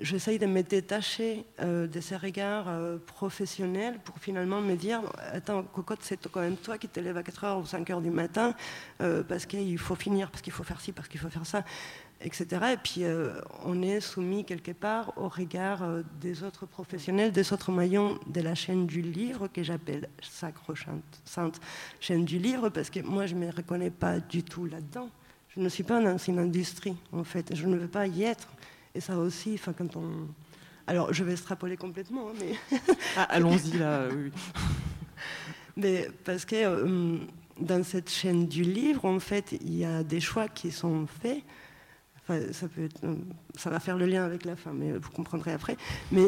j'essaye 0.00 0.38
de 0.38 0.46
me 0.46 0.62
détacher 0.62 1.44
de 1.58 2.00
ces 2.00 2.16
regards 2.16 2.68
professionnels 3.06 3.98
pour 4.04 4.18
finalement 4.18 4.60
me 4.60 4.74
dire, 4.74 5.00
attends, 5.32 5.62
cocotte, 5.62 6.00
c'est 6.02 6.28
quand 6.28 6.40
même 6.40 6.56
toi 6.56 6.78
qui 6.78 6.88
te 6.88 7.00
lèves 7.00 7.16
à 7.16 7.22
4h 7.22 7.60
ou 7.60 7.64
5h 7.64 8.02
du 8.02 8.10
matin 8.10 8.54
parce 8.98 9.46
qu'il 9.46 9.78
faut 9.78 9.94
finir, 9.94 10.30
parce 10.30 10.42
qu'il 10.42 10.52
faut 10.52 10.64
faire 10.64 10.80
ci, 10.80 10.92
parce 10.92 11.08
qu'il 11.08 11.20
faut 11.20 11.30
faire 11.30 11.46
ça 11.46 11.64
etc. 12.26 12.46
Et 12.72 12.76
puis 12.76 13.04
euh, 13.04 13.40
on 13.64 13.80
est 13.82 14.00
soumis 14.00 14.44
quelque 14.44 14.72
part 14.72 15.12
au 15.16 15.28
regard 15.28 15.82
euh, 15.84 16.02
des 16.20 16.42
autres 16.42 16.66
professionnels, 16.66 17.32
des 17.32 17.52
autres 17.52 17.70
maillons 17.70 18.18
de 18.26 18.40
la 18.40 18.54
chaîne 18.54 18.86
du 18.86 19.00
livre, 19.00 19.48
que 19.48 19.62
j'appelle 19.62 20.08
sacro-sainte 20.20 21.60
chaîne 22.00 22.24
du 22.24 22.38
livre, 22.38 22.68
parce 22.68 22.90
que 22.90 23.00
moi 23.00 23.26
je 23.26 23.34
ne 23.34 23.46
me 23.46 23.50
reconnais 23.50 23.90
pas 23.90 24.18
du 24.18 24.42
tout 24.42 24.66
là-dedans. 24.66 25.08
Je 25.56 25.60
ne 25.60 25.68
suis 25.70 25.84
pas 25.84 26.02
dans 26.02 26.18
une 26.18 26.38
industrie, 26.38 26.96
en 27.12 27.24
fait. 27.24 27.54
Je 27.54 27.66
ne 27.66 27.76
veux 27.76 27.88
pas 27.88 28.06
y 28.06 28.24
être. 28.24 28.48
Et 28.94 29.00
ça 29.00 29.16
aussi, 29.16 29.54
enfin, 29.54 29.72
quand 29.72 29.96
on. 29.96 30.28
Alors, 30.86 31.14
je 31.14 31.24
vais 31.24 31.32
extrapoler 31.32 31.78
complètement, 31.78 32.28
hein, 32.28 32.34
mais. 32.38 32.78
Ah, 33.16 33.22
allons-y, 33.22 33.78
là, 33.78 34.08
oui. 34.14 34.30
mais 35.76 36.10
parce 36.24 36.44
que 36.44 36.56
euh, 36.56 37.18
dans 37.58 37.82
cette 37.82 38.10
chaîne 38.10 38.46
du 38.46 38.64
livre, 38.64 39.06
en 39.06 39.18
fait, 39.18 39.52
il 39.52 39.78
y 39.78 39.84
a 39.84 40.02
des 40.02 40.20
choix 40.20 40.48
qui 40.48 40.70
sont 40.70 41.06
faits 41.06 41.42
euh, 42.30 42.50
ça 43.56 43.70
va 43.70 43.78
faire 43.78 43.96
le 43.96 44.06
lien 44.06 44.24
avec 44.24 44.44
la 44.44 44.56
fin, 44.56 44.72
mais 44.72 44.92
vous 44.92 45.10
comprendrez 45.10 45.52
après. 45.52 45.76
Mais 46.10 46.26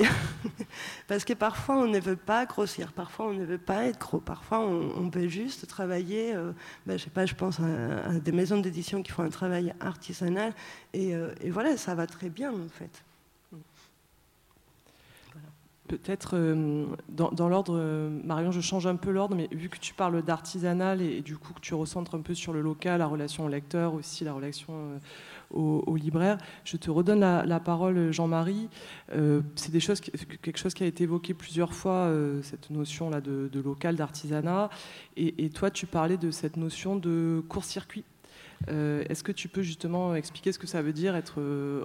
parce 1.08 1.24
que 1.24 1.32
parfois 1.32 1.76
on 1.78 1.88
ne 1.88 1.98
veut 1.98 2.16
pas 2.16 2.46
grossir, 2.46 2.92
parfois 2.92 3.26
on 3.26 3.34
ne 3.34 3.44
veut 3.44 3.58
pas 3.58 3.84
être 3.84 3.98
gros, 3.98 4.20
parfois 4.20 4.60
on, 4.60 5.10
peut 5.10 5.28
juste 5.28 5.66
travailler. 5.66 6.34
Euh, 6.34 6.52
ben, 6.86 6.98
je 6.98 7.04
sais 7.04 7.10
pas, 7.10 7.26
je 7.26 7.34
pense 7.34 7.58
à, 7.60 8.18
des 8.20 8.32
maisons 8.32 8.60
d'édition 8.60 9.02
qui 9.02 9.10
font 9.10 9.24
un 9.24 9.30
travail 9.30 9.74
artisanal, 9.80 10.52
et, 10.92 11.14
euh, 11.14 11.34
et, 11.40 11.50
voilà, 11.50 11.76
ça 11.76 11.94
va 11.94 12.06
très 12.06 12.28
bien 12.28 12.52
en 12.52 12.68
fait. 12.68 13.04
Peut-être 15.88 16.36
dans, 17.08 17.48
l'ordre, 17.48 18.10
Marion, 18.22 18.52
je 18.52 18.60
change 18.60 18.86
un 18.86 18.96
peu 18.96 19.10
l'ordre, 19.10 19.34
mais 19.34 19.48
vu 19.52 19.70
que 19.70 19.78
tu 19.78 19.94
parles 19.94 20.22
d'artisanal 20.22 21.00
et, 21.00 21.22
du 21.22 21.38
coup 21.38 21.54
que 21.54 21.60
tu 21.60 21.72
recentres 21.72 22.14
un 22.14 22.20
peu 22.20 22.34
sur 22.34 22.52
le 22.52 22.60
local, 22.60 22.98
la 22.98 23.06
relation 23.06 23.46
au 23.46 23.48
lecteur 23.48 23.94
aussi, 23.94 24.22
la 24.22 24.34
relation 24.34 25.00
aux, 25.50 25.96
libraires. 25.96 26.38
Je 26.64 26.76
te 26.76 26.90
redonne 26.90 27.20
la, 27.20 27.60
parole, 27.60 28.12
Jean-Marie. 28.12 28.68
Euh, 29.12 29.40
c'est 29.54 29.72
des 29.72 29.80
choses, 29.80 30.00
quelque 30.00 30.58
chose 30.58 30.74
qui 30.74 30.84
a 30.84 30.86
été 30.86 31.04
évoqué 31.04 31.34
plusieurs 31.34 31.72
fois, 31.72 31.92
euh, 31.92 32.42
cette 32.42 32.70
notion-là 32.70 33.20
de, 33.20 33.60
local, 33.60 33.96
d'artisanat. 33.96 34.70
Et, 35.16 35.50
toi, 35.50 35.70
tu 35.70 35.86
parlais 35.86 36.16
de 36.16 36.30
cette 36.30 36.56
notion 36.56 36.96
de 36.96 37.42
court-circuit. 37.48 38.04
Euh, 38.68 39.04
est-ce 39.08 39.22
que 39.22 39.32
tu 39.32 39.48
peux 39.48 39.62
justement 39.62 40.14
expliquer 40.16 40.50
ce 40.50 40.58
que 40.58 40.66
ça 40.66 40.82
veut 40.82 40.92
dire 40.92 41.14
être 41.14 41.40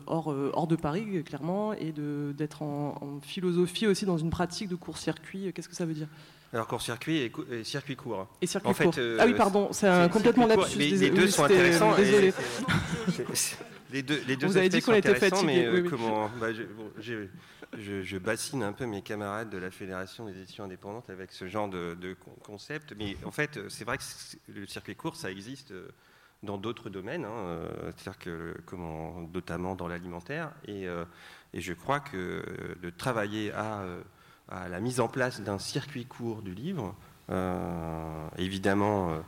hors, 0.07 0.27
hors 0.27 0.67
de 0.67 0.75
Paris, 0.75 1.23
clairement, 1.23 1.73
et 1.73 1.93
d'être 2.35 2.63
en, 2.63 2.97
en, 3.01 3.19
philosophie 3.21 3.85
aussi 3.85 4.05
dans 4.05 4.17
une 4.17 4.31
pratique 4.31 4.69
de 4.69 4.75
court-circuit 4.75 5.53
Qu'est-ce 5.53 5.69
que 5.69 5.75
ça 5.75 5.85
veut 5.85 5.93
dire? 5.93 6.07
Alors 6.53 6.67
court-circuit 6.67 7.31
et, 7.51 7.63
circuit 7.63 7.95
court. 7.95 8.27
Et 8.39 8.45
circuit 8.45 8.73
court. 8.75 8.93
Euh, 8.99 9.17
ah 9.19 9.25
oui, 9.25 9.33
pardon, 9.33 9.69
c'est 9.71 9.87
un 9.87 10.07
complètement 10.07 10.45
lapsus. 10.45 10.77
Mais 10.77 10.89
les 10.91 11.09
deux 11.09 11.27
sont 11.27 11.45
intéressants. 11.45 11.95
Désolé. 11.95 12.31
les 13.91 14.03
deux, 14.03 14.21
les 14.27 14.35
deux 14.35 14.45
Vous 14.45 14.57
avez 14.57 14.69
dit 14.69 14.79
qu'on 14.81 14.93
était 14.93 15.15
fatigué. 15.15 15.45
Mais 15.47 15.65
euh, 15.65 15.89
comment 15.89 16.29
bah, 16.39 16.49
je, 16.99 17.25
je, 17.75 18.17
bassine 18.19 18.61
un 18.61 18.71
peu 18.71 18.85
mes 18.85 19.01
camarades 19.01 19.49
de 19.49 19.57
la 19.57 19.71
Fédération 19.71 20.27
des 20.27 20.37
éditions 20.37 20.65
indépendantes 20.65 21.09
avec 21.09 21.31
ce 21.31 21.47
genre 21.47 21.67
de, 21.67 21.97
concept. 22.43 22.93
Mais 22.99 23.17
en 23.25 23.31
fait, 23.31 23.59
c'est 23.69 23.83
vrai 23.83 23.97
que 23.97 24.03
le 24.53 24.67
circuit 24.67 24.95
court, 24.95 25.15
ça 25.15 25.31
existe 25.31 25.71
euh, 25.71 25.87
dans 26.43 26.57
d'autres 26.57 26.89
domaines, 26.89 27.25
hein, 27.25 27.59
c'est-à-dire 27.95 28.19
que 28.19 28.75
notamment 29.33 29.75
dans 29.75 29.87
l'alimentaire. 29.87 30.51
Et, 30.67 30.83
et, 31.53 31.61
je 31.61 31.73
crois 31.73 31.99
que 31.99 32.43
de 32.81 32.89
travailler 32.89 33.51
à 33.53 33.83
à 34.49 34.67
la 34.67 34.79
mise 34.79 34.99
en 34.99 35.07
place 35.07 35.41
d'un 35.41 35.59
circuit 35.59 36.05
court 36.05 36.41
du 36.41 36.53
livre. 36.53 36.95
Euh, 37.29 38.27
évidemment, 38.37 39.11
euh, 39.11 39.19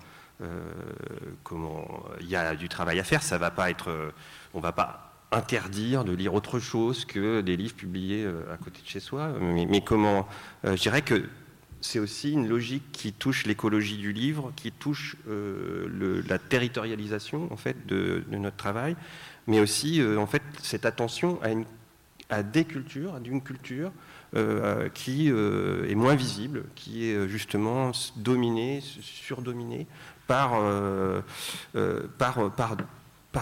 euh, 0.42 2.18
il 2.20 2.28
y 2.28 2.36
a 2.36 2.56
du 2.56 2.70
travail 2.70 3.00
à 3.00 3.04
faire. 3.04 3.24
Ça 3.24 3.38
va 3.38 3.52
pas 3.52 3.70
être, 3.70 4.14
on 4.54 4.60
va 4.60 4.72
pas 4.72 5.12
interdire 5.32 6.04
de 6.04 6.14
lire 6.14 6.34
autre 6.34 6.60
chose 6.60 7.06
que 7.06 7.42
des 7.42 7.58
livres 7.58 7.76
publiés 7.76 8.26
à 8.52 8.58
côté 8.58 8.82
de 8.82 8.88
chez 8.88 9.00
soi. 9.00 9.30
Mais, 9.40 9.82
comment 9.82 10.28
Je 10.64 10.76
dirais 10.76 11.02
que 11.02 11.28
c'est 11.86 12.00
aussi 12.00 12.32
une 12.32 12.48
logique 12.48 12.92
qui 12.92 13.14
touche 13.14 13.46
l'écologie 13.46 13.98
du 13.98 14.12
livre, 14.12 14.52
qui 14.56 14.72
touche 14.72 15.16
la 15.28 16.40
territorialisation 16.40 17.52
en 17.52 17.58
fait 17.58 17.86
de, 17.86 18.24
notre 18.32 18.58
travail, 18.58 18.96
mais 19.48 19.60
aussi 19.60 20.02
en 20.18 20.28
fait 20.28 20.42
cette 20.62 20.86
attention 20.86 21.40
à, 22.30 22.44
des 22.44 22.66
cultures, 22.66 23.16
à 23.16 23.20
d'une 23.20 23.42
culture 23.42 23.92
euh, 24.36 24.90
qui 24.90 25.32
euh, 25.32 25.88
est 25.90 25.96
moins 25.96 26.16
visible, 26.16 26.66
qui 26.76 27.06
est 27.06 27.28
justement 27.30 27.92
dominé, 28.18 28.82
surdominé 28.82 29.88
par, 30.28 30.56
euh, 30.56 31.22
par, 32.18 32.52
par, 32.52 32.76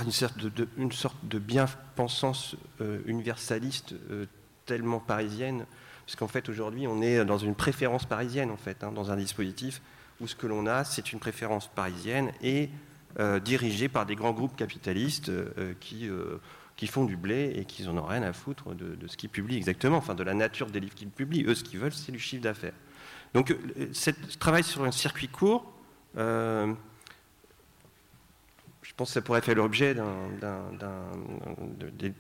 une, 0.03 0.67
une 0.77 0.91
sorte 0.91 1.17
de 1.23 1.39
bien-pensance 1.39 2.55
universaliste 3.07 3.95
tellement 4.67 4.99
parisienne, 4.99 5.65
parce 6.05 6.31
fait 6.31 6.49
aujourd'hui 6.49 6.87
on 6.87 7.01
est 7.01 7.23
dans 7.25 7.37
une 7.37 7.55
préférence 7.55 8.05
parisienne 8.05 8.51
en 8.51 8.57
fait, 8.57 8.83
hein, 8.83 8.91
dans 8.91 9.11
un 9.11 9.15
dispositif 9.15 9.81
où 10.21 10.27
ce 10.27 10.35
que 10.35 10.47
l'on 10.47 10.67
a 10.67 10.83
c'est 10.83 11.13
une 11.13 11.19
préférence 11.19 11.67
parisienne 11.67 12.31
et 12.41 12.69
dirigée 13.43 13.89
par 13.89 14.07
des 14.07 14.15
grands 14.15 14.31
groupes 14.31 14.55
capitalistes 14.55 15.31
qui 15.79 16.09
qui 16.75 16.87
font 16.87 17.05
du 17.05 17.17
blé 17.17 17.53
et 17.55 17.65
qui 17.65 17.83
n'en 17.83 17.97
ont 17.97 18.05
rien 18.05 18.23
à 18.23 18.33
foutre 18.33 18.73
de, 18.73 18.97
ce 19.07 19.17
qu'ils 19.17 19.29
publient 19.29 19.57
exactement, 19.57 19.97
enfin 19.97 20.15
de 20.15 20.23
la 20.23 20.33
nature 20.33 20.67
des 20.67 20.79
livres 20.79 20.95
qu'ils 20.95 21.09
publient. 21.09 21.45
Eux, 21.45 21.55
ce 21.55 21.63
qu'ils 21.63 21.79
veulent, 21.79 21.93
c'est 21.93 22.11
du 22.11 22.19
chiffre 22.19 22.43
d'affaires. 22.43 22.73
Donc, 23.33 23.51
euh, 23.51 23.89
ce 23.93 24.11
travail 24.39 24.63
sur 24.63 24.83
un 24.83 24.91
circuit 24.91 25.27
court, 25.27 25.71
euh, 26.17 26.73
je 28.81 28.91
pense 28.95 29.09
que 29.09 29.13
ça 29.13 29.21
pourrait 29.21 29.41
faire 29.41 29.55
l'objet 29.55 29.95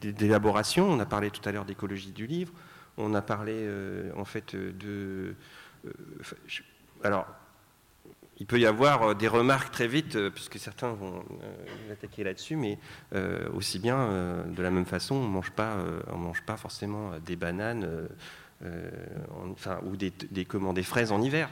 d'élaboration. 0.01 0.89
On 0.89 0.99
a 0.99 1.05
parlé 1.05 1.29
tout 1.29 1.47
à 1.47 1.51
l'heure 1.51 1.65
d'écologie 1.65 2.11
du 2.11 2.25
livre. 2.25 2.53
On 2.97 3.13
a 3.13 3.21
parlé, 3.21 3.53
euh, 3.55 4.11
en 4.15 4.25
fait, 4.25 4.55
de. 4.55 5.35
alors, 7.03 7.27
il 8.39 8.45
peut 8.45 8.59
y 8.59 8.65
avoir 8.65 9.03
euh, 9.03 9.13
des 9.13 9.27
remarques 9.27 9.71
très 9.71 9.87
vite, 9.87 10.15
euh, 10.15 10.29
puisque 10.29 10.57
certains 10.59 10.91
vont 10.93 11.23
euh, 11.43 11.93
attaquer 11.93 12.23
là-dessus, 12.23 12.55
mais 12.55 12.77
aussi 13.53 13.79
bien, 13.79 14.43
de 14.47 14.63
la 14.63 14.71
même 14.71 14.85
façon, 14.85 15.15
on 15.15 15.27
mange 15.27 15.51
pas, 15.51 15.77
on 16.11 16.17
mange 16.17 16.41
pas 16.41 16.57
forcément 16.57 17.11
des 17.25 17.35
bananes 17.35 17.87
ou 18.61 19.95
des, 19.95 20.45
comment, 20.45 20.73
fraises 20.83 21.11
en 21.11 21.21
hiver. 21.21 21.49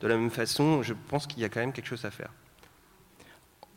De 0.00 0.08
la 0.08 0.16
même 0.16 0.30
façon, 0.30 0.82
je 0.82 0.94
pense 1.08 1.26
qu'il 1.26 1.40
y 1.40 1.44
a 1.44 1.48
quand 1.48 1.60
même 1.60 1.72
quelque 1.72 1.86
chose 1.86 2.04
à 2.04 2.10
faire. 2.10 2.32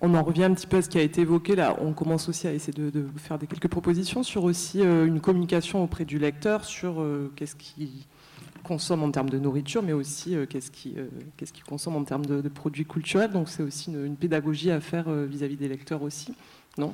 On 0.05 0.13
en 0.13 0.21
revient 0.21 0.43
un 0.43 0.53
petit 0.53 0.67
peu 0.67 0.77
à 0.77 0.81
ce 0.81 0.89
qui 0.89 0.99
a 0.99 1.01
été 1.01 1.21
évoqué 1.21 1.55
là. 1.55 1.75
On 1.79 1.93
commence 1.93 2.29
aussi 2.29 2.45
à 2.47 2.53
essayer 2.53 2.73
de, 2.73 2.89
de 2.89 3.07
faire 3.17 3.39
des 3.39 3.47
quelques 3.47 3.69
propositions 3.69 4.21
sur 4.21 4.43
aussi 4.43 4.81
une 4.81 5.21
communication 5.21 5.81
auprès 5.81 6.03
du 6.03 6.19
lecteur 6.19 6.65
sur 6.65 7.03
qu'est-ce 7.35 7.55
qui 7.55 8.05
consomme 8.63 9.03
en 9.03 9.11
termes 9.11 9.29
de 9.29 9.37
nourriture, 9.37 9.83
mais 9.83 9.93
aussi 9.93 10.35
euh, 10.35 10.45
qu'est-ce 10.47 10.71
qu'il 10.71 10.97
euh, 10.97 11.61
consomme 11.67 11.95
en 11.95 12.03
termes 12.03 12.25
de, 12.25 12.49
produits 12.49 12.85
culturels. 12.85 13.31
Donc 13.31 13.49
c'est 13.49 13.61
aussi 13.61 13.91
une, 13.91 14.15
pédagogie 14.15 14.71
à 14.71 14.79
faire 14.79 15.05
euh, 15.07 15.25
vis-à-vis 15.25 15.57
des 15.57 15.67
lecteurs 15.67 16.01
aussi. 16.01 16.33
Non? 16.77 16.93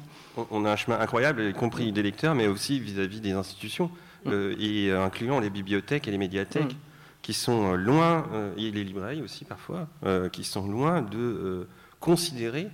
On, 0.51 0.65
a 0.65 0.71
un 0.71 0.75
chemin 0.75 0.99
incroyable, 0.99 1.43
y 1.43 1.53
compris 1.53 1.91
des 1.93 2.03
lecteurs, 2.03 2.35
mais 2.35 2.47
aussi 2.47 2.79
vis-à-vis 2.79 3.21
des 3.21 3.31
institutions, 3.31 3.89
mm. 4.25 4.31
et 4.59 4.91
incluant 4.91 5.39
les 5.39 5.49
bibliothèques 5.49 6.05
et 6.09 6.11
les 6.11 6.17
médiathèques, 6.17 6.73
mm. 6.73 7.21
qui 7.21 7.33
sont 7.33 7.75
loin, 7.75 8.25
et 8.57 8.71
les 8.71 8.83
librairies 8.83 9.21
aussi 9.21 9.45
parfois, 9.45 9.87
qui 10.33 10.43
sont 10.43 10.67
loin 10.67 11.01
de 11.01 11.65
considérer 12.01 12.67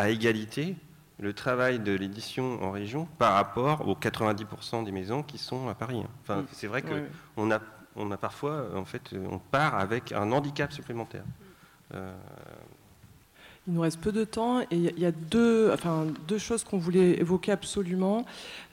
à 0.00 0.08
égalité 0.08 0.76
le 1.18 1.34
travail 1.34 1.78
de 1.78 1.92
l'édition 1.92 2.62
en 2.62 2.70
région 2.70 3.06
par 3.18 3.34
rapport 3.34 3.86
aux 3.86 3.94
90% 3.94 4.84
des 4.84 4.92
maisons 4.92 5.22
qui 5.22 5.36
sont 5.36 5.68
à 5.68 5.74
Paris. 5.74 6.02
Enfin, 6.22 6.40
mm. 6.40 6.46
c'est 6.52 6.66
vrai 6.66 6.82
qu'on 6.82 7.50
a 7.50 7.60
on 7.96 8.10
a 8.12 8.16
parfois, 8.16 8.68
en 8.76 8.84
fait, 8.84 9.12
on 9.30 9.38
part 9.38 9.74
avec 9.74 10.12
un 10.12 10.30
handicap 10.30 10.72
supplémentaire. 10.72 11.24
Il 13.66 13.74
nous 13.74 13.82
reste 13.82 14.00
peu 14.00 14.10
de 14.10 14.24
temps 14.24 14.62
et 14.62 14.66
il 14.70 14.98
y 14.98 15.04
a 15.04 15.12
deux, 15.12 15.70
enfin, 15.72 16.06
deux 16.26 16.38
choses 16.38 16.64
qu'on 16.64 16.78
voulait 16.78 17.20
évoquer 17.20 17.52
absolument. 17.52 18.24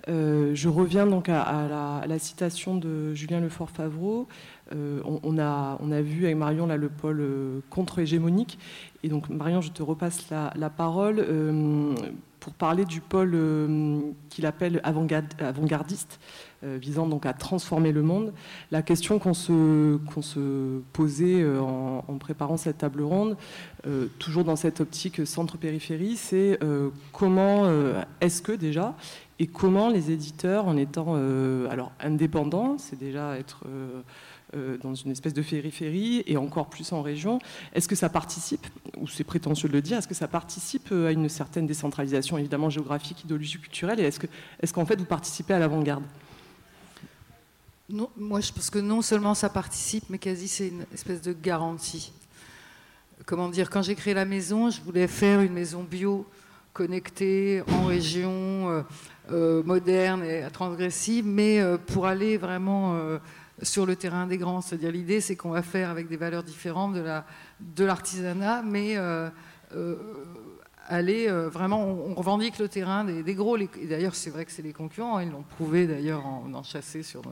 Euh, 0.07 0.55
je 0.55 0.69
reviens 0.69 1.05
donc 1.05 1.27
à, 1.27 2.03
la, 2.07 2.19
citation 2.19 2.75
de 2.75 3.13
Julien 3.13 3.41
Lefort-Favreau. 3.41 4.27
Euh, 4.73 5.01
on, 5.03 5.37
a, 5.39 5.77
on 5.79 5.91
a 5.91 6.01
vu 6.01 6.25
avec 6.25 6.37
Marion 6.37 6.67
là, 6.67 6.77
le 6.77 6.89
pôle 6.89 7.21
euh, 7.21 7.59
contre-hégémonique. 7.69 8.59
Et 9.03 9.09
donc, 9.09 9.29
Marion, 9.29 9.61
je 9.61 9.71
te 9.71 9.83
repasse 9.83 10.29
la, 10.29 10.69
parole 10.69 11.25
pour 12.39 12.53
parler 12.53 12.83
du 12.85 12.99
pôle 12.99 13.37
qu'il 14.29 14.45
appelle 14.45 14.81
avant-gardiste. 14.83 16.19
Euh, 16.63 16.79
visant 16.81 17.05
donc 17.05 17.27
à 17.27 17.33
transformer 17.33 17.91
le 17.91 18.01
monde. 18.01 18.33
La 18.71 18.81
question 18.81 19.19
qu'on 19.19 19.35
se, 19.35 19.99
se, 20.21 20.79
posait 20.91 21.43
euh, 21.43 21.61
en, 21.61 22.17
préparant 22.17 22.57
cette 22.57 22.79
table 22.79 23.03
ronde, 23.03 23.37
euh, 23.85 24.07
toujours 24.17 24.43
dans 24.43 24.55
cette 24.55 24.81
optique 24.81 25.27
centre-périphérie, 25.27 26.15
c'est 26.15 26.59
comment 27.13 27.69
est-ce 28.21 28.41
que 28.41 28.51
déjà 28.51 28.95
et 29.37 29.45
comment 29.45 29.89
les 29.89 30.09
éditeurs, 30.09 30.67
en 30.67 30.77
étant 30.77 31.13
alors 31.69 31.91
indépendants, 31.99 32.77
c'est 32.79 32.97
déjà 32.97 33.37
être 33.37 33.65
dans 34.53 34.95
une 34.95 35.11
espèce 35.11 35.33
de 35.33 35.41
périphérie 35.41 36.23
et 36.25 36.37
encore 36.37 36.69
plus 36.69 36.93
en 36.93 37.01
région. 37.01 37.39
Est-ce 37.73 37.87
que 37.87 37.95
ça 37.95 38.07
participe, 38.07 38.65
ou 38.97 39.07
c'est 39.07 39.25
prétentieux 39.25 39.67
de 39.67 39.73
le 39.73 39.81
dire, 39.81 39.97
est-ce 39.97 40.07
que 40.07 40.15
ça 40.15 40.27
participe 40.27 40.91
à 40.91 41.11
une 41.11 41.27
certaine 41.27 41.67
décentralisation 41.67 42.37
évidemment 42.37 42.69
géographique, 42.69 43.23
idéologique, 43.23 43.61
culturelle 43.61 43.99
Et 43.99 44.03
est-ce 44.03 44.73
qu'en 44.73 44.85
fait 44.85 44.97
vous 44.97 45.05
participez 45.05 45.53
à 45.53 45.59
l'avant-garde? 45.59 46.03
Moi, 47.89 48.41
je 48.41 48.51
pense 48.51 48.69
que 48.69 48.79
non 48.79 49.01
seulement 49.01 49.33
ça 49.33 49.47
participe, 49.47 50.09
mais 50.09 50.17
quasi 50.17 50.49
c'est 50.49 50.67
une 50.67 50.85
espèce 50.93 51.21
de 51.21 51.31
garantie. 51.31 52.11
Comment 53.25 53.47
dire 53.47 53.69
Quand 53.69 53.81
j'ai 53.81 53.95
créé 53.95 54.13
la 54.13 54.25
maison, 54.25 54.69
je 54.69 54.81
voulais 54.81 55.07
faire 55.07 55.39
une 55.39 55.53
maison 55.53 55.83
bio, 55.83 56.25
connectée, 56.73 57.63
en 57.71 57.85
région, 57.85 58.69
euh, 58.69 58.81
euh, 59.31 59.63
moderne 59.63 60.21
et 60.21 60.43
transgressive, 60.51 61.25
mais 61.25 61.61
euh, 61.61 61.77
pour 61.77 62.07
aller 62.07 62.37
vraiment 62.37 62.99
sur 63.61 63.85
le 63.85 63.95
terrain 63.95 64.27
des 64.27 64.37
grands. 64.37 64.61
C'est-à-dire 64.61 64.91
l'idée, 64.91 65.21
c'est 65.21 65.35
qu'on 65.35 65.49
va 65.49 65.61
faire 65.61 65.89
avec 65.89 66.07
des 66.07 66.17
valeurs 66.17 66.43
différentes 66.43 66.95
de 66.95 67.83
l'artisanat, 67.83 68.61
de 68.61 68.67
mais 68.67 68.97
aller 70.89 71.27
vraiment, 71.49 71.83
on, 71.83 72.13
revendique 72.15 72.59
le 72.59 72.69
terrain 72.69 73.03
des, 73.03 73.35
gros. 73.35 73.57
D'ailleurs, 73.57 74.15
c'est 74.15 74.29
vrai 74.29 74.45
que 74.45 74.51
c'est 74.51 74.61
les 74.61 74.73
concurrents, 74.73 75.19
ils 75.19 75.29
l'ont 75.29 75.43
prouvé 75.43 75.87
d'ailleurs 75.87 76.25
en, 76.25 76.53
en 76.53 76.63
chassé 76.63 77.03
sur 77.03 77.23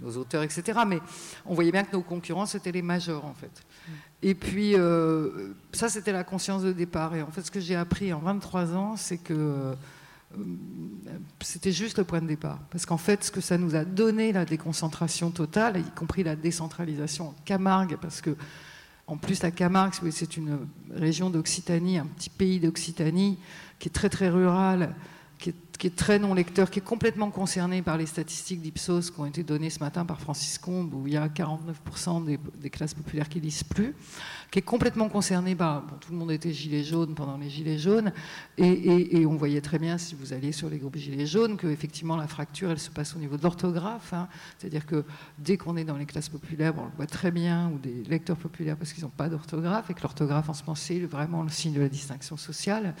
nos 0.00 0.16
auteurs, 0.16 0.42
etc. 0.42 0.80
Mais 0.86 1.00
on 1.46 1.54
voyait 1.54 1.72
bien 1.72 1.84
que 1.84 1.94
nos 1.94 2.02
concurrents, 2.02 2.46
c'était 2.46 2.72
les 2.72 2.82
majors, 2.82 3.24
en 3.24 3.34
fait. 3.34 3.46
Mm. 3.46 3.92
Et 4.22 4.34
puis, 4.34 4.74
euh, 4.76 5.54
ça, 5.72 5.88
c'était 5.88 6.12
la 6.12 6.24
conscience 6.24 6.62
de 6.62 6.72
départ. 6.72 7.14
Et 7.14 7.22
en 7.22 7.30
fait, 7.30 7.42
ce 7.42 7.50
que 7.50 7.60
j'ai 7.60 7.76
appris 7.76 8.12
en 8.12 8.20
23 8.20 8.74
ans, 8.74 8.96
c'est 8.96 9.18
que 9.18 9.34
euh, 9.34 9.74
c'était 11.40 11.72
juste 11.72 11.98
le 11.98 12.04
point 12.04 12.20
de 12.20 12.26
départ. 12.26 12.58
Parce 12.70 12.86
qu'en 12.86 12.96
fait, 12.96 13.24
ce 13.24 13.30
que 13.30 13.40
ça 13.40 13.58
nous 13.58 13.74
a 13.74 13.84
donné, 13.84 14.32
la 14.32 14.44
déconcentration 14.44 15.30
totale, 15.30 15.78
y 15.78 15.90
compris 15.90 16.22
la 16.22 16.36
décentralisation 16.36 17.28
en 17.28 17.34
Camargue, 17.44 17.96
parce 18.00 18.20
que, 18.20 18.36
en 19.06 19.16
plus, 19.16 19.42
la 19.42 19.50
Camargue, 19.50 19.94
c'est 20.10 20.36
une 20.36 20.58
région 20.90 21.30
d'Occitanie, 21.30 21.98
un 21.98 22.06
petit 22.06 22.30
pays 22.30 22.60
d'Occitanie, 22.60 23.38
qui 23.78 23.88
est 23.88 23.92
très, 23.92 24.08
très 24.08 24.28
rural, 24.28 24.94
qui 25.38 25.50
est, 25.50 25.71
très 25.90 26.18
non 26.18 26.34
lecteur, 26.34 26.70
qui 26.70 26.78
est 26.78 26.82
complètement 26.82 27.30
concerné 27.30 27.82
par 27.82 27.96
les 27.96 28.06
statistiques 28.06 28.60
d'Ipsos 28.60 29.10
qui 29.10 29.20
ont 29.20 29.26
été 29.26 29.42
données 29.42 29.70
ce 29.70 29.80
matin 29.80 30.04
par 30.04 30.20
Francis 30.20 30.58
Combe, 30.58 30.94
où 30.94 31.06
il 31.06 31.14
y 31.14 31.16
a 31.16 31.28
49% 31.28 32.24
des, 32.60 32.70
classes 32.70 32.94
populaires 32.94 33.28
qui 33.28 33.40
lisent 33.40 33.64
plus, 33.64 33.94
qui 34.50 34.58
est 34.58 34.62
complètement 34.62 35.08
concerné 35.08 35.54
par... 35.54 35.82
Bon, 35.82 35.96
tout 36.00 36.12
le 36.12 36.18
monde 36.18 36.30
était 36.30 36.52
gilet 36.52 36.84
jaune 36.84 37.14
pendant 37.14 37.36
les 37.36 37.50
gilets 37.50 37.78
jaunes, 37.78 38.12
et, 38.58 39.26
on 39.26 39.36
voyait 39.36 39.60
très 39.60 39.78
bien, 39.78 39.98
si 39.98 40.14
vous 40.14 40.32
alliez 40.32 40.52
sur 40.52 40.68
les 40.68 40.78
groupes 40.78 40.96
gilets 40.96 41.26
jaunes, 41.26 41.56
que 41.56 41.66
effectivement 41.66 42.16
la 42.16 42.26
fracture, 42.26 42.70
elle 42.70 42.78
se 42.78 42.90
passe 42.90 43.16
au 43.16 43.18
niveau 43.18 43.36
de 43.36 43.42
l'orthographe. 43.42 44.12
Hein. 44.12 44.28
C'est-à-dire 44.58 44.86
que 44.86 45.04
dès 45.38 45.56
qu'on 45.56 45.76
est 45.76 45.84
dans 45.84 45.96
les 45.96 46.06
classes 46.06 46.28
populaires, 46.28 46.74
on 46.76 46.84
le 46.84 46.90
voit 46.96 47.06
très 47.06 47.30
bien, 47.30 47.70
ou 47.70 47.78
des 47.78 48.04
lecteurs 48.08 48.36
populaires 48.36 48.76
parce 48.76 48.92
qu'ils 48.92 49.04
n'ont 49.04 49.10
pas 49.10 49.28
d'orthographe, 49.28 49.90
et 49.90 49.94
que 49.94 50.02
l'orthographe 50.02 50.48
en 50.48 50.54
ce 50.54 50.62
moment, 50.62 50.74
c'est 50.74 51.00
vraiment 51.00 51.42
le 51.42 51.50
signe 51.50 51.72
de 51.72 51.80
la 51.80 51.88
distinction 51.88 52.36
sociale. 52.36 52.94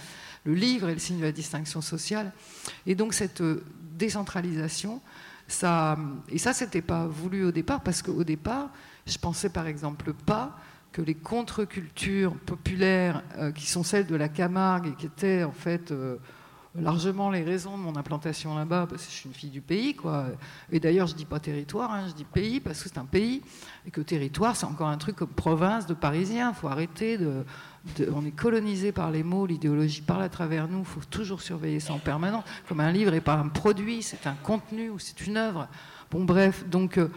Le 0.44 0.54
livre 0.54 0.88
est 0.88 0.94
le 0.94 0.98
signe 0.98 1.18
de 1.18 1.24
la 1.24 1.32
distinction 1.32 1.80
sociale. 1.80 2.32
Et 2.86 2.94
donc 2.94 3.14
cette 3.14 3.40
euh, 3.40 3.64
décentralisation, 3.96 5.00
ça, 5.48 5.98
et 6.28 6.38
ça, 6.38 6.52
c'était 6.52 6.82
pas 6.82 7.06
voulu 7.06 7.44
au 7.44 7.52
départ, 7.52 7.82
parce 7.82 8.02
qu'au 8.02 8.24
départ, 8.24 8.70
je 9.06 9.18
pensais 9.18 9.50
par 9.50 9.66
exemple 9.66 10.12
pas 10.12 10.56
que 10.92 11.02
les 11.02 11.14
contre-cultures 11.14 12.34
populaires, 12.46 13.22
euh, 13.38 13.50
qui 13.50 13.66
sont 13.66 13.82
celles 13.82 14.06
de 14.06 14.16
la 14.16 14.28
Camargue 14.28 14.88
et 14.88 14.94
qui 14.94 15.06
étaient 15.06 15.42
en 15.42 15.52
fait 15.52 15.90
euh, 15.90 16.16
largement 16.74 17.30
les 17.30 17.42
raisons 17.42 17.76
de 17.76 17.82
mon 17.82 17.96
implantation 17.96 18.54
là-bas, 18.54 18.86
parce 18.88 19.04
que 19.04 19.10
je 19.10 19.16
suis 19.16 19.28
une 19.28 19.34
fille 19.34 19.50
du 19.50 19.60
pays, 19.60 19.94
quoi. 19.94 20.26
Et 20.70 20.80
d'ailleurs, 20.80 21.06
je 21.06 21.14
dis 21.14 21.24
pas 21.24 21.40
territoire, 21.40 21.92
hein, 21.92 22.06
je 22.08 22.14
dis 22.14 22.24
pays, 22.24 22.60
parce 22.60 22.82
que 22.82 22.88
c'est 22.88 22.98
un 22.98 23.04
pays, 23.04 23.42
et 23.86 23.90
que 23.90 24.00
territoire, 24.00 24.56
c'est 24.56 24.66
encore 24.66 24.88
un 24.88 24.98
truc 24.98 25.16
comme 25.16 25.28
province 25.28 25.86
de 25.86 25.94
Parisien. 25.94 26.50
Il 26.50 26.54
faut 26.54 26.68
arrêter 26.68 27.18
de, 27.18 27.44
On 28.14 28.24
est 28.24 28.30
colonisé 28.30 28.92
par 28.92 29.10
les 29.10 29.22
mots, 29.22 29.44
l'idéologie 29.44 30.02
parle 30.02 30.22
à 30.22 30.28
travers 30.28 30.68
nous, 30.68 30.80
il 30.80 30.84
faut 30.84 31.00
toujours 31.10 31.42
surveiller 31.42 31.80
ça 31.80 31.92
en 31.92 31.98
permanence. 31.98 32.44
Comme 32.68 32.80
un 32.80 32.92
livre 32.92 33.10
n'est 33.10 33.20
pas 33.20 33.34
un 33.34 33.48
produit, 33.48 34.02
c'est 34.02 34.26
un 34.26 34.36
contenu 34.42 34.90
ou 34.90 34.98
c'est 34.98 35.26
une 35.26 35.36
œuvre. 35.36 35.68
Bon, 36.10 36.24
bref, 36.24 36.64
donc. 36.68 36.98
Euh, 36.98 37.08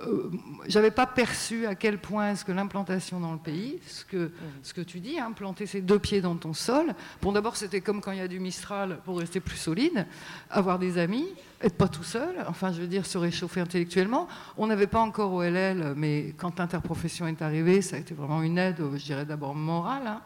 euh, 0.00 0.30
j'avais 0.66 0.90
pas 0.90 1.06
perçu 1.06 1.66
à 1.66 1.74
quel 1.74 1.98
point 1.98 2.32
est-ce 2.32 2.44
que 2.44 2.52
l'implantation 2.52 3.20
dans 3.20 3.32
le 3.32 3.38
pays, 3.38 3.78
ce 3.86 4.04
que, 4.04 4.30
ce 4.62 4.74
que 4.74 4.80
tu 4.80 5.00
dis, 5.00 5.18
hein, 5.18 5.32
planter 5.32 5.66
ses 5.66 5.80
deux 5.80 5.98
pieds 5.98 6.20
dans 6.20 6.36
ton 6.36 6.52
sol, 6.52 6.94
bon 7.22 7.32
d'abord 7.32 7.56
c'était 7.56 7.80
comme 7.80 8.00
quand 8.00 8.12
il 8.12 8.18
y 8.18 8.22
a 8.22 8.28
du 8.28 8.40
Mistral 8.40 8.98
pour 9.04 9.18
rester 9.18 9.40
plus 9.40 9.56
solide, 9.56 10.06
avoir 10.50 10.78
des 10.78 10.98
amis, 10.98 11.26
être 11.62 11.76
pas 11.76 11.88
tout 11.88 12.02
seul, 12.04 12.34
enfin 12.48 12.72
je 12.72 12.80
veux 12.80 12.86
dire 12.86 13.06
se 13.06 13.18
réchauffer 13.18 13.60
intellectuellement. 13.60 14.28
On 14.58 14.66
n'avait 14.66 14.86
pas 14.86 15.00
encore 15.00 15.32
OLL, 15.32 15.94
mais 15.96 16.34
quand 16.36 16.58
l'interprofession 16.58 17.26
est 17.26 17.40
arrivée, 17.42 17.80
ça 17.80 17.96
a 17.96 17.98
été 17.98 18.14
vraiment 18.14 18.42
une 18.42 18.58
aide, 18.58 18.82
je 18.94 19.04
dirais 19.04 19.24
d'abord 19.24 19.54
morale. 19.54 20.06
Hein. 20.06 20.20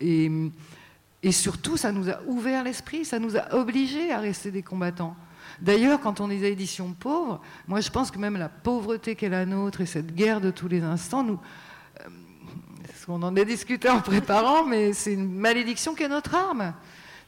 et, 0.00 0.30
et 1.22 1.32
surtout, 1.32 1.76
ça 1.76 1.92
nous 1.92 2.10
a 2.10 2.20
ouvert 2.26 2.64
l'esprit, 2.64 3.04
ça 3.04 3.18
nous 3.18 3.36
a 3.36 3.54
obligés 3.54 4.10
à 4.10 4.18
rester 4.18 4.50
des 4.50 4.62
combattants. 4.62 5.14
D'ailleurs, 5.62 6.00
quand 6.00 6.20
on 6.20 6.28
est 6.28 6.44
à 6.44 6.48
édition 6.48 6.92
pauvre, 6.92 7.40
moi 7.68 7.80
je 7.80 7.88
pense 7.88 8.10
que 8.10 8.18
même 8.18 8.36
la 8.36 8.48
pauvreté 8.48 9.14
qu'est 9.14 9.28
la 9.28 9.46
nôtre 9.46 9.80
et 9.80 9.86
cette 9.86 10.12
guerre 10.12 10.40
de 10.40 10.50
tous 10.50 10.66
les 10.66 10.82
instants, 10.82 11.22
nous, 11.22 11.38
euh, 12.00 12.08
on 13.06 13.22
en 13.22 13.36
a 13.36 13.44
discuté 13.44 13.88
en 13.88 14.00
préparant, 14.00 14.64
mais 14.64 14.92
c'est 14.92 15.12
une 15.12 15.32
malédiction 15.32 15.94
qui 15.94 16.02
est 16.02 16.08
notre 16.08 16.34
arme. 16.34 16.74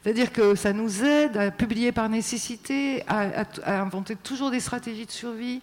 C'est-à-dire 0.03 0.32
que 0.32 0.57
ça 0.57 0.72
nous 0.72 1.05
aide 1.05 1.37
à 1.37 1.53
publier 1.53 1.93
par 1.93 2.09
nécessité, 2.09 3.05
à, 3.07 3.45
inventer 3.66 4.16
toujours 4.16 4.51
des 4.51 4.61
stratégies 4.61 5.07
de 5.07 5.12
survie, 5.12 5.62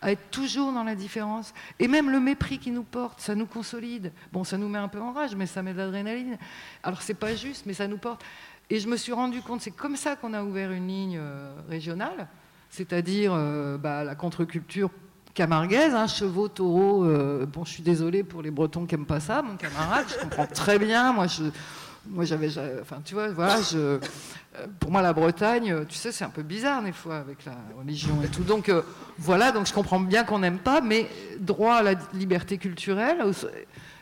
à 0.00 0.12
être 0.12 0.30
toujours 0.30 0.72
dans 0.72 0.84
la 0.84 0.94
différence. 0.94 1.52
Et 1.80 1.88
même 1.88 2.08
le 2.08 2.20
mépris 2.20 2.60
qui 2.60 2.70
nous 2.70 2.84
porte, 2.84 3.20
ça 3.20 3.34
nous 3.34 3.46
consolide. 3.46 4.12
Bon, 4.32 4.44
ça 4.44 4.58
nous 4.58 4.68
met 4.68 4.78
un 4.78 4.88
peu 4.88 5.00
en 5.00 5.12
rage, 5.12 5.34
mais 5.34 5.46
ça 5.46 5.60
met 5.62 5.72
de 5.72 5.78
l'adrénaline. 5.78 6.38
Alors 6.84 7.02
c'est 7.02 7.14
pas 7.14 7.34
juste, 7.34 7.66
mais 7.66 7.74
ça 7.74 7.88
nous 7.88 7.98
porte. 7.98 8.24
Et 8.72 8.80
je 8.80 8.88
me 8.88 8.96
suis 8.96 9.12
rendu 9.12 9.42
compte, 9.42 9.60
c'est 9.60 9.70
comme 9.70 9.96
ça 9.96 10.16
qu'on 10.16 10.32
a 10.32 10.42
ouvert 10.42 10.72
une 10.72 10.88
ligne 10.88 11.18
euh, 11.20 11.52
régionale, 11.68 12.26
c'est-à-dire 12.70 13.34
euh, 13.34 13.76
bah, 13.76 14.02
la 14.02 14.14
contre-culture 14.14 14.88
camarguaise, 15.34 15.94
hein, 15.94 16.06
chevaux, 16.06 16.48
taureaux. 16.48 17.04
Euh, 17.04 17.44
bon, 17.44 17.66
je 17.66 17.70
suis 17.70 17.82
désolée 17.82 18.24
pour 18.24 18.40
les 18.40 18.50
Bretons 18.50 18.86
qui 18.86 18.94
n'aiment 18.94 19.04
pas 19.04 19.20
ça, 19.20 19.42
mon 19.42 19.56
camarade, 19.56 20.06
je 20.08 20.22
comprends 20.22 20.46
très 20.46 20.78
bien. 20.78 21.12
Moi, 21.12 21.26
je, 21.26 21.42
moi, 22.06 22.24
j'avais, 22.24 22.48
enfin, 22.80 23.02
tu 23.04 23.12
vois, 23.12 23.28
voilà, 23.28 23.60
je, 23.60 23.98
pour 24.80 24.90
moi, 24.90 25.02
la 25.02 25.12
Bretagne, 25.12 25.84
tu 25.86 25.98
sais, 25.98 26.10
c'est 26.10 26.24
un 26.24 26.30
peu 26.30 26.42
bizarre 26.42 26.82
des 26.82 26.92
fois 26.92 27.16
avec 27.18 27.44
la 27.44 27.56
religion 27.76 28.22
et 28.24 28.28
tout. 28.28 28.42
Donc, 28.42 28.72
voilà, 29.18 29.52
donc 29.52 29.66
je 29.66 29.74
comprends 29.74 30.00
bien 30.00 30.24
qu'on 30.24 30.38
n'aime 30.38 30.58
pas, 30.58 30.80
mais 30.80 31.10
droit 31.38 31.74
à 31.74 31.82
la 31.82 31.92
liberté 32.14 32.56
culturelle. 32.56 33.18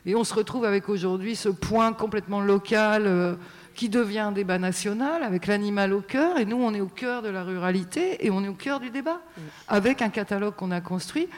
Et 0.06 0.14
on 0.14 0.22
se 0.22 0.32
retrouve 0.32 0.64
avec 0.64 0.88
aujourd'hui 0.88 1.34
ce 1.34 1.48
point 1.48 1.92
complètement 1.92 2.40
local 2.40 3.36
qui 3.74 3.88
devient 3.88 4.20
un 4.20 4.32
débat 4.32 4.58
national 4.58 5.22
avec 5.22 5.46
l'animal 5.46 5.92
au 5.92 6.00
cœur. 6.00 6.38
Et 6.38 6.44
nous, 6.44 6.56
on 6.56 6.74
est 6.74 6.80
au 6.80 6.86
cœur 6.88 7.22
de 7.22 7.28
la 7.28 7.44
ruralité 7.44 8.24
et 8.24 8.30
on 8.30 8.42
est 8.44 8.48
au 8.48 8.54
cœur 8.54 8.80
du 8.80 8.90
débat 8.90 9.20
avec 9.68 10.02
un 10.02 10.10
catalogue 10.10 10.54
qu'on 10.54 10.70
a 10.70 10.80
construit 10.80 11.28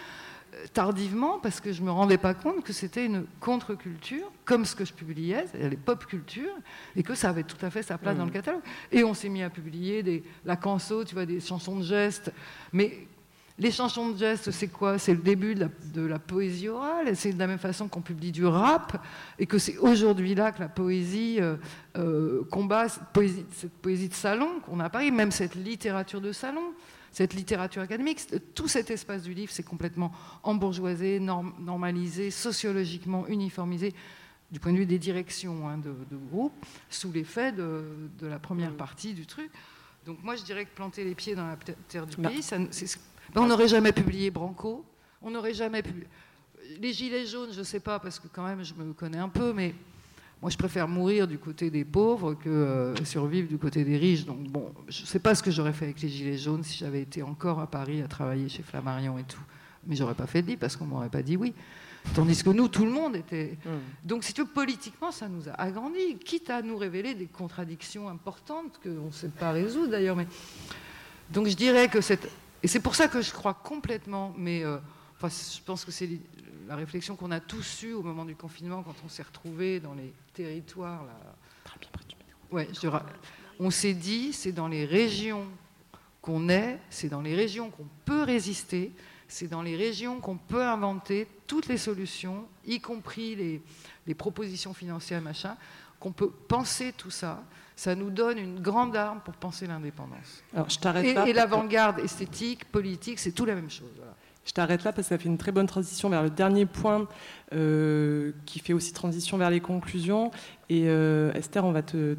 euh, 0.55 0.67
tardivement 0.73 1.39
parce 1.39 1.61
que 1.61 1.73
je 1.73 1.81
ne 1.81 1.87
me 1.87 1.91
rendais 1.93 2.19
pas 2.19 2.35
compte 2.35 2.63
que 2.65 2.73
c'était 2.73 3.07
une 3.07 3.25
contre-culture, 3.41 4.31
comme 4.45 4.65
ce 4.65 4.75
que 4.75 4.85
je 4.85 4.93
publiais, 4.93 5.47
c'est-à-dire 5.47 5.71
les 5.71 5.77
pop 5.77 6.05
cultures, 6.07 6.55
et 6.97 7.03
que 7.03 7.15
ça 7.15 7.31
avait 7.31 7.45
tout 7.45 7.65
à 7.65 7.71
fait 7.71 7.83
sa 7.83 7.99
place 7.99 8.17
dans 8.17 8.25
le 8.25 8.31
catalogue. 8.31 8.63
Et 8.91 9.05
on 9.05 9.15
s'est 9.15 9.29
mis 9.29 9.43
à 9.43 9.51
publier 9.51 10.03
des, 10.03 10.23
la 10.45 10.57
canso, 10.57 11.05
tu 11.05 11.15
vois, 11.15 11.27
des 11.27 11.41
chansons 11.41 11.77
de 11.77 11.85
gestes, 11.85 12.33
mais 12.73 13.07
les 13.59 13.71
chansons 13.71 14.11
de 14.11 14.19
gestes, 14.19 14.51
c'est 14.51 14.69
quoi? 14.69 14.99
C'est 14.99 15.13
le 15.13 15.21
début 15.21 15.55
de 15.55 16.03
la, 16.03 16.19
poésie 16.19 16.69
orale. 16.69 17.15
C'est 17.17 17.33
de 17.33 17.39
la 17.39 17.47
même 17.47 17.59
façon 17.59 17.89
qu'on 17.89 18.01
publie 18.01 18.33
du 18.33 18.47
rap 18.47 19.05
et 19.39 19.47
que 19.47 19.59
c'est 19.59 19.77
aujourd'hui 19.79 20.35
là 20.35 20.53
que 20.53 20.61
la 20.61 20.69
poésie 20.69 21.37
euh, 21.41 21.57
euh, 21.97 22.45
combat 22.51 22.89
cette 22.89 23.73
poésie, 23.83 24.09
de 24.09 24.15
salon 24.15 24.61
qu'on 24.61 24.81
a 24.81 24.87
à 24.87 24.91
Paris, 24.91 25.11
même 25.11 25.31
cette 25.31 25.55
littérature 25.55 26.21
de 26.21 26.33
salon. 26.33 26.73
cette 27.11 27.35
littérature 27.35 27.83
académique. 27.83 28.21
Tout 28.55 28.69
cet 28.69 28.91
espace 28.91 29.23
du 29.23 29.35
livre, 29.35 29.53
c'est 29.53 29.63
complètement 29.63 30.13
embourgeoisé, 30.43 31.21
normalisé, 31.21 32.31
sociologiquement 32.31 33.27
uniformisé 33.29 33.95
du 34.51 34.61
point 34.61 34.73
de 34.73 34.79
vue 34.79 34.87
des 34.87 34.99
directions 34.99 35.69
hein, 35.69 35.79
de, 35.79 36.17
groupe, 36.31 36.53
sous 36.91 37.11
l'effet 37.11 37.53
de, 37.53 37.85
la 38.21 38.39
première 38.39 38.75
partie 38.75 39.15
du 39.15 39.27
truc. 39.27 39.51
Donc 40.05 40.23
moi, 40.23 40.37
je 40.37 40.43
dirais 40.43 40.65
que 40.65 40.75
planter 40.75 41.05
les 41.05 41.15
pieds 41.15 41.35
dans 41.35 41.47
la 41.47 41.57
terre 41.89 42.07
du 42.07 42.17
pays, 42.17 42.43
ben, 43.35 43.43
on 43.43 43.47
n'aurait 43.47 43.69
jamais 43.69 43.93
publié 43.93 44.31
Branco, 44.31 44.85
on 45.21 45.31
n'aurait 45.31 45.55
jamais 45.55 45.83
publié... 45.83 46.07
Les 46.81 46.93
gilets 46.93 47.27
jaunes, 47.27 47.51
je 47.53 47.59
ne 47.59 47.65
sais 47.65 47.81
pas, 47.81 47.99
parce 47.99 48.19
que 48.19 48.29
quand 48.29 48.45
même, 48.45 48.63
je 48.65 48.75
me 48.75 48.93
connais 48.93 49.19
un 49.19 49.29
peu, 49.29 49.53
mais 49.53 49.75
moi, 50.43 50.51
je 50.51 50.57
préfère 50.57 50.89
mourir 50.89 51.29
du 51.29 51.39
côté 51.39 51.71
des 51.71 51.85
pauvres 51.85 52.35
que 52.35 52.49
euh, 52.49 53.05
survivre 53.05 53.49
du 53.49 53.59
côté 53.59 53.85
des 53.85 53.97
riches. 53.97 54.25
Donc, 54.25 54.43
bon, 54.49 54.73
je 54.89 55.03
ne 55.03 55.07
sais 55.07 55.21
pas 55.21 55.37
ce 55.37 55.43
que 55.43 55.53
j'aurais 55.53 55.73
fait 55.73 55.85
avec 55.85 56.01
les 56.01 56.09
Gilets 56.09 56.37
jaunes 56.37 56.65
si 56.65 56.79
j'avais 56.79 57.03
été 57.03 57.23
encore 57.23 57.61
à 57.61 57.69
Paris 57.69 58.03
à 58.03 58.09
travailler 58.09 58.49
chez 58.49 58.65
Flammarion 58.65 59.19
et 59.19 59.23
tout. 59.23 59.41
Mais 59.87 59.95
j'aurais 59.95 60.15
pas 60.15 60.27
fait 60.27 60.43
de 60.43 60.49
lit 60.49 60.57
parce 60.57 60.75
qu'on 60.75 60.85
m'aurait 60.85 61.11
pas 61.11 61.23
dit 61.23 61.37
oui. 61.37 61.55
Tandis 62.17 62.43
que 62.43 62.51
nous, 62.51 62.67
tout 62.67 62.85
le 62.85 62.91
monde 62.91 63.15
était. 63.15 63.57
Mmh. 63.65 63.71
Donc, 64.09 64.25
si 64.25 64.33
tu 64.33 64.41
veux, 64.41 64.49
politiquement, 64.49 65.13
ça 65.13 65.29
nous 65.29 65.49
a 65.49 65.53
agrandis, 65.53 66.19
quitte 66.25 66.51
à 66.51 66.61
nous 66.61 66.77
révéler 66.77 67.15
des 67.15 67.27
contradictions 67.27 68.09
importantes 68.09 68.81
qu'on 68.83 69.07
ne 69.07 69.13
sait 69.13 69.29
pas 69.29 69.53
résoudre 69.53 69.93
d'ailleurs. 69.93 70.17
Mais... 70.17 70.27
Donc, 71.31 71.47
je 71.47 71.55
dirais 71.55 71.87
que 71.87 72.01
cette. 72.01 72.29
Et 72.63 72.69
c'est 72.69 72.81
pour 72.81 72.95
ça 72.95 73.09
que 73.09 73.21
je 73.21 73.33
crois 73.33 73.55
complètement, 73.55 74.35
mais 74.37 74.65
euh, 74.65 74.79
enfin, 75.17 75.29
je 75.29 75.61
pense 75.63 75.85
que 75.85 75.91
c'est 75.91 76.09
la 76.69 76.77
réflexion 76.77 77.17
qu'on 77.17 77.31
a 77.31 77.41
tous 77.41 77.83
eue 77.83 77.93
au 77.93 78.03
moment 78.03 78.25
du 78.25 78.37
confinement, 78.37 78.83
quand 78.83 78.95
on 79.05 79.09
s'est 79.09 79.23
retrouvés 79.23 79.81
dans 79.81 79.95
les 79.95 80.13
territoires. 80.33 81.05
Là. 81.05 81.13
Ouais, 82.51 82.69
on 83.59 83.71
s'est 83.71 83.95
dit, 83.95 84.33
c'est 84.33 84.53
dans 84.53 84.69
les 84.69 84.85
régions 84.85 85.47
qu'on 86.21 86.49
est, 86.49 86.79
c'est 86.91 87.09
dans 87.09 87.21
les 87.21 87.35
régions 87.35 87.71
qu'on 87.71 87.89
peut 88.05 88.23
résister, 88.23 88.93
c'est 89.27 89.49
dans 89.49 89.63
les 89.63 89.77
régions 89.77 90.21
qu'on 90.21 90.37
peut 90.37 90.63
inventer 90.63 91.27
toutes 91.47 91.67
les 91.67 91.79
solutions, 91.79 92.47
y 92.67 92.81
compris 92.81 93.35
les, 94.07 94.15
propositions 94.15 94.75
financières, 94.75 95.23
machin, 95.23 95.57
qu'on 95.99 96.13
peut 96.13 96.31
penser 96.31 96.93
tout 96.97 97.11
ça. 97.11 97.43
Ça 97.83 97.97
nous 97.97 98.11
donne 98.11 98.39
une 98.39 98.61
grande 98.61 98.95
arme 98.95 99.19
pour 99.25 99.35
penser 99.35 99.67
l'indépendance. 99.67 100.45
Alors, 100.55 100.71
je 100.71 100.79
t'arrête 100.79 101.05
Et, 101.05 101.31
et 101.31 101.33
l'avant-garde 101.33 101.99
esthétique, 101.99 102.65
politique, 102.67 103.19
c'est 103.19 103.33
tout 103.33 103.45
la 103.45 103.57
même 103.57 103.71
chose. 103.71 103.91
Je 104.45 104.53
t'arrête 104.53 104.85
là 104.85 104.93
parce 104.93 105.09
que 105.09 105.15
ça 105.15 105.19
fait 105.19 105.29
une 105.29 105.37
très 105.37 105.51
bonne 105.51 105.67
transition 105.67 106.09
vers 106.09 106.23
le 106.23 106.31
dernier 106.31 106.65
point 106.65 107.09
euh, 107.53 108.31
qui 108.47 108.61
fait 108.61 108.73
aussi 108.73 108.93
transition 108.93 109.37
vers 109.37 109.51
les 109.51 109.59
conclusions. 109.59 110.31
Et 110.69 110.85
euh, 110.87 111.33
Esther, 111.33 111.65
on 111.65 111.73
va 111.73 111.83
te, 111.83 112.17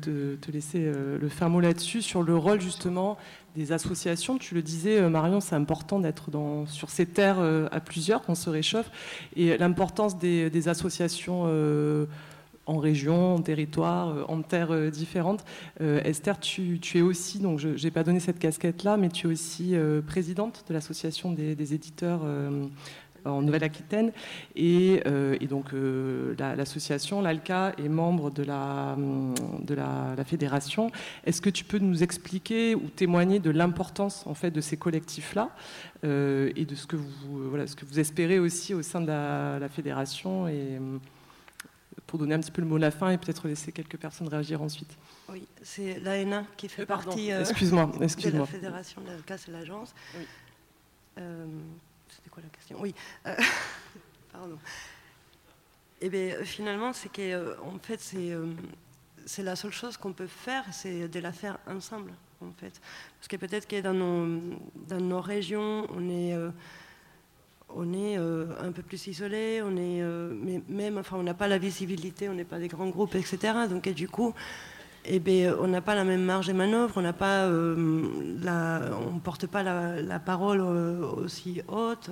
laisser 0.51 0.79
euh, 0.85 1.17
le 1.17 1.29
fin 1.29 1.47
mot 1.47 1.61
là-dessus, 1.61 2.01
sur 2.01 2.23
le 2.23 2.35
rôle 2.35 2.59
justement 2.59 3.17
des 3.55 3.71
associations. 3.71 4.37
Tu 4.37 4.55
le 4.55 4.61
disais, 4.61 5.01
Marion, 5.09 5.39
c'est 5.39 5.55
important 5.55 5.99
d'être 5.99 6.29
sur 6.67 6.89
ces 6.89 7.05
terres 7.05 7.39
à 7.71 7.79
plusieurs, 7.79 8.21
qu'on 8.21 8.35
se 8.35 8.49
réchauffe. 8.49 8.89
Et 9.37 9.57
l'importance 9.57 10.17
des, 10.17 10.49
des, 10.49 10.67
associations 10.69 11.45
en 12.65 12.77
région, 12.77 13.35
en 13.35 13.41
territoire, 13.41 14.09
euh, 14.09 14.23
en 14.27 14.41
terres 14.41 14.71
euh, 14.71 14.89
différentes. 14.89 15.43
Euh, 15.81 16.01
Esther, 16.03 16.39
tu, 16.39 16.79
es 16.95 17.01
aussi, 17.01 17.39
donc 17.39 17.59
je 17.59 17.69
n'ai 17.69 17.91
pas 17.91 18.03
donné 18.03 18.19
cette 18.19 18.39
casquette-là, 18.39 18.97
mais 18.97 19.09
tu 19.09 19.27
es 19.27 19.31
aussi 19.31 19.75
présidente 20.07 20.63
de 20.67 20.73
l'association 20.73 21.31
des, 21.31 21.73
éditeurs 21.73 22.21
en 23.25 23.41
Nouvelle-Aquitaine. 23.41 24.11
Et, 24.55 25.01
donc 25.49 25.71
l'association, 26.37 27.21
l'ALCA, 27.21 27.73
est 27.77 27.89
membre 27.89 28.31
de 28.31 28.43
la, 28.43 28.95
de 29.63 29.73
la, 29.73 30.23
fédération. 30.25 30.91
Est-ce 31.25 31.41
que 31.41 31.49
tu 31.49 31.63
peux 31.63 31.79
nous 31.79 32.03
expliquer 32.03 32.75
ou 32.75 32.89
témoigner 32.95 33.39
de 33.39 33.49
l'importance 33.49 34.25
en 34.27 34.33
fait, 34.33 34.51
de 34.51 34.61
ces 34.61 34.77
collectifs-là 34.77 35.49
et 36.03 36.65
de 36.65 36.75
ce 36.75 36.85
que, 36.85 36.95
vous, 36.95 37.99
espérez 37.99 38.39
aussi 38.39 38.73
au 38.73 38.81
sein 38.81 39.01
de 39.01 39.07
la, 39.07 39.59
la 39.59 39.69
fédération 39.69 40.47
et, 40.47 40.79
pour 42.07 42.19
donner 42.19 42.35
un 42.35 42.39
petit 42.39 42.51
peu 42.51 42.61
le 42.61 42.67
mot 42.67 42.75
à 42.75 42.79
la 42.79 42.91
fin 42.91 43.09
et 43.09 43.17
peut-être 43.17 43.47
laisser 43.47 43.71
quelques 43.71 43.97
personnes 43.97 44.27
réagir 44.27 44.61
ensuite. 44.61 44.95
Oui, 45.29 45.47
c'est 45.61 45.99
l'ANA 45.99 46.45
qui 46.57 46.69
fait 46.69 46.83
euh, 46.83 46.85
partie 46.85 47.31
euh, 47.31 47.41
excuse-moi, 47.41 47.91
excuse 48.01 48.31
de 48.31 48.37
la 48.37 48.45
fédération, 48.45 49.01
de 49.01 49.21
cas 49.21 49.37
c'est 49.37 49.51
l'agence. 49.51 49.93
Euh, 51.17 51.45
c'était 52.09 52.29
quoi 52.29 52.43
la 52.43 52.49
question? 52.49 52.77
Oui, 52.79 52.93
pardon. 54.31 54.57
Et 56.01 56.07
eh 56.07 56.09
bien 56.09 56.43
finalement, 56.43 56.91
c'est 56.91 57.09
qu'en 57.09 57.79
fait, 57.81 57.99
c'est, 57.99 58.33
c'est 59.25 59.43
la 59.43 59.55
seule 59.55 59.71
chose 59.71 59.95
qu'on 59.95 60.11
peut 60.11 60.27
faire, 60.27 60.65
c'est 60.71 61.07
de 61.07 61.19
la 61.19 61.31
faire 61.31 61.57
ensemble, 61.65 62.11
en 62.41 62.51
fait. 62.59 62.81
Parce 63.19 63.29
que 63.29 63.37
peut-être 63.37 63.67
que 63.67 63.79
dans 63.79 63.93
nos, 63.93 64.57
dans 64.87 64.99
nos 64.99 65.21
régions, 65.21 65.87
on 65.91 66.09
est 66.09 66.35
on 67.75 67.93
est 67.93 68.17
euh, 68.17 68.45
un 68.61 68.71
peu 68.71 68.81
plus 68.81 69.07
isolé, 69.07 69.61
on 69.63 69.75
euh, 69.77 70.31
mais 70.33 70.61
même, 70.69 70.97
enfin, 70.97 71.17
on 71.19 71.23
n'a 71.23 71.33
pas 71.33 71.47
la 71.47 71.57
visibilité, 71.57 72.29
on 72.29 72.33
n'est 72.33 72.43
pas 72.43 72.59
des 72.59 72.67
grands 72.67 72.89
groupes, 72.89 73.15
etc. 73.15 73.53
Donc, 73.69 73.87
du 73.89 74.07
coup, 74.07 74.33
eh 75.05 75.19
bien, 75.19 75.55
on 75.59 75.67
n'a 75.67 75.81
pas 75.81 75.95
la 75.95 76.03
même 76.03 76.23
marge 76.23 76.47
de 76.47 76.53
manœuvre, 76.53 76.93
on 76.97 77.01
n'a 77.01 77.13
pas, 77.13 77.45
euh, 77.45 78.05
on 79.13 79.19
porte 79.19 79.47
pas 79.47 79.63
la, 79.63 80.19
parole 80.19 80.61
aussi 80.61 81.61
haute. 81.67 82.09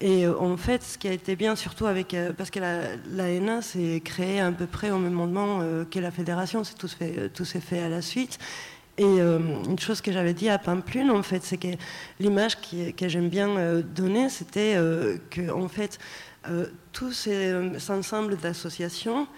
Et 0.00 0.28
en 0.28 0.56
fait, 0.56 0.82
ce 0.82 0.96
qui 0.98 1.08
a 1.08 1.12
été 1.12 1.34
bien, 1.34 1.56
surtout 1.56 1.86
avec, 1.86 2.14
parce 2.36 2.50
que 2.50 2.60
la, 2.60 2.96
la 3.10 3.62
s'est 3.62 4.00
créée 4.04 4.40
à 4.40 4.52
peu 4.52 4.66
près 4.66 4.90
au 4.90 4.98
même 4.98 5.12
moment 5.12 5.60
que 5.90 5.98
la 5.98 6.10
fédération, 6.10 6.62
tout 6.78 6.88
s'est 7.44 7.60
fait 7.60 7.80
à 7.80 7.88
la 7.88 8.02
suite. 8.02 8.38
Et 8.98 9.04
euh, 9.04 9.38
une 9.64 9.78
chose 9.78 10.00
que 10.00 10.10
j'avais 10.10 10.34
dit 10.34 10.48
à 10.48 10.58
Pamplune, 10.58 11.10
en 11.10 11.22
fait, 11.22 11.44
c'est 11.44 11.56
que 11.56 11.68
l'image 12.18 12.56
que 12.60 13.08
j'aime 13.08 13.28
bien 13.28 13.48
euh, 13.50 13.80
donner, 13.82 14.28
c'était 14.28 14.74
euh, 14.76 15.18
que, 15.30 15.42
fait, 15.68 15.98
tous 16.92 17.12
ces, 17.12 17.54
ensembles 17.88 18.36
d'associations, 18.36 19.28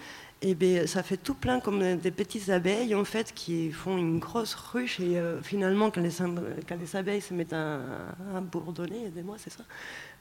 et 0.43 0.57
eh 0.59 0.87
ça 0.87 1.03
fait 1.03 1.17
tout 1.17 1.35
plein 1.35 1.59
comme 1.59 1.97
des 1.97 2.09
petites 2.09 2.49
abeilles 2.49 2.95
en 2.95 3.03
fait 3.03 3.31
qui 3.31 3.71
font 3.71 3.95
une 3.95 4.17
grosse 4.17 4.55
ruche 4.55 4.99
et 4.99 5.21
finalement 5.43 5.91
quand 5.91 6.01
les, 6.01 6.95
abeilles 6.95 7.21
se 7.21 7.35
mettent 7.35 7.53
à, 7.53 7.77
bourdonner, 8.41 9.05
aidez-moi, 9.05 9.35
c'est 9.37 9.51
ça. 9.51 9.63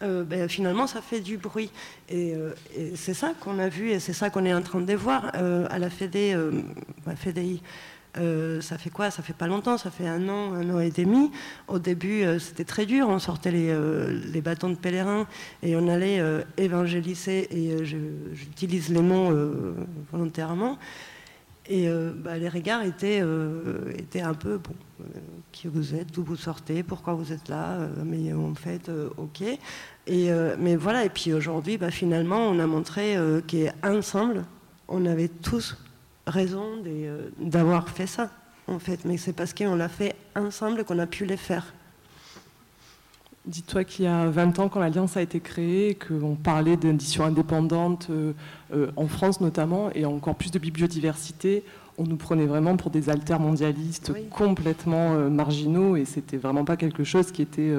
Ben, 0.00 0.46
finalement, 0.46 0.86
ça 0.86 1.00
fait 1.00 1.20
du 1.20 1.38
bruit 1.38 1.70
et, 2.10 2.34
c'est 2.96 3.14
ça 3.14 3.32
qu'on 3.40 3.58
a 3.58 3.68
vu 3.68 3.92
et 3.92 3.98
c'est 3.98 4.12
ça 4.12 4.28
qu'on 4.28 4.44
est 4.44 4.52
en 4.52 4.60
train 4.60 4.82
de 4.82 4.94
voir 4.94 5.30
à 5.34 5.78
la 5.78 5.88
FEDE, 5.88 6.36
FEDI. 7.16 7.62
Euh, 8.18 8.60
ça 8.60 8.76
fait 8.76 8.90
quoi? 8.90 9.10
Ça 9.10 9.22
fait 9.22 9.32
pas 9.32 9.46
longtemps, 9.46 9.78
ça 9.78 9.90
fait 9.90 10.06
un 10.06 10.28
an, 10.28 10.54
un 10.54 10.68
an 10.70 10.80
et 10.80 10.90
demi. 10.90 11.30
Au 11.68 11.78
début, 11.78 12.22
euh, 12.22 12.38
c'était 12.38 12.64
très 12.64 12.86
dur. 12.86 13.08
On 13.08 13.18
sortait 13.18 13.52
les, 13.52 13.70
euh, 13.70 14.40
bâtons 14.42 14.70
de 14.70 14.74
pèlerin 14.74 15.26
et 15.62 15.76
on 15.76 15.86
allait 15.86 16.22
évangéliser, 16.56 17.46
et 17.54 17.84
j'utilise 17.84 18.88
les 18.88 19.02
mots 19.02 19.30
volontairement. 20.10 20.78
Et 21.68 21.88
bah, 22.16 22.38
les 22.38 22.48
regards 22.48 22.82
étaient, 22.82 23.22
étaient 23.98 24.22
un 24.22 24.32
peu 24.32 24.56
bon, 24.56 24.72
qui 25.52 25.68
vous 25.68 25.94
êtes, 25.94 26.10
d'où 26.10 26.24
vous 26.24 26.36
sortez, 26.36 26.82
pourquoi 26.82 27.12
vous 27.12 27.32
êtes 27.32 27.50
là, 27.50 27.86
mais 28.02 28.32
en 28.32 28.54
fait, 28.54 28.90
ok. 29.18 29.42
Et, 30.06 30.30
mais 30.58 30.76
voilà, 30.76 31.04
et 31.04 31.10
puis 31.10 31.34
aujourd'hui, 31.34 31.76
bah, 31.76 31.90
finalement, 31.90 32.48
on 32.48 32.58
a 32.58 32.66
montré 32.66 33.16
qu'ensemble, 33.46 34.46
on 34.88 35.04
avait 35.04 35.28
tous 35.28 35.76
raison 36.26 36.82
euh, 36.86 37.28
d'avoir 37.38 37.88
fait 37.88 38.06
ça, 38.06 38.30
en 38.66 38.78
fait. 38.78 39.04
Mais 39.04 39.16
c'est 39.16 39.32
parce 39.32 39.54
qu'on 39.54 39.74
l'a 39.74 39.88
fait 39.88 40.14
ensemble 40.36 40.84
qu'on 40.84 40.98
a 40.98 41.06
pu 41.06 41.24
les 41.24 41.36
faire. 41.36 41.74
Dis-toi 43.46 43.84
qu'il 43.84 44.04
y 44.04 44.08
a 44.08 44.26
20 44.26 44.58
ans, 44.58 44.68
quand 44.68 44.80
l'Alliance 44.80 45.16
a 45.16 45.22
été 45.22 45.40
créée, 45.40 45.96
qu'on 45.96 46.34
parlait 46.34 46.76
d'édition 46.76 47.24
indépendante, 47.24 48.08
euh, 48.10 48.32
euh, 48.74 48.90
en 48.96 49.08
France 49.08 49.40
notamment, 49.40 49.90
et 49.94 50.04
encore 50.04 50.34
plus 50.34 50.50
de 50.50 50.58
biodiversité, 50.58 51.64
on 51.96 52.04
nous 52.04 52.16
prenait 52.16 52.46
vraiment 52.46 52.76
pour 52.76 52.90
des 52.90 53.10
altermondialistes 53.10 54.12
complètement 54.30 55.14
marginaux, 55.28 55.96
et 55.96 56.06
c'était 56.06 56.38
vraiment 56.38 56.64
pas 56.64 56.78
quelque 56.78 57.04
chose 57.04 57.30
qui 57.30 57.42
était 57.42 57.74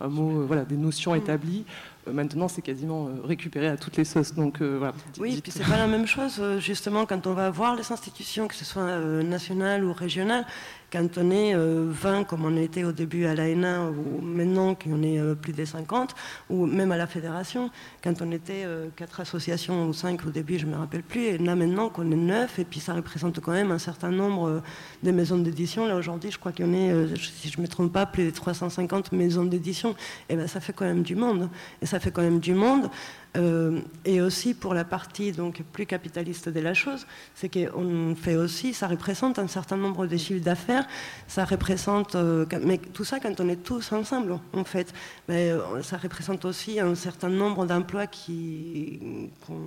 un 0.00 0.06
mot, 0.06 0.46
voilà, 0.46 0.64
des 0.64 0.76
notions 0.76 1.12
mm. 1.12 1.16
établies. 1.16 1.64
Euh, 2.06 2.12
maintenant, 2.12 2.48
c'est 2.48 2.62
quasiment 2.62 3.06
euh, 3.06 3.22
récupéré 3.24 3.68
à 3.68 3.76
toutes 3.76 3.96
les 3.96 4.04
sauces. 4.04 4.34
Donc, 4.34 4.60
euh, 4.60 4.76
voilà. 4.78 4.94
Oui, 5.18 5.36
et 5.38 5.40
puis 5.40 5.52
c'est 5.52 5.64
pas 5.64 5.76
la 5.76 5.86
même 5.86 6.06
chose, 6.06 6.40
justement, 6.58 7.06
quand 7.06 7.26
on 7.26 7.34
va 7.34 7.50
voir 7.50 7.76
les 7.76 7.92
institutions, 7.92 8.48
que 8.48 8.54
ce 8.54 8.64
soit 8.64 8.98
nationales 9.22 9.84
ou 9.84 9.92
régionales, 9.92 10.46
quand 10.94 11.18
on 11.18 11.30
est 11.32 11.54
20 11.56 11.58
euh, 11.58 12.24
comme 12.24 12.44
on 12.44 12.56
était 12.56 12.84
au 12.84 12.92
début 12.92 13.26
à 13.26 13.34
l'ANA 13.34 13.90
ou 13.90 14.20
maintenant 14.20 14.76
qu'on 14.76 15.02
est 15.02 15.18
euh, 15.18 15.34
plus 15.34 15.52
de 15.52 15.64
50 15.64 16.14
ou 16.50 16.66
même 16.66 16.92
à 16.92 16.96
la 16.96 17.08
fédération 17.08 17.68
quand 18.02 18.22
on 18.22 18.30
était 18.30 18.64
4 18.94 19.18
euh, 19.18 19.22
associations 19.22 19.88
ou 19.88 19.92
5 19.92 20.24
au 20.24 20.30
début 20.30 20.56
je 20.56 20.66
ne 20.66 20.70
me 20.70 20.76
rappelle 20.76 21.02
plus 21.02 21.22
et 21.22 21.38
là 21.38 21.56
maintenant 21.56 21.88
qu'on 21.88 22.08
est 22.12 22.16
9 22.16 22.60
et 22.60 22.64
puis 22.64 22.78
ça 22.78 22.94
représente 22.94 23.40
quand 23.40 23.50
même 23.50 23.72
un 23.72 23.78
certain 23.78 24.10
nombre 24.10 24.62
de 25.02 25.10
maisons 25.10 25.38
d'édition. 25.38 25.84
Là 25.84 25.96
aujourd'hui 25.96 26.30
je 26.30 26.38
crois 26.38 26.52
qu'on 26.52 26.72
est 26.72 27.16
si 27.16 27.48
je 27.48 27.58
ne 27.58 27.62
me 27.62 27.68
trompe 27.68 27.92
pas 27.92 28.06
plus 28.06 28.26
de 28.26 28.30
350 28.30 29.10
maisons 29.10 29.44
d'édition. 29.44 29.96
Et 30.28 30.36
ben 30.36 30.46
ça 30.46 30.60
fait 30.60 30.72
quand 30.72 30.84
même 30.84 31.02
du 31.02 31.16
monde. 31.16 31.48
Et 31.82 31.86
ça 31.86 31.98
fait 31.98 32.12
quand 32.12 32.22
même 32.22 32.38
du 32.38 32.54
monde 32.54 32.88
Euh, 33.36 33.80
et 34.04 34.20
aussi 34.20 34.54
pour 34.54 34.74
la 34.74 34.84
partie 34.84 35.32
donc 35.32 35.62
plus 35.72 35.86
capitaliste 35.86 36.48
de 36.48 36.60
la 36.60 36.72
chose, 36.72 37.04
c'est 37.34 37.48
qu'on 37.48 38.14
fait 38.14 38.36
aussi, 38.36 38.74
ça 38.74 38.86
représente 38.86 39.40
un 39.40 39.48
certain 39.48 39.76
nombre 39.76 40.06
de 40.06 40.16
chiffres 40.16 40.44
d'affaires, 40.44 40.86
ça 41.26 41.44
représente, 41.44 42.14
euh, 42.14 42.46
mais 42.62 42.78
tout 42.78 43.02
ça 43.02 43.18
quand 43.18 43.40
on 43.40 43.48
est 43.48 43.62
tous 43.62 43.90
ensemble 43.92 44.38
en 44.52 44.64
fait, 44.64 44.92
mais 45.28 45.50
euh, 45.50 45.82
ça 45.82 45.96
représente 45.96 46.44
aussi 46.44 46.78
un 46.78 46.94
certain 46.94 47.28
nombre 47.28 47.66
d'emplois 47.66 48.06
qui 48.06 49.30
qu'on 49.46 49.60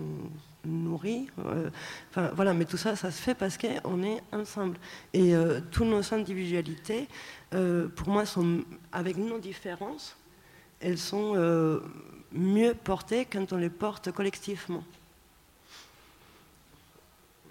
nourrit. 0.65 1.27
voilà, 2.35 2.53
mais 2.53 2.65
tout 2.65 2.77
ça, 2.77 2.95
ça 2.95 3.11
se 3.11 3.21
fait 3.21 3.35
parce 3.35 3.57
qu'on 3.57 4.03
est 4.03 4.21
ensemble. 4.33 4.77
Et 5.13 5.33
toutes 5.71 5.87
nos 5.87 6.13
individualités, 6.13 7.07
pour 7.51 8.09
moi, 8.09 8.25
sont 8.25 8.63
avec 8.91 9.15
nos 9.15 9.39
différences, 9.39 10.17
elles 10.81 10.97
sont 10.97 11.35
mieux 12.31 12.73
portées 12.73 13.25
quand 13.25 13.53
on 13.53 13.57
les 13.57 13.69
porte 13.69 14.11
collectivement. 14.11 14.83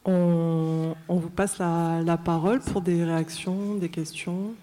On, 0.04 0.94
vous 1.08 1.30
passe 1.30 1.58
la, 1.58 2.16
parole 2.16 2.60
pour 2.60 2.80
des 2.80 3.04
réactions, 3.04 3.74
des 3.74 3.88
questions. 3.88 4.54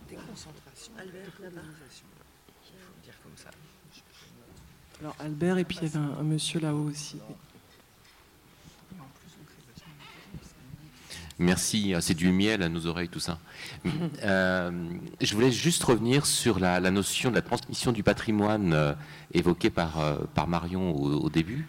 Alors 5.01 5.15
Albert, 5.19 5.57
et 5.57 5.65
puis 5.65 5.79
il 5.81 5.83
y 5.83 5.97
avait 5.97 5.97
un 5.97 6.23
monsieur 6.23 6.61
là-haut 6.61 6.89
aussi. 6.89 7.17
Merci, 11.39 11.93
ah, 11.95 12.01
c'est 12.01 12.13
du 12.13 12.31
miel 12.31 12.61
à 12.61 12.69
nos 12.69 12.85
oreilles 12.85 13.09
tout 13.09 13.19
ça. 13.19 13.39
Euh, 14.23 14.71
je 15.19 15.33
voulais 15.33 15.51
juste 15.51 15.83
revenir 15.83 16.25
sur 16.25 16.59
la, 16.59 16.79
notion 16.91 17.29
de 17.29 17.35
la 17.35 17.41
transmission 17.41 17.91
du 17.91 18.03
patrimoine 18.03 18.73
euh, 18.73 18.93
évoquée 19.33 19.69
par, 19.69 19.99
euh, 19.99 20.15
Marion 20.47 20.95
au, 20.95 21.29
début. 21.29 21.67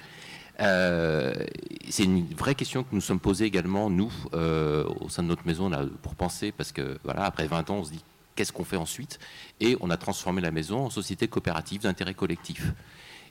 c'est 0.59 2.05
une 2.05 2.27
vraie 2.37 2.55
question 2.55 2.85
que 2.85 2.89
nous 2.93 3.01
sommes 3.01 3.19
posées 3.19 3.47
également, 3.47 3.91
nous, 3.91 4.13
au 4.33 5.09
sein 5.09 5.23
de 5.23 5.29
notre 5.29 5.47
maison, 5.47 5.71
pour 6.03 6.15
penser, 6.15 6.53
parce 6.53 6.73
que 6.73 6.99
voilà, 7.03 7.25
après 7.25 7.47
20 7.47 7.71
ans, 7.71 7.77
on 7.77 7.85
se 7.85 7.93
dit 7.93 8.05
qu'est-ce 8.37 8.53
qu'on 8.53 8.65
fait 8.65 8.77
ensuite? 8.77 9.19
Et 9.61 9.77
on 9.81 9.91
a 9.91 9.97
transformé 9.97 10.43
la 10.43 10.51
maison 10.51 10.85
en 10.85 10.91
société 10.91 11.29
coopérative 11.29 11.83
d'intérêt 11.83 12.15
collectif. 12.15 12.73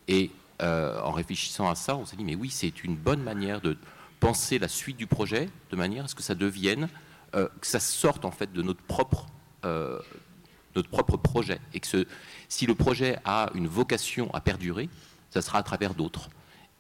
Et 0.08 0.32
en 0.60 1.12
réfléchissant 1.12 1.70
à 1.70 1.76
ça, 1.76 1.96
on 1.96 2.06
s'est 2.06 2.16
dit, 2.16 2.24
mais 2.24 2.36
oui, 2.36 2.50
c'est 2.50 2.84
une 2.84 2.96
bonne 2.96 3.22
manière 3.22 3.62
de 3.62 3.78
penser 4.24 4.58
la 4.58 4.70
suite 4.70 4.96
du 4.96 5.06
projet 5.06 5.50
de 5.70 5.76
manière 5.76 6.06
à 6.06 6.08
ce 6.08 6.16
que 6.16 6.24
ça 6.24 6.34
devienne, 6.34 6.88
euh, 7.36 7.50
que 7.60 7.68
ça 7.68 7.82
sorte 7.82 8.24
en 8.24 8.32
fait 8.32 8.54
de 8.54 8.62
notre 8.62 8.82
propre, 8.82 9.28
euh, 9.66 10.00
notre 10.78 10.90
propre 10.90 11.18
projet 11.18 11.60
et 11.74 11.82
que 11.82 12.08
si 12.48 12.66
le 12.66 12.74
projet 12.74 13.20
a 13.26 13.50
une 13.54 13.68
vocation 13.68 14.34
à 14.34 14.40
perdurer, 14.40 14.90
ça 15.30 15.42
sera 15.42 15.60
à 15.60 15.64
travers 15.64 15.94
d'autres. 15.94 16.30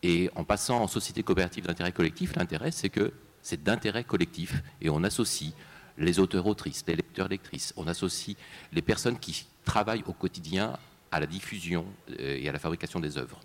Et 0.04 0.30
en 0.36 0.46
passant 0.46 0.82
en 0.82 0.88
société 0.88 1.22
coopérative 1.22 1.66
d'intérêt 1.66 1.92
collectif, 1.92 2.34
l'intérêt 2.38 2.72
c'est 2.72 2.90
que 2.90 3.12
c'est 3.42 3.62
d'intérêt 3.62 4.06
collectif 4.06 4.64
et 4.80 4.90
on 4.90 5.04
associe 5.04 5.52
les 5.98 6.20
auteurs-autrices, 6.20 6.86
les 6.88 6.96
lecteurs-lectrices, 6.96 7.74
on 7.76 7.88
associe 7.88 8.38
les 8.72 8.82
personnes 8.82 9.20
qui 9.20 9.48
travaillent 9.66 10.04
au 10.08 10.14
quotidien 10.14 10.78
à 11.12 11.20
la 11.20 11.28
diffusion 11.28 11.86
euh, 12.22 12.38
et 12.42 12.48
à 12.48 12.54
la 12.54 12.60
fabrication 12.60 13.02
des 13.02 13.18
œuvres. 13.18 13.42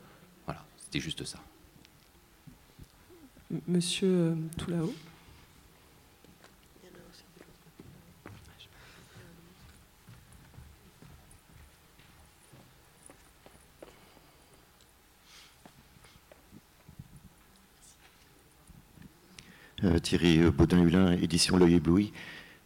Voilà, 0.46 0.64
c'était 0.76 1.00
juste 1.00 1.24
ça. 1.24 1.40
Monsieur 3.66 4.08
euh, 4.08 4.34
tout 4.58 4.70
là-haut. 4.70 4.94
Euh, 19.84 19.98
Thierry 20.00 20.40
Baudin-Hulin, 20.50 21.12
édition 21.12 21.56
L'œil 21.56 21.74
ébloui. 21.74 22.12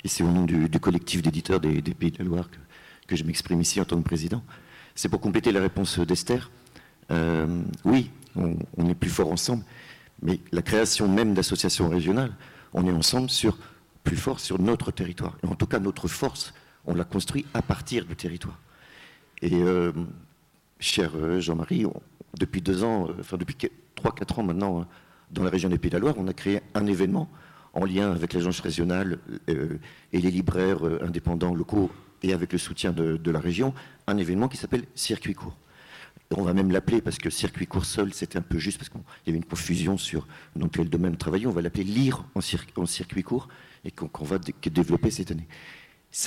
Et 0.03 0.09
c'est 0.09 0.24
au 0.24 0.30
nom 0.30 0.45
du, 0.45 0.68
collectif 0.80 1.22
d'éditeurs 1.22 1.61
des, 1.61 1.80
Pays 1.80 2.11
de 2.11 2.18
la 2.18 2.24
Loire 2.24 2.49
que, 3.07 3.14
je 3.14 3.22
m'exprime 3.24 3.61
ici 3.61 3.80
en 3.80 3.85
tant 3.85 3.99
que 3.99 4.05
président. 4.05 4.43
C'est 4.95 5.09
pour 5.09 5.20
compléter 5.20 5.53
la 5.53 5.61
réponse 5.61 5.99
d'Esther. 6.01 6.51
Euh, 7.11 7.62
oui, 7.85 8.11
on, 8.35 8.89
est 8.89 8.95
plus 8.95 9.11
fort 9.11 9.30
ensemble, 9.30 9.64
mais 10.22 10.40
la 10.52 10.62
création 10.62 11.08
même 11.08 11.34
d'associations 11.34 11.88
régionales, 11.88 12.32
on 12.72 12.86
est 12.86 12.92
ensemble 12.92 13.28
sur 13.28 13.58
plus 14.04 14.16
fort 14.16 14.40
sur 14.40 14.60
notre 14.60 14.90
territoire. 14.90 15.36
Et 15.42 15.46
en 15.46 15.54
tout 15.54 15.66
cas, 15.66 15.78
notre 15.78 16.08
force, 16.08 16.54
on 16.86 16.94
l'a 16.94 17.04
construit 17.04 17.44
à 17.54 17.62
partir 17.62 18.04
du 18.04 18.16
territoire. 18.16 18.58
Et 19.42 19.54
euh, 19.54 19.92
cher 20.78 21.12
euh, 21.16 21.40
Jean-Marie, 21.40 21.84
depuis 22.38 22.60
deux 22.62 22.84
ans, 22.84 23.08
euh, 23.08 23.14
enfin 23.20 23.36
depuis 23.36 23.56
trois, 23.94 24.14
quatre 24.14 24.38
ans 24.38 24.42
maintenant, 24.42 24.82
hein, 24.82 24.86
dans 25.30 25.44
la 25.44 25.50
région 25.50 25.68
des 25.68 25.78
Pays 25.78 25.90
de 25.90 25.96
la 25.96 26.00
Loire, 26.00 26.14
on 26.18 26.28
a 26.28 26.32
créé 26.32 26.60
un 26.74 26.86
événement 26.86 27.28
en 27.74 27.84
lien 27.84 28.12
avec 28.12 28.34
l'agence 28.34 28.60
régionale 28.60 29.18
et 29.48 30.20
les 30.20 30.30
libraires 30.30 30.84
indépendants 31.00 31.54
locaux 31.54 31.90
et 32.22 32.34
avec 32.34 32.52
le 32.52 32.58
soutien 32.58 32.92
de 32.92 33.30
la 33.30 33.40
région, 33.40 33.72
un 34.06 34.18
événement 34.18 34.48
qui 34.48 34.58
s'appelle 34.58 34.84
Circuit 34.94 35.32
court 35.32 35.56
on 36.37 36.43
va 36.43 36.55
même 36.55 36.70
l'appeler, 36.70 37.01
parce 37.01 37.18
que 37.18 37.30
circuit 37.30 37.66
court 37.66 37.85
seul, 37.85 38.12
c'était 38.12 38.39
un 38.39 38.43
peu 38.43 38.59
juste, 38.59 38.78
parce 38.78 38.89
qu'il 38.89 39.01
y 39.26 39.30
avait 39.30 39.39
une 39.39 39.45
confusion 39.45 39.99
sur 39.99 40.26
dans 40.57 40.68
quel 40.68 40.89
domaine 40.89 41.16
travailler, 41.16 41.47
on 41.47 41.53
va 41.53 41.62
l'appeler 41.62 41.85
lire 41.85 42.24
en, 42.35 42.41
circuit 42.41 43.22
court, 43.22 43.49
et 43.85 43.91
qu'on 43.91 44.24
va 44.24 44.39
développer 44.39 45.11
cette 45.11 45.30
année. 45.30 45.47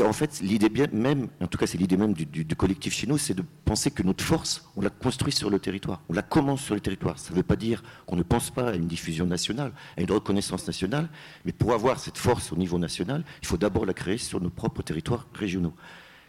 En 0.04 0.14
fait 0.14 0.42
l'idée 0.42 0.70
même, 0.94 1.28
en 1.40 1.46
tout 1.46 1.60
cas 1.60 1.68
c'est 1.68 1.78
l'idée 1.78 1.96
même 1.96 2.14
du, 2.14 2.46
collectif 2.56 2.94
chez 2.94 3.06
nous, 3.06 3.20
c'est 3.20 3.36
de 3.36 3.44
penser 3.66 3.92
que 3.92 4.02
notre 4.02 4.24
force, 4.24 4.68
on 4.76 4.82
la 4.82 4.90
construit 4.90 5.32
sur 5.32 5.52
le 5.52 5.60
territoire, 5.60 6.02
on 6.10 6.14
la 6.14 6.24
commence 6.24 6.64
sur 6.64 6.74
le 6.74 6.82
territoire. 6.82 7.20
Ça 7.20 7.32
ne 7.32 7.36
veut 7.36 7.44
pas 7.44 7.56
dire 7.56 7.84
qu'on 8.08 8.16
ne 8.16 8.24
pense 8.24 8.50
pas 8.50 8.70
à 8.70 8.74
une 8.74 8.88
diffusion 8.88 9.28
nationale, 9.28 9.74
à 9.96 10.02
une 10.02 10.12
reconnaissance 10.12 10.66
nationale, 10.66 11.08
mais 11.46 11.52
pour 11.52 11.74
avoir 11.74 12.00
cette 12.00 12.18
force 12.18 12.52
au 12.52 12.56
niveau 12.56 12.80
national, 12.80 13.24
il 13.44 13.48
faut 13.48 13.58
d'abord 13.58 13.86
la 13.86 13.94
créer 13.94 14.18
sur 14.18 14.42
nos 14.42 14.50
propres 14.50 14.82
territoires 14.82 15.28
régionaux. 15.34 15.76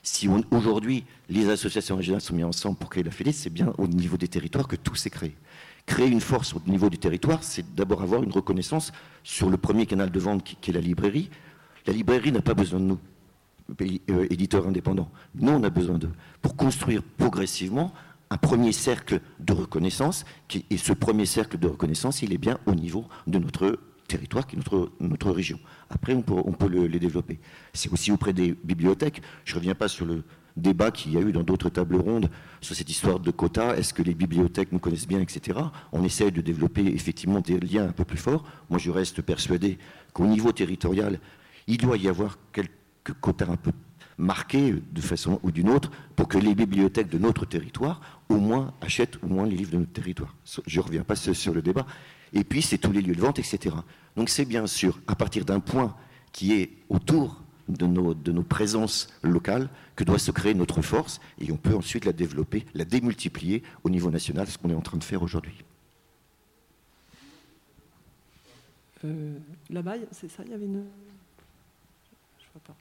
Si 0.07 0.29
aujourd'hui 0.53 1.05
les 1.29 1.49
associations 1.49 1.97
régionales 1.97 2.21
sont 2.21 2.33
mises 2.33 2.45
ensemble 2.45 2.77
pour 2.77 2.91
créer 2.91 3.03
la 3.03 3.11
FEDES, 3.11 3.33
c'est 3.33 3.51
bien 3.51 3.73
au 3.77 3.89
niveau 3.89 4.17
des 4.17 4.29
territoires 4.29 4.69
que 4.69 4.77
tout 4.77 4.95
s'est 4.95 5.11
créé. 5.11 5.35
Créer 5.85 6.07
une 6.07 6.21
force 6.21 6.55
au 6.55 6.63
niveau 6.69 6.89
du 6.89 6.97
territoire, 6.97 7.43
c'est 7.43 7.75
d'abord 7.75 8.03
avoir 8.03 8.23
une 8.23 8.31
reconnaissance 8.31 8.93
sur 9.25 9.51
le 9.51 9.57
premier 9.57 9.85
canal 9.85 10.13
de 10.13 10.21
vente 10.21 10.45
qui, 10.45 10.71
est 10.71 10.73
la 10.73 10.81
librairie. 10.81 11.29
La 11.89 11.93
librairie 11.93 12.31
n'a 12.31 12.41
pas 12.41 12.55
besoin 12.55 12.79
de 12.79 12.85
nous, 12.85 12.99
euh, 13.81 14.29
éditeurs 14.31 14.69
indépendants. 14.69 15.11
Nous, 15.35 15.51
on 15.51 15.65
a 15.65 15.71
besoin 15.71 15.99
d'eux 15.99 16.13
pour 16.41 16.55
construire 16.55 17.03
progressivement 17.03 17.93
un 18.31 18.37
premier 18.37 18.71
cercle 18.71 19.21
de 19.41 19.55
reconnaissance. 19.55 20.25
et 20.71 20.77
ce 20.77 20.93
premier 20.93 21.27
cercle 21.27 21.59
de 21.59 21.67
reconnaissance, 21.67 22.23
il 22.23 22.33
est 22.33 22.39
bien 22.39 22.61
au 22.67 22.77
niveau 22.77 23.07
de 23.27 23.41
notre 23.41 23.81
territoire 24.07 24.47
qui 24.47 24.57
est 24.57 24.59
notre, 24.59 24.91
notre 25.01 25.31
région. 25.31 25.59
Après, 25.91 26.15
on 26.15 26.23
peut, 26.23 26.35
on 26.35 26.53
peut 26.53 26.69
les 26.69 26.99
développer. 26.99 27.39
C'est 27.73 27.93
aussi 27.93 28.13
auprès 28.13 28.33
des 28.33 28.57
bibliothèques. 28.65 29.23
Je 29.45 29.55
ne 29.55 29.61
reviens 29.61 29.75
pas 29.75 29.89
sur 29.89 30.07
le 30.07 30.25
débat 30.57 30.91
qu'il 30.91 31.13
y 31.13 31.17
a 31.17 31.21
eu 31.21 31.33
dans 31.33 31.43
d'autres 31.43 31.69
tables 31.69 31.97
rondes 31.97 32.31
sur 32.61 32.75
cette 32.75 32.89
histoire 32.89 33.21
de 33.21 33.31
quotas. 33.31 33.77
Est-ce 33.77 33.93
que 33.93 34.03
les 34.03 34.15
bibliothèques 34.15 34.73
nous 34.73 34.79
connaissent 34.79 35.09
bien, 35.09 35.21
etc. 35.21 35.59
On 35.93 36.03
essaie 36.03 36.31
de 36.31 36.41
développer 36.41 36.87
effectivement 36.87 37.41
des 37.41 37.61
liens 37.61 37.89
un 37.89 37.93
peu 37.93 38.05
plus 38.05 38.19
forts. 38.19 38.45
Moi, 38.71 38.79
je 38.79 38.91
reste 38.91 39.23
persuadé 39.23 39.79
qu'au 40.13 40.27
niveau 40.27 40.53
territorial, 40.53 41.21
il 41.67 41.79
doit 41.79 41.97
y 41.97 42.09
avoir 42.09 42.39
quelques 42.53 42.71
quotas 43.21 43.51
un 43.51 43.57
peu 43.57 43.73
marqués 44.19 44.75
de 44.93 45.01
façon 45.01 45.39
ou 45.43 45.51
d'une 45.51 45.69
autre 45.69 45.91
pour 46.15 46.29
que 46.29 46.39
les 46.39 46.55
bibliothèques 46.55 47.11
de 47.11 47.19
notre 47.19 47.45
territoire 47.45 48.01
au 48.29 48.39
moins 48.39 48.73
achètent 48.81 49.23
au 49.23 49.27
moins 49.27 49.47
les 49.47 49.57
livres 49.57 49.73
de 49.73 49.79
notre 49.79 49.93
territoire. 49.93 50.35
Je 50.67 50.81
ne 50.81 50.85
reviens 50.85 51.05
pas 51.05 51.17
sur 51.17 51.53
le 51.53 51.61
débat, 51.61 51.87
et 52.37 52.45
puis 52.45 52.61
c'est 52.61 52.79
tous 52.79 52.93
les 52.93 53.01
lieux 53.01 53.15
de 53.15 53.21
vente, 53.21 53.39
etc. 53.39 53.75
Donc 54.15 54.29
c'est 54.29 54.45
bien 54.45 54.67
sûr 54.67 55.01
à 55.07 55.17
partir 55.17 55.45
d'un 55.45 55.61
point 55.61 55.97
qui 56.33 56.53
est 56.53 56.71
autour 56.91 57.43
de 57.69 57.87
nos, 57.87 58.13
de 58.15 58.31
nos 58.31 58.43
présences 58.43 59.09
locales 59.23 59.69
que 59.97 60.05
doit 60.05 60.19
se 60.19 60.31
créer 60.31 60.55
notre 60.55 60.83
force, 60.83 61.19
et 61.41 61.51
on 61.51 61.57
peut 61.57 61.75
ensuite 61.75 62.05
la 62.05 62.13
développer, 62.13 62.67
la 62.75 62.85
démultiplier 62.85 63.63
au 63.83 63.91
niveau 63.91 64.11
national, 64.11 64.47
ce 64.47 64.59
qu'on 64.59 64.69
est 64.71 64.75
en 64.75 64.83
train 64.83 64.99
de 64.99 65.05
faire 65.05 65.23
aujourd'hui. 65.23 65.65
Euh, 69.05 69.39
Là-bas, 69.71 69.95
c'est 70.13 70.29
ça, 70.31 70.43
il 70.45 70.51
y 70.51 70.55
avait 70.55 70.67
une... 70.67 70.85
Je 72.39 72.45
vois 72.53 72.63
pas. 72.67 72.77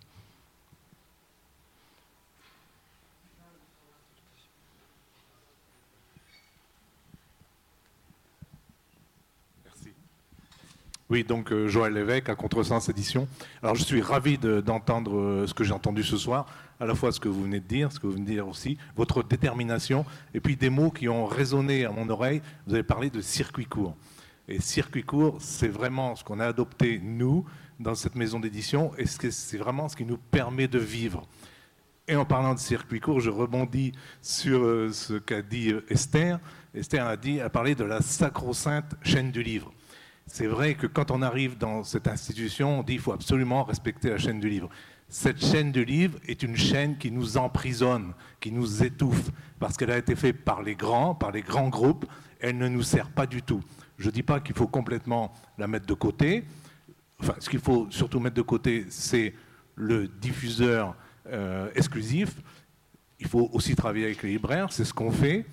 Oui, 11.11 11.23
donc 11.23 11.51
euh, 11.51 11.67
Joël 11.67 11.93
Lévesque 11.93 12.29
à 12.29 12.35
Contresens 12.35 12.89
Édition. 12.89 13.27
Alors 13.61 13.75
je 13.75 13.83
suis 13.83 14.01
ravi 14.01 14.39
d'entendre 14.39 15.15
euh, 15.15 15.45
ce 15.45 15.53
que 15.53 15.63
j'ai 15.63 15.71
entendu 15.71 16.01
ce 16.01 16.17
soir, 16.17 16.47
à 16.79 16.87
la 16.87 16.95
fois 16.95 17.11
ce 17.11 17.19
que 17.19 17.29
vous 17.29 17.43
venez 17.43 17.59
de 17.59 17.67
dire, 17.67 17.91
ce 17.91 17.99
que 17.99 18.07
vous 18.07 18.13
venez 18.13 18.25
de 18.25 18.31
dire 18.31 18.47
aussi, 18.47 18.79
votre 18.95 19.21
détermination, 19.21 20.03
et 20.33 20.39
puis 20.39 20.55
des 20.55 20.71
mots 20.71 20.89
qui 20.89 21.07
ont 21.07 21.27
résonné 21.27 21.85
à 21.85 21.91
mon 21.91 22.09
oreille. 22.09 22.41
Vous 22.65 22.73
avez 22.73 22.81
parlé 22.81 23.11
de 23.11 23.21
circuit 23.21 23.67
court. 23.67 23.95
Et 24.47 24.59
circuit 24.59 25.03
court, 25.03 25.37
c'est 25.39 25.67
vraiment 25.67 26.15
ce 26.15 26.23
qu'on 26.23 26.39
a 26.39 26.47
adopté, 26.47 26.99
nous, 27.03 27.45
dans 27.79 27.93
cette 27.93 28.15
maison 28.15 28.39
d'édition, 28.39 28.91
et 28.97 29.05
c'est 29.05 29.57
vraiment 29.57 29.87
ce 29.87 29.95
qui 29.95 30.05
nous 30.05 30.17
permet 30.17 30.67
de 30.67 30.79
vivre. 30.79 31.27
Et 32.07 32.15
en 32.15 32.25
parlant 32.25 32.55
de 32.55 32.59
circuit 32.59 32.99
court, 32.99 33.19
je 33.19 33.29
rebondis 33.29 33.91
sur 34.23 34.63
euh, 34.63 34.91
ce 34.91 35.13
qu'a 35.13 35.43
dit 35.43 35.71
Esther. 35.87 36.39
Esther 36.73 37.05
a, 37.05 37.15
dit, 37.15 37.41
a 37.41 37.49
parlé 37.51 37.75
de 37.75 37.83
la 37.83 38.01
sacro-sainte 38.01 38.95
chaîne 39.03 39.29
du 39.29 39.43
livre. 39.43 39.71
C'est 40.27 40.47
vrai 40.47 40.73
que 40.73 40.87
quand 40.87 41.11
on 41.11 41.21
arrive 41.21 41.57
dans 41.57 41.83
cette 41.83 42.07
institution, 42.07 42.79
on 42.79 42.83
dit 42.83 42.93
qu'il 42.93 43.01
faut 43.01 43.13
absolument 43.13 43.63
respecter 43.63 44.09
la 44.09 44.17
chaîne 44.17 44.39
du 44.39 44.49
livre. 44.49 44.69
Cette 45.07 45.39
chaîne 45.39 45.71
du 45.71 45.85
livre 45.85 46.19
est 46.27 46.41
une 46.41 46.57
chaîne 46.57 46.97
qui 46.97 47.11
nous 47.11 47.37
emprisonne, 47.37 48.13
qui 48.39 48.51
nous 48.51 48.83
étouffe, 48.83 49.29
parce 49.59 49.77
qu'elle 49.77 49.91
a 49.91 49.97
été 49.97 50.15
faite 50.15 50.43
par 50.43 50.63
les 50.63 50.75
grands, 50.75 51.13
par 51.13 51.31
les 51.31 51.41
grands 51.41 51.69
groupes. 51.69 52.05
Elle 52.39 52.57
ne 52.57 52.67
nous 52.67 52.81
sert 52.81 53.11
pas 53.11 53.27
du 53.27 53.43
tout. 53.43 53.61
Je 53.97 54.07
ne 54.07 54.11
dis 54.11 54.23
pas 54.23 54.39
qu'il 54.39 54.55
faut 54.55 54.67
complètement 54.67 55.31
la 55.57 55.67
mettre 55.67 55.85
de 55.85 55.93
côté. 55.93 56.43
Enfin, 57.19 57.35
ce 57.39 57.49
qu'il 57.49 57.59
faut 57.59 57.87
surtout 57.91 58.19
mettre 58.19 58.35
de 58.35 58.41
côté, 58.41 58.87
c'est 58.89 59.33
le 59.75 60.07
diffuseur 60.07 60.95
euh, 61.27 61.69
exclusif. 61.75 62.35
Il 63.19 63.27
faut 63.27 63.49
aussi 63.53 63.75
travailler 63.75 64.05
avec 64.05 64.23
les 64.23 64.31
libraires, 64.31 64.71
c'est 64.71 64.85
ce 64.85 64.93
qu'on 64.93 65.11
fait, 65.11 65.45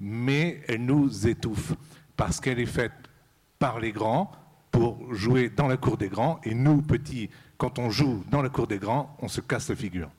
mais 0.00 0.62
elle 0.68 0.84
nous 0.84 1.26
étouffe 1.26 1.74
parce 2.16 2.40
qu'elle 2.40 2.60
est 2.60 2.66
faite 2.66 2.92
par 3.64 3.80
les 3.80 3.92
grands 3.92 4.30
pour 4.70 5.14
jouer 5.14 5.48
dans 5.48 5.68
la 5.68 5.78
cour 5.78 5.96
des 5.96 6.10
grands, 6.10 6.38
et 6.44 6.54
nous, 6.54 6.82
petits, 6.82 7.30
quand 7.56 7.78
on 7.78 7.88
joue 7.88 8.22
dans 8.30 8.42
la 8.42 8.50
cour 8.50 8.66
des 8.66 8.76
grands, 8.76 9.16
on 9.20 9.28
se 9.28 9.40
casse 9.40 9.70
la 9.70 9.74
figure. 9.74 10.10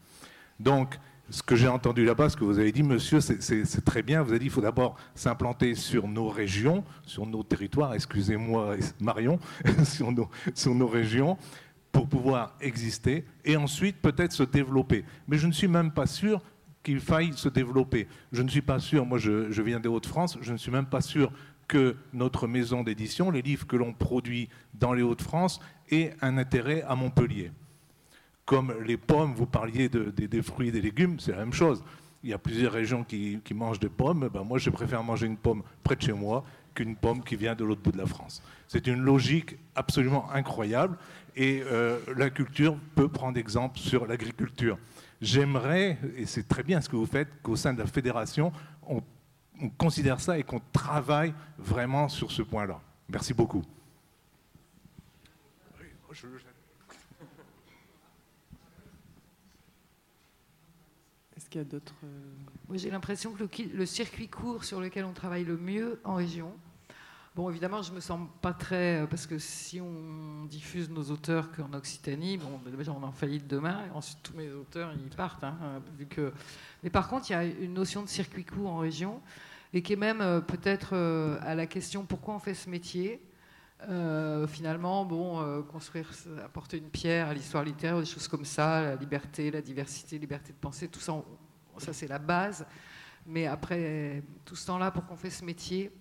Donc, 0.59 0.97
ce 1.29 1.43
que 1.43 1.55
j'ai 1.55 1.67
entendu 1.67 2.05
là-bas, 2.05 2.29
ce 2.29 2.37
que 2.37 2.43
vous 2.43 2.57
avez 2.57 2.71
dit, 2.71 2.81
monsieur, 2.81 3.19
c'est 3.21 3.85
très 3.85 4.01
bien. 4.01 4.23
Vous 4.23 4.31
avez 4.31 4.39
dit 4.39 4.45
qu'il 4.45 4.51
faut 4.51 4.61
d'abord 4.61 4.95
s'implanter 5.13 5.75
sur 5.75 6.07
nos 6.07 6.27
régions, 6.27 6.83
sur 7.03 7.27
nos 7.27 7.43
territoires, 7.43 7.93
excusez-moi 7.93 8.77
Marion, 8.99 9.37
sur, 9.83 10.11
nos, 10.11 10.27
sur 10.55 10.73
nos 10.73 10.87
régions, 10.87 11.37
pour 11.91 12.09
pouvoir 12.09 12.55
exister 12.61 13.25
et 13.43 13.57
ensuite 13.57 13.97
peut-être 13.97 14.31
se 14.31 14.41
développer. 14.41 15.05
Mais 15.27 15.37
je 15.37 15.45
ne 15.45 15.51
suis 15.51 15.67
même 15.67 15.91
pas 15.91 16.07
sûr 16.07 16.41
qu'il 16.85 16.99
faille 16.99 17.33
se 17.33 17.49
développer. 17.49 18.07
Je 18.31 18.43
ne 18.43 18.47
suis 18.47 18.61
pas 18.61 18.79
sûr, 18.79 19.05
moi 19.05 19.17
je, 19.17 19.61
viens 19.61 19.79
des 19.79 19.89
Hauts-de-France, 19.89 20.37
je 20.39 20.53
ne 20.53 20.57
suis 20.57 20.71
même 20.71 20.85
pas 20.85 21.01
sûr 21.01 21.31
que 21.67 21.95
notre 22.13 22.47
maison 22.47 22.83
d'édition, 22.83 23.31
les 23.31 23.41
livres 23.41 23.67
que 23.67 23.75
l'on 23.75 23.93
produit 23.93 24.49
dans 24.73 24.93
les 24.93 25.01
Hauts-de-France, 25.01 25.59
aient 25.91 26.13
un 26.21 26.37
intérêt 26.37 26.83
à 26.83 26.95
Montpellier. 26.95 27.51
Comme 28.45 28.73
les 28.85 28.97
pommes, 28.97 29.33
vous 29.33 29.47
parliez 29.47 29.89
des 29.89 30.41
fruits 30.41 30.69
et 30.69 30.71
des 30.71 30.81
légumes, 30.81 31.19
c'est 31.19 31.31
la 31.31 31.39
même 31.39 31.53
chose. 31.53 31.83
Il 32.23 32.29
y 32.29 32.33
a 32.33 32.37
plusieurs 32.37 32.71
régions 32.71 33.03
qui, 33.03 33.39
mangent 33.53 33.79
des 33.79 33.89
pommes. 33.89 34.29
Ben 34.33 34.43
moi, 34.43 34.57
je 34.57 34.69
préfère 34.69 35.03
manger 35.03 35.27
une 35.27 35.37
pomme 35.37 35.63
près 35.83 35.95
de 35.95 36.01
chez 36.01 36.13
moi 36.13 36.43
qu'une 36.73 36.95
pomme 36.95 37.23
qui 37.23 37.35
vient 37.35 37.55
de 37.55 37.63
l'autre 37.63 37.81
bout 37.81 37.91
de 37.91 37.97
la 37.97 38.05
France. 38.05 38.43
C'est 38.67 38.87
une 38.87 39.01
logique 39.01 39.55
absolument 39.75 40.29
incroyable 40.31 40.97
et 41.35 41.63
euh, 41.65 41.99
la 42.17 42.29
culture 42.29 42.77
peut 42.95 43.07
prendre 43.07 43.37
exemple 43.37 43.79
sur 43.79 44.05
l'agriculture. 44.05 44.77
J'aimerais, 45.21 45.97
et 46.17 46.25
c'est 46.25 46.47
très 46.47 46.63
bien 46.63 46.81
ce 46.81 46.89
que 46.89 46.95
vous 46.95 47.05
faites, 47.05 47.29
qu'au 47.41 47.55
sein 47.55 47.73
de 47.73 47.79
la 47.79 47.87
fédération, 47.87 48.51
on, 48.87 49.01
considère 49.77 50.19
ça 50.19 50.37
et 50.37 50.43
qu'on 50.43 50.61
travaille 50.71 51.33
vraiment 51.57 52.09
sur 52.09 52.31
ce 52.31 52.41
point-là. 52.41 52.81
Merci 53.09 53.33
beaucoup. 53.33 53.63
Est-ce 61.35 61.49
qu'il 61.49 61.59
y 61.59 61.61
a 61.61 61.65
d'autres... 61.65 61.93
Euh, 62.03 62.73
j'ai 62.73 62.89
l'impression 62.89 63.33
que 63.33 63.43
le 63.63 63.85
circuit 63.85 64.27
court 64.27 64.63
sur 64.63 64.79
lequel 64.79 65.05
on 65.05 65.13
travaille 65.13 65.43
le 65.43 65.57
mieux 65.57 65.99
en 66.03 66.15
région, 66.15 66.53
Bon, 67.35 67.49
évidemment, 67.49 67.81
je 67.81 67.91
me 67.91 67.99
sens 67.99 68.29
pas 68.41 68.53
très. 68.53 69.01
Euh, 69.01 69.07
parce 69.07 69.27
que 69.27 69.37
si 69.37 69.81
on 69.81 70.45
diffuse 70.45 70.89
nos 70.89 71.03
auteurs 71.11 71.51
qu'en 71.51 71.73
Occitanie, 71.73 72.37
bon, 72.37 72.61
déjà, 72.77 72.93
on 72.93 73.03
en 73.03 73.11
faillite 73.11 73.45
demain, 73.45 73.83
et 73.85 73.91
ensuite 73.91 74.19
tous 74.23 74.37
mes 74.37 74.49
auteurs, 74.53 74.93
ils 74.93 75.13
partent. 75.13 75.43
Hein, 75.43 75.57
vu 75.97 76.05
que... 76.05 76.31
Mais 76.81 76.89
par 76.89 77.09
contre, 77.09 77.29
il 77.29 77.33
y 77.33 77.35
a 77.35 77.43
une 77.43 77.73
notion 77.73 78.03
de 78.03 78.07
circuit 78.07 78.45
court 78.45 78.69
en 78.69 78.77
région, 78.77 79.21
et 79.73 79.81
qui 79.81 79.91
est 79.91 79.97
même 79.97 80.21
euh, 80.21 80.39
peut-être 80.39 80.91
euh, 80.93 81.37
à 81.41 81.55
la 81.55 81.67
question 81.67 82.05
pourquoi 82.05 82.35
on 82.35 82.39
fait 82.39 82.53
ce 82.53 82.69
métier? 82.69 83.21
finalement, 84.47 85.05
bon, 85.05 85.61
construire, 85.63 86.09
apporter 86.43 86.77
une 86.77 86.89
pierre 86.89 87.27
à 87.27 87.33
l'histoire 87.35 87.63
littéraire, 87.63 87.99
des 87.99 88.05
choses 88.05 88.27
comme 88.27 88.45
ça, 88.45 88.81
la 88.81 88.95
liberté, 88.95 89.51
la 89.51 89.61
diversité, 89.61 90.17
liberté 90.17 90.53
de 90.53 90.57
penser, 90.57 90.87
tout 90.87 91.01
ça, 91.01 91.13
ça 91.77 91.93
c'est 91.93 92.07
la 92.07 92.17
base. 92.17 92.65
Mais 93.27 93.45
après 93.45 94.23
tout 94.43 94.55
ce 94.55 94.65
temps-là, 94.65 94.89
pour 94.89 95.05
qu'on 95.05 95.17
fait 95.17 95.29
ce 95.29 95.45
métier, 95.45 95.91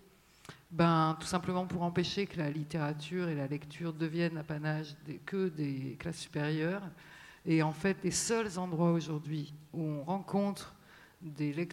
ben, 0.75 1.17
Tout 1.21 1.27
simplement 1.27 1.67
pour 1.67 1.83
empêcher 1.83 2.27
que 2.27 2.37
la 2.37 2.51
littérature 2.51 3.29
et 3.29 3.37
la 3.37 3.47
lecture 3.47 3.93
deviennent 3.93 4.37
apanage 4.37 4.97
que 5.25 5.49
des 5.49 5.97
classes 6.01 6.19
supérieures. 6.19 6.83
Et 7.47 7.63
en 7.63 7.73
fait, 7.73 7.97
les 8.03 8.11
seuls 8.11 8.59
endroits 8.59 8.91
aujourd'hui 8.91 9.55
où 9.73 9.83
on 9.83 10.03
rencontre 10.03 10.75
des, 11.23 11.69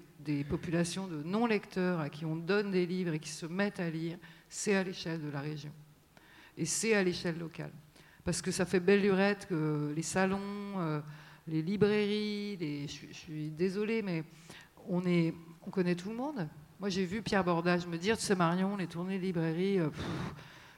populations 0.48 1.08
de 1.08 1.24
non-lecteurs 1.24 2.00
à 2.00 2.10
qui 2.10 2.26
on 2.26 2.36
donne 2.36 2.70
des 2.70 2.86
livres 2.86 3.14
et 3.14 3.20
qui 3.20 3.30
se 3.32 3.48
mettent 3.48 3.80
à 3.80 3.90
lire, 3.90 4.18
c'est 4.48 4.76
à 4.76 4.84
l'échelle 4.84 5.22
de 5.22 5.30
la 5.30 5.42
région. 5.42 5.72
Et 6.56 6.66
c'est 6.66 6.94
à 6.94 7.04
l'échelle 7.04 7.40
locale. 7.40 7.72
Parce 8.24 8.42
que 8.42 8.52
ça 8.52 8.66
fait 8.66 8.80
belle 8.80 9.02
lurette 9.02 9.48
que 9.48 9.94
les 9.96 10.04
salons, 10.04 10.40
euh, 10.78 11.02
les 11.48 11.64
librairies, 11.64 12.88
je, 12.88 13.14
suis 13.14 13.50
désolée, 13.50 14.04
mais 14.04 14.24
on, 14.88 15.04
est, 15.06 15.34
on 15.66 15.72
connaît 15.72 15.96
tout 15.96 16.10
le 16.10 16.18
monde. 16.18 16.48
Moi, 16.82 16.90
j'ai 16.90 17.06
vu 17.06 17.22
Pierre 17.22 17.44
Bordage 17.44 17.86
me 17.86 17.96
dire, 17.96 18.18
tu 18.18 18.24
sais, 18.24 18.34
Marion, 18.34 18.76
les 18.76 18.88
tournées 18.88 19.20
librairies, 19.20 19.78
euh, 19.78 19.92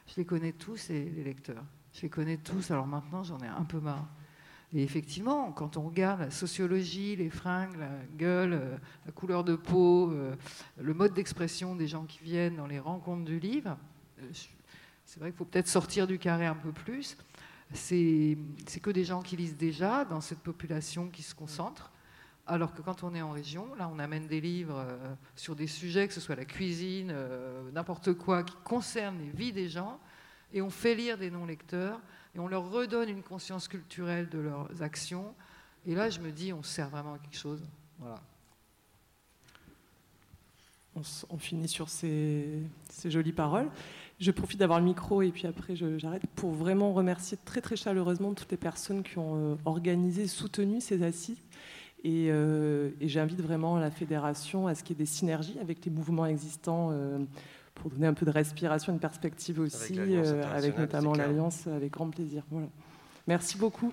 je 0.06 0.16
les 0.18 0.26
connais 0.26 0.52
tous, 0.52 0.90
et 0.90 1.02
les 1.02 1.24
lecteurs. 1.24 1.64
Je 1.94 2.02
les 2.02 2.10
connais 2.10 2.36
tous, 2.36 2.70
alors 2.70 2.86
maintenant, 2.86 3.22
j'en 3.22 3.38
ai 3.38 3.46
un 3.46 3.64
peu 3.64 3.80
marre. 3.80 4.06
Et 4.74 4.82
effectivement, 4.82 5.50
quand 5.50 5.78
on 5.78 5.80
regarde 5.84 6.20
la 6.20 6.30
sociologie, 6.30 7.16
les 7.16 7.30
fringues, 7.30 7.78
la 7.78 7.88
gueule, 8.18 8.52
euh, 8.52 8.76
la 9.06 9.12
couleur 9.12 9.44
de 9.44 9.56
peau, 9.56 10.10
euh, 10.10 10.36
le 10.78 10.92
mode 10.92 11.14
d'expression 11.14 11.74
des 11.74 11.86
gens 11.86 12.04
qui 12.04 12.22
viennent 12.22 12.56
dans 12.56 12.66
les 12.66 12.80
rencontres 12.80 13.24
du 13.24 13.38
livre, 13.38 13.78
c'est 15.06 15.20
vrai 15.20 15.30
qu'il 15.30 15.38
faut 15.38 15.46
peut-être 15.46 15.68
sortir 15.68 16.06
du 16.06 16.18
carré 16.18 16.44
un 16.44 16.54
peu 16.54 16.72
plus. 16.72 17.16
C'est 17.72 18.36
que 18.82 18.90
des 18.90 19.04
gens 19.04 19.22
qui 19.22 19.38
lisent 19.38 19.56
déjà 19.56 20.04
dans 20.04 20.20
cette 20.20 20.40
population 20.40 21.08
qui 21.08 21.22
se 21.22 21.34
concentre. 21.34 21.93
Alors 22.46 22.74
que 22.74 22.82
quand 22.82 23.04
on 23.04 23.14
est 23.14 23.22
en 23.22 23.30
région, 23.30 23.74
là, 23.76 23.90
on 23.92 23.98
amène 23.98 24.26
des 24.26 24.40
livres 24.40 24.76
euh, 24.78 25.14
sur 25.34 25.56
des 25.56 25.66
sujets, 25.66 26.06
que 26.06 26.12
ce 26.12 26.20
soit 26.20 26.36
la 26.36 26.44
cuisine, 26.44 27.10
euh, 27.10 27.70
n'importe 27.72 28.12
quoi, 28.12 28.42
qui 28.42 28.54
concerne 28.64 29.18
les 29.18 29.30
vies 29.30 29.52
des 29.52 29.68
gens, 29.68 29.98
et 30.52 30.60
on 30.60 30.68
fait 30.68 30.94
lire 30.94 31.16
des 31.16 31.30
non-lecteurs, 31.30 32.00
et 32.34 32.38
on 32.38 32.46
leur 32.46 32.70
redonne 32.70 33.08
une 33.08 33.22
conscience 33.22 33.66
culturelle 33.66 34.28
de 34.28 34.38
leurs 34.38 34.82
actions. 34.82 35.34
Et 35.86 35.94
là, 35.94 36.10
je 36.10 36.20
me 36.20 36.32
dis, 36.32 36.52
on 36.52 36.62
sert 36.62 36.90
vraiment 36.90 37.14
à 37.14 37.18
quelque 37.18 37.38
chose. 37.38 37.62
Voilà. 37.98 38.20
On, 41.28 41.38
finit 41.38 41.66
sur 41.66 41.88
ces, 41.88 42.62
ces, 42.88 43.10
jolies 43.10 43.32
paroles. 43.32 43.68
Je 44.20 44.30
profite 44.30 44.60
d'avoir 44.60 44.78
le 44.78 44.84
micro 44.84 45.22
et 45.22 45.32
puis 45.32 45.48
après 45.48 45.74
j'arrête 45.74 46.24
pour 46.36 46.52
vraiment 46.52 46.92
remercier 46.92 47.36
très 47.44 47.60
très 47.60 47.74
chaleureusement 47.74 48.32
toutes 48.32 48.52
les 48.52 48.56
personnes 48.56 49.02
qui 49.02 49.18
ont 49.18 49.54
euh, 49.54 49.56
organisé, 49.64 50.28
soutenu 50.28 50.80
ces 50.80 51.02
assises 51.02 51.42
euh, 52.06 52.90
et, 53.00 53.08
j'invite 53.08 53.40
vraiment 53.40 53.78
la 53.78 53.90
fédération 53.90 54.66
à 54.66 54.74
ce 54.74 54.82
qu'il 54.82 54.96
y 54.96 55.00
ait 55.00 55.04
des 55.04 55.10
synergies 55.10 55.56
avec 55.60 55.84
les 55.84 55.90
mouvements 55.90 56.26
existants 56.26 56.90
euh, 56.92 57.18
pour 57.74 57.90
donner 57.90 58.06
un 58.06 58.14
peu 58.14 58.26
de 58.26 58.30
respiration, 58.30 58.92
une 58.92 58.98
perspective 58.98 59.58
aussi, 59.58 59.98
avec, 59.98 60.76
euh, 60.76 60.80
notamment 60.80 61.14
l'Alliance, 61.14 61.66
avec 61.66 61.92
grand 61.92 62.10
plaisir. 62.10 62.42
Voilà. 62.50 62.66
Merci 63.26 63.56
beaucoup. 63.56 63.92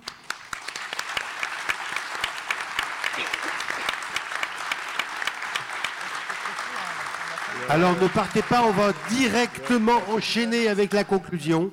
Alors 7.70 7.98
ne 7.98 8.08
partez 8.08 8.42
pas, 8.42 8.62
on 8.64 8.72
va 8.72 8.92
directement 9.08 9.98
enchaîner 10.10 10.68
avec 10.68 10.92
la 10.92 11.04
conclusion. 11.04 11.70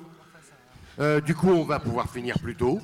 du 1.26 1.34
coup, 1.34 1.50
on 1.50 1.64
va 1.64 1.80
pouvoir 1.80 2.08
finir 2.08 2.38
plus 2.38 2.56
tôt. 2.56 2.80